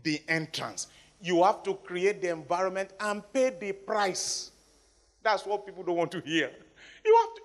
the 0.04 0.22
entrance. 0.28 0.86
You 1.20 1.42
have 1.42 1.64
to 1.64 1.74
create 1.74 2.22
the 2.22 2.28
environment 2.28 2.90
and 3.00 3.20
pay 3.32 3.50
the 3.50 3.72
price. 3.72 4.52
That's 5.24 5.44
what 5.44 5.66
people 5.66 5.82
don't 5.82 5.96
want 5.96 6.12
to 6.12 6.20
hear. 6.20 6.52
You 7.04 7.16
have 7.20 7.34
to. 7.34 7.42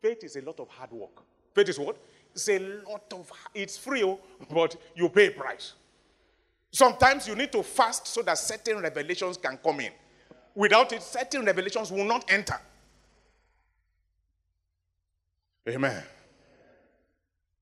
Faith 0.00 0.24
is 0.24 0.36
a 0.36 0.40
lot 0.40 0.58
of 0.58 0.68
hard 0.68 0.92
work. 0.92 1.20
Faith 1.54 1.68
is 1.68 1.78
what? 1.78 1.98
It's 2.32 2.48
a 2.48 2.60
lot 2.88 3.12
of, 3.12 3.30
it's 3.54 3.76
free, 3.76 4.04
oh, 4.04 4.18
but 4.50 4.74
you 4.96 5.10
pay 5.10 5.26
a 5.26 5.32
price. 5.32 5.74
Sometimes 6.72 7.28
you 7.28 7.34
need 7.34 7.52
to 7.52 7.62
fast 7.62 8.06
so 8.06 8.22
that 8.22 8.38
certain 8.38 8.80
revelations 8.80 9.36
can 9.36 9.58
come 9.58 9.80
in. 9.80 9.92
Without 10.54 10.92
it, 10.92 11.02
certain 11.02 11.44
revelations 11.44 11.90
will 11.90 12.04
not 12.04 12.30
enter. 12.30 12.58
Amen. 15.68 16.02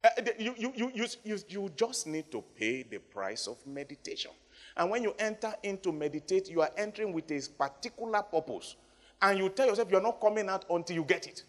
Uh, 0.02 0.08
you, 0.38 0.54
you, 0.56 0.72
you, 0.94 1.08
you, 1.24 1.38
you 1.48 1.70
just 1.76 2.06
need 2.06 2.30
to 2.30 2.42
pay 2.56 2.82
the 2.84 2.98
price 2.98 3.46
of 3.46 3.56
meditation. 3.66 4.30
And 4.76 4.90
when 4.90 5.02
you 5.02 5.14
enter 5.18 5.52
into 5.62 5.92
meditate, 5.92 6.48
you 6.48 6.62
are 6.62 6.70
entering 6.76 7.12
with 7.12 7.30
a 7.30 7.40
particular 7.58 8.22
purpose. 8.22 8.76
And 9.20 9.38
you 9.38 9.48
tell 9.48 9.66
yourself 9.66 9.90
you're 9.90 10.00
not 10.00 10.20
coming 10.20 10.48
out 10.48 10.64
until 10.70 10.96
you 10.96 11.04
get 11.04 11.26
it. 11.26 11.42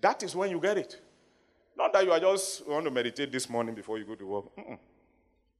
That 0.00 0.22
is 0.22 0.36
when 0.36 0.50
you 0.50 0.60
get 0.60 0.78
it. 0.78 1.00
Not 1.76 1.92
that 1.92 2.04
you 2.04 2.12
are 2.12 2.20
just 2.20 2.66
want 2.68 2.84
to 2.84 2.90
meditate 2.90 3.32
this 3.32 3.48
morning 3.50 3.74
before 3.74 3.98
you 3.98 4.04
go 4.04 4.14
to 4.14 4.26
work. 4.26 4.56
Mm-mm. 4.56 4.78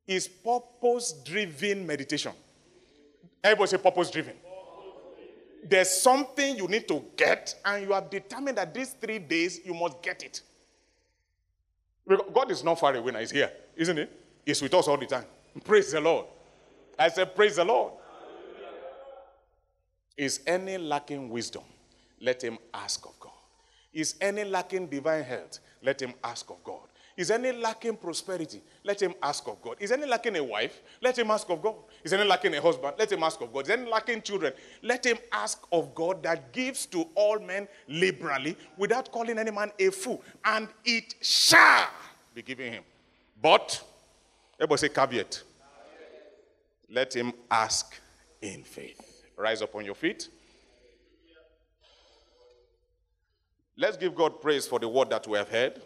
It's 0.07 0.29
purpose 0.29 1.13
driven 1.13 1.87
meditation. 1.87 2.33
Everybody 3.43 3.71
say 3.71 3.79
purpose 3.79 4.11
driven. 4.11 4.35
There's 5.63 5.91
something 5.91 6.57
you 6.57 6.67
need 6.69 6.89
to 6.89 7.05
get, 7.17 7.55
and 7.65 7.87
you 7.87 7.93
have 7.93 8.09
determined 8.11 8.59
that 8.59 8.73
these 8.73 8.93
three 8.95 9.19
days 9.19 9.61
you 9.65 9.75
must 9.75 10.03
get 10.03 10.23
it. 10.23 10.41
God 12.33 12.51
is 12.51 12.65
not 12.65 12.79
far 12.79 12.95
away 12.95 13.13
now, 13.13 13.21
He's 13.21 13.31
here, 13.31 13.53
isn't 13.77 13.97
He? 13.97 14.07
He's 14.45 14.63
with 14.63 14.75
us 14.75 14.89
all 14.89 14.97
the 14.97 15.07
time. 15.07 15.25
Praise 15.65 15.93
the 15.93 16.01
Lord. 16.01 16.27
I 16.99 17.09
said, 17.09 17.35
Praise 17.35 17.57
the 17.57 17.65
Lord. 17.65 17.93
Is 20.17 20.41
any 20.47 20.77
lacking 20.77 21.31
wisdom? 21.31 21.63
Let 22.21 22.43
him 22.45 22.59
ask 22.75 23.07
of 23.07 23.19
God. 23.19 23.33
Is 23.93 24.17
any 24.21 24.45
lacking 24.45 24.89
divine 24.89 25.25
health? 25.25 25.61
Let 25.83 26.03
him 26.03 26.13
ask 26.23 26.51
of 26.51 26.63
God. 26.63 26.90
Is 27.21 27.31
any 27.31 27.53
lacking 27.53 27.99
prosperity? 27.99 28.63
Let 28.83 29.03
him 29.03 29.13
ask 29.23 29.47
of 29.47 29.61
God. 29.61 29.77
Is 29.79 29.93
any 29.93 30.07
lacking 30.07 30.37
a 30.37 30.43
wife? 30.43 30.81
Let 31.03 31.19
him 31.19 31.31
ask 31.31 31.51
of 31.51 31.61
God. 31.61 31.75
Is 32.03 32.15
any 32.15 32.25
lacking 32.25 32.55
a 32.55 32.63
husband? 32.63 32.95
Let 32.99 33.13
him 33.13 33.23
ask 33.23 33.39
of 33.43 33.53
God. 33.53 33.65
Is 33.65 33.69
any 33.69 33.91
lacking 33.91 34.23
children? 34.23 34.55
Let 34.81 35.05
him 35.05 35.19
ask 35.31 35.63
of 35.71 35.95
God 35.95 36.23
that 36.23 36.51
gives 36.51 36.87
to 36.87 37.07
all 37.15 37.39
men 37.39 37.69
liberally 37.89 38.57
without 38.79 39.13
calling 39.13 39.39
any 39.39 39.51
man 39.51 39.71
a 39.79 39.91
fool. 39.91 40.23
And 40.43 40.67
it 40.83 41.15
shall 41.21 41.91
be 42.35 42.41
given 42.41 42.73
him. 42.73 42.85
But, 43.43 43.85
everybody 44.59 44.79
say 44.79 44.89
caveat. 44.89 45.43
Let 46.89 47.15
him 47.15 47.35
ask 47.51 48.01
in 48.41 48.65
faith. 48.65 49.27
Rise 49.37 49.61
up 49.61 49.75
on 49.75 49.85
your 49.85 49.95
feet. 49.95 50.31
Let's 53.77 53.99
give 53.99 54.15
God 54.15 54.41
praise 54.41 54.67
for 54.67 54.79
the 54.79 54.89
word 54.89 55.11
that 55.11 55.29
we 55.29 55.37
have 55.37 55.51
heard. 55.51 55.83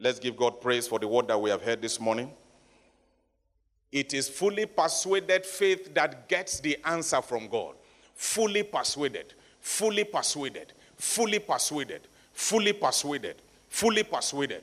Let's 0.00 0.18
give 0.18 0.36
God 0.36 0.60
praise 0.60 0.86
for 0.86 0.98
the 0.98 1.08
word 1.08 1.28
that 1.28 1.40
we 1.40 1.50
have 1.50 1.62
heard 1.62 1.82
this 1.82 1.98
morning. 1.98 2.30
It 3.90 4.14
is 4.14 4.28
fully 4.28 4.66
persuaded 4.66 5.44
faith 5.44 5.94
that 5.94 6.28
gets 6.28 6.60
the 6.60 6.78
answer 6.84 7.22
from 7.22 7.48
God. 7.48 7.74
Fully 8.14 8.62
persuaded. 8.62 9.34
fully 9.60 10.04
persuaded, 10.04 10.72
fully 10.96 11.38
persuaded, 11.38 12.08
fully 12.32 12.72
persuaded, 12.72 13.36
fully 13.68 14.02
persuaded. 14.02 14.62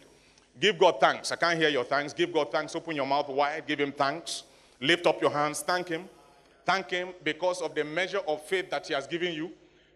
Give 0.59 0.77
God 0.79 0.99
thanks. 0.99 1.31
I 1.31 1.36
can't 1.36 1.59
hear 1.59 1.69
your 1.69 1.83
thanks. 1.83 2.13
Give 2.13 2.31
God 2.31 2.51
thanks. 2.51 2.75
Open 2.75 2.95
your 2.95 3.05
mouth 3.05 3.27
wide. 3.29 3.67
Give 3.67 3.79
Him 3.79 3.91
thanks. 3.91 4.43
Lift 4.79 5.05
up 5.05 5.21
your 5.21 5.31
hands. 5.31 5.61
Thank 5.61 5.89
Him. 5.89 6.07
Thank 6.65 6.89
Him 6.89 7.09
because 7.23 7.61
of 7.61 7.75
the 7.75 7.83
measure 7.83 8.21
of 8.27 8.41
faith 8.43 8.69
that 8.71 8.88
He 8.88 8.93
has 8.93 9.05
given 9.05 9.33
you. 9.33 9.51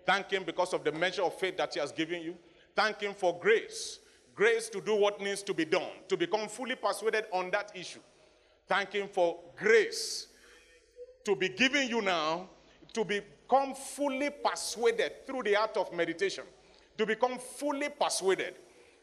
Thank 0.05 0.29
Him 0.31 0.43
because 0.43 0.73
of 0.73 0.83
the 0.83 0.91
measure 0.91 1.23
of 1.23 1.33
faith 1.39 1.57
that 1.57 1.73
He 1.73 1.79
has 1.79 1.91
given 1.91 2.21
you. 2.21 2.35
Thank 2.75 3.01
Him 3.01 3.13
for 3.13 3.37
grace. 3.39 3.99
Grace 4.39 4.69
to 4.69 4.79
do 4.79 4.95
what 4.95 5.19
needs 5.19 5.43
to 5.43 5.53
be 5.53 5.65
done, 5.65 5.91
to 6.07 6.15
become 6.15 6.47
fully 6.47 6.75
persuaded 6.75 7.25
on 7.33 7.51
that 7.51 7.73
issue. 7.75 7.99
Thank 8.69 8.93
Him 8.93 9.09
for 9.11 9.37
grace 9.57 10.27
to 11.25 11.35
be 11.35 11.49
given 11.49 11.89
you 11.89 12.01
now, 12.01 12.47
to 12.93 13.03
become 13.03 13.75
fully 13.75 14.29
persuaded 14.29 15.27
through 15.27 15.43
the 15.43 15.57
art 15.57 15.75
of 15.75 15.91
meditation, 15.91 16.45
to 16.97 17.05
become 17.05 17.37
fully 17.37 17.89
persuaded, 17.89 18.55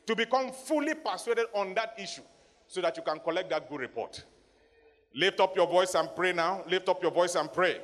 to 0.06 0.16
become 0.16 0.52
fully 0.52 0.94
persuaded 0.94 1.48
on 1.52 1.74
that 1.74 1.92
issue 1.98 2.22
so 2.66 2.80
that 2.80 2.96
you 2.96 3.02
can 3.02 3.18
collect 3.18 3.50
that 3.50 3.68
good 3.68 3.80
report. 3.80 4.24
Lift 5.14 5.38
up 5.40 5.54
your 5.54 5.66
voice 5.66 5.94
and 5.96 6.08
pray 6.16 6.32
now. 6.32 6.64
Lift 6.66 6.88
up 6.88 7.02
your 7.02 7.12
voice 7.12 7.34
and 7.34 7.52
pray. 7.52 7.82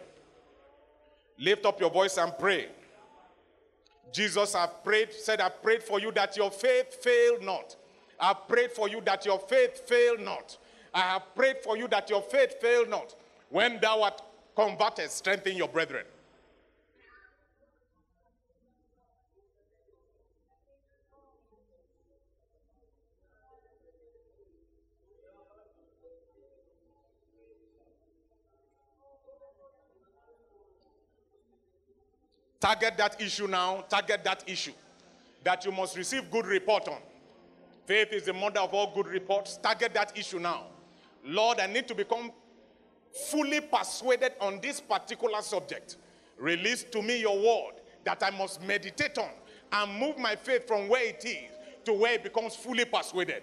Lift 1.39 1.67
up 1.67 1.79
your 1.79 1.91
voice 1.91 2.17
and 2.17 2.33
pray. 2.39 2.69
Jesus 4.13 4.55
I've 4.55 4.85
prayed, 4.85 5.13
said, 5.13 5.41
I 5.41 5.49
prayed 5.49 5.83
for 5.83 5.99
you 5.99 6.13
that 6.13 6.37
your 6.37 6.51
faith 6.51 7.03
fail 7.03 7.41
not. 7.41 7.77
I 8.21 8.35
prayed 8.35 8.73
for 8.73 8.89
you 8.89 9.01
that 9.07 9.25
your 9.25 9.39
faith 9.39 9.89
fail 9.89 10.19
not. 10.19 10.59
I 10.95 11.01
have 11.01 11.35
prayed 11.35 11.57
for 11.65 11.77
you 11.77 11.89
that 11.89 12.11
your 12.11 12.23
faith 12.23 12.61
fail 12.61 12.87
not. 12.87 13.15
When 13.49 13.81
thou 13.81 14.03
art 14.03 14.23
converted, 14.55 15.11
strengthen 15.11 15.57
your 15.57 15.69
brethren. 15.69 16.05
Target 32.63 32.97
that 32.97 33.21
issue 33.21 33.49
now. 33.49 33.85
Target 33.89 34.23
that 34.23 34.45
issue 34.47 34.71
that 35.43 35.65
you 35.65 35.73
must 35.73 35.97
receive 35.97 36.31
good 36.31 36.47
report 36.47 36.87
on. 36.87 36.99
Faith 37.87 38.13
is 38.13 38.27
the 38.27 38.33
mother 38.33 38.61
of 38.61 38.73
all 38.73 38.95
good 38.95 39.09
reports. 39.09 39.57
Target 39.57 39.93
that 39.95 40.17
issue 40.17 40.39
now. 40.39 40.67
Lord, 41.25 41.59
I 41.59 41.67
need 41.67 41.89
to 41.89 41.95
become 41.97 42.31
fully 43.31 43.61
persuaded 43.61 44.35
on 44.41 44.61
this 44.61 44.81
particular 44.81 45.43
subject. 45.43 45.97
Release 46.39 46.85
to 46.85 47.03
me 47.03 47.21
your 47.21 47.37
word 47.37 47.81
that 48.05 48.23
I 48.23 48.31
must 48.31 48.63
meditate 48.63 49.19
on 49.19 49.31
and 49.73 49.99
move 49.99 50.17
my 50.17 50.37
faith 50.37 50.69
from 50.69 50.89
where 50.89 51.05
it 51.05 51.25
is 51.25 51.51
to 51.85 51.93
where 51.93 52.15
it 52.15 52.23
becomes 52.23 52.55
fully 52.55 52.85
persuaded. 52.85 53.43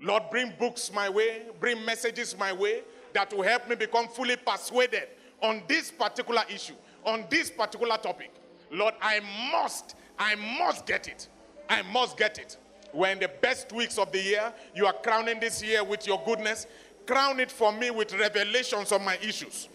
Lord, 0.00 0.22
bring 0.30 0.54
books 0.58 0.90
my 0.94 1.10
way, 1.10 1.42
bring 1.60 1.84
messages 1.84 2.34
my 2.38 2.54
way 2.54 2.84
that 3.12 3.34
will 3.34 3.42
help 3.42 3.68
me 3.68 3.74
become 3.74 4.08
fully 4.08 4.36
persuaded 4.36 5.08
on 5.42 5.62
this 5.68 5.90
particular 5.90 6.42
issue 6.48 6.74
on 7.06 7.24
this 7.30 7.50
particular 7.50 7.96
topic. 7.96 8.32
Lord, 8.70 8.94
I 9.00 9.20
must, 9.52 9.94
I 10.18 10.34
must 10.34 10.86
get 10.86 11.08
it. 11.08 11.28
I 11.68 11.82
must 11.82 12.16
get 12.16 12.38
it. 12.38 12.56
We're 12.92 13.10
in 13.10 13.18
the 13.18 13.30
best 13.40 13.72
weeks 13.72 13.98
of 13.98 14.12
the 14.12 14.20
year. 14.20 14.52
You 14.74 14.86
are 14.86 14.92
crowning 14.92 15.40
this 15.40 15.62
year 15.62 15.84
with 15.84 16.06
your 16.06 16.22
goodness. 16.24 16.66
Crown 17.06 17.40
it 17.40 17.50
for 17.52 17.72
me 17.72 17.90
with 17.90 18.12
revelations 18.14 18.92
on 18.92 19.04
my 19.04 19.16
issues. 19.18 19.68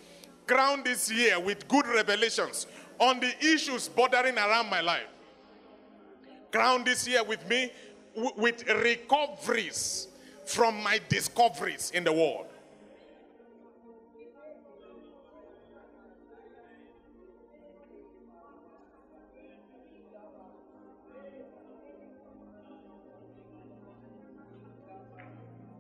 Crown 0.46 0.84
this 0.84 1.12
year 1.12 1.40
with 1.40 1.68
good 1.68 1.88
revelations 1.88 2.68
on 3.00 3.20
the 3.20 3.34
issues 3.46 3.88
bordering 3.88 4.38
around 4.38 4.70
my 4.70 4.82
life. 4.82 5.08
Crown 6.52 6.84
this 6.84 7.08
year 7.08 7.24
with 7.24 7.48
me 7.48 7.72
with 8.36 8.68
recoveries 8.68 10.10
from 10.46 10.84
my 10.84 11.00
discoveries 11.08 11.92
in 11.92 12.04
the 12.04 12.12
world. 12.12 12.48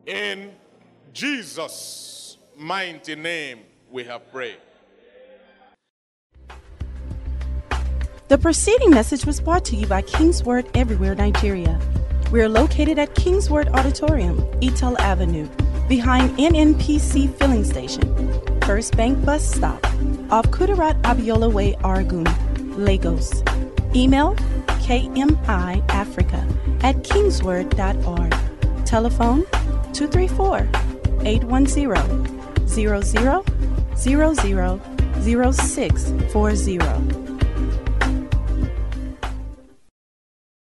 In 0.05 0.51
Jesus' 1.13 2.37
mighty 2.57 3.15
name, 3.15 3.59
we 3.91 4.03
have 4.05 4.31
prayed. 4.31 4.57
The 8.29 8.37
preceding 8.37 8.89
message 8.91 9.25
was 9.25 9.39
brought 9.41 9.65
to 9.65 9.75
you 9.75 9.85
by 9.85 10.01
King's 10.01 10.43
Word 10.43 10.65
Everywhere 10.73 11.15
Nigeria. 11.15 11.79
We 12.31 12.41
are 12.41 12.49
located 12.49 12.97
at 12.97 13.13
King's 13.13 13.49
Word 13.49 13.67
Auditorium, 13.69 14.37
Etal 14.61 14.97
Avenue, 14.99 15.49
behind 15.89 16.37
NNPC 16.37 17.35
Filling 17.37 17.65
Station, 17.65 18.61
First 18.61 18.95
Bank 18.95 19.23
Bus 19.25 19.43
Stop, 19.43 19.85
off 20.31 20.47
Kudirat 20.47 20.99
Abiola 21.01 21.51
Way, 21.51 21.73
Oregun, 21.83 22.25
Lagos. 22.77 23.43
Email 23.93 24.35
kmiafrica 24.79 26.41
at 26.83 26.95
kingsword.org. 27.03 28.85
Telephone 28.85 29.45
234 29.93 30.67
810 31.25 32.67
00 32.67 33.01
00 33.01 33.43
0640. 35.21 37.30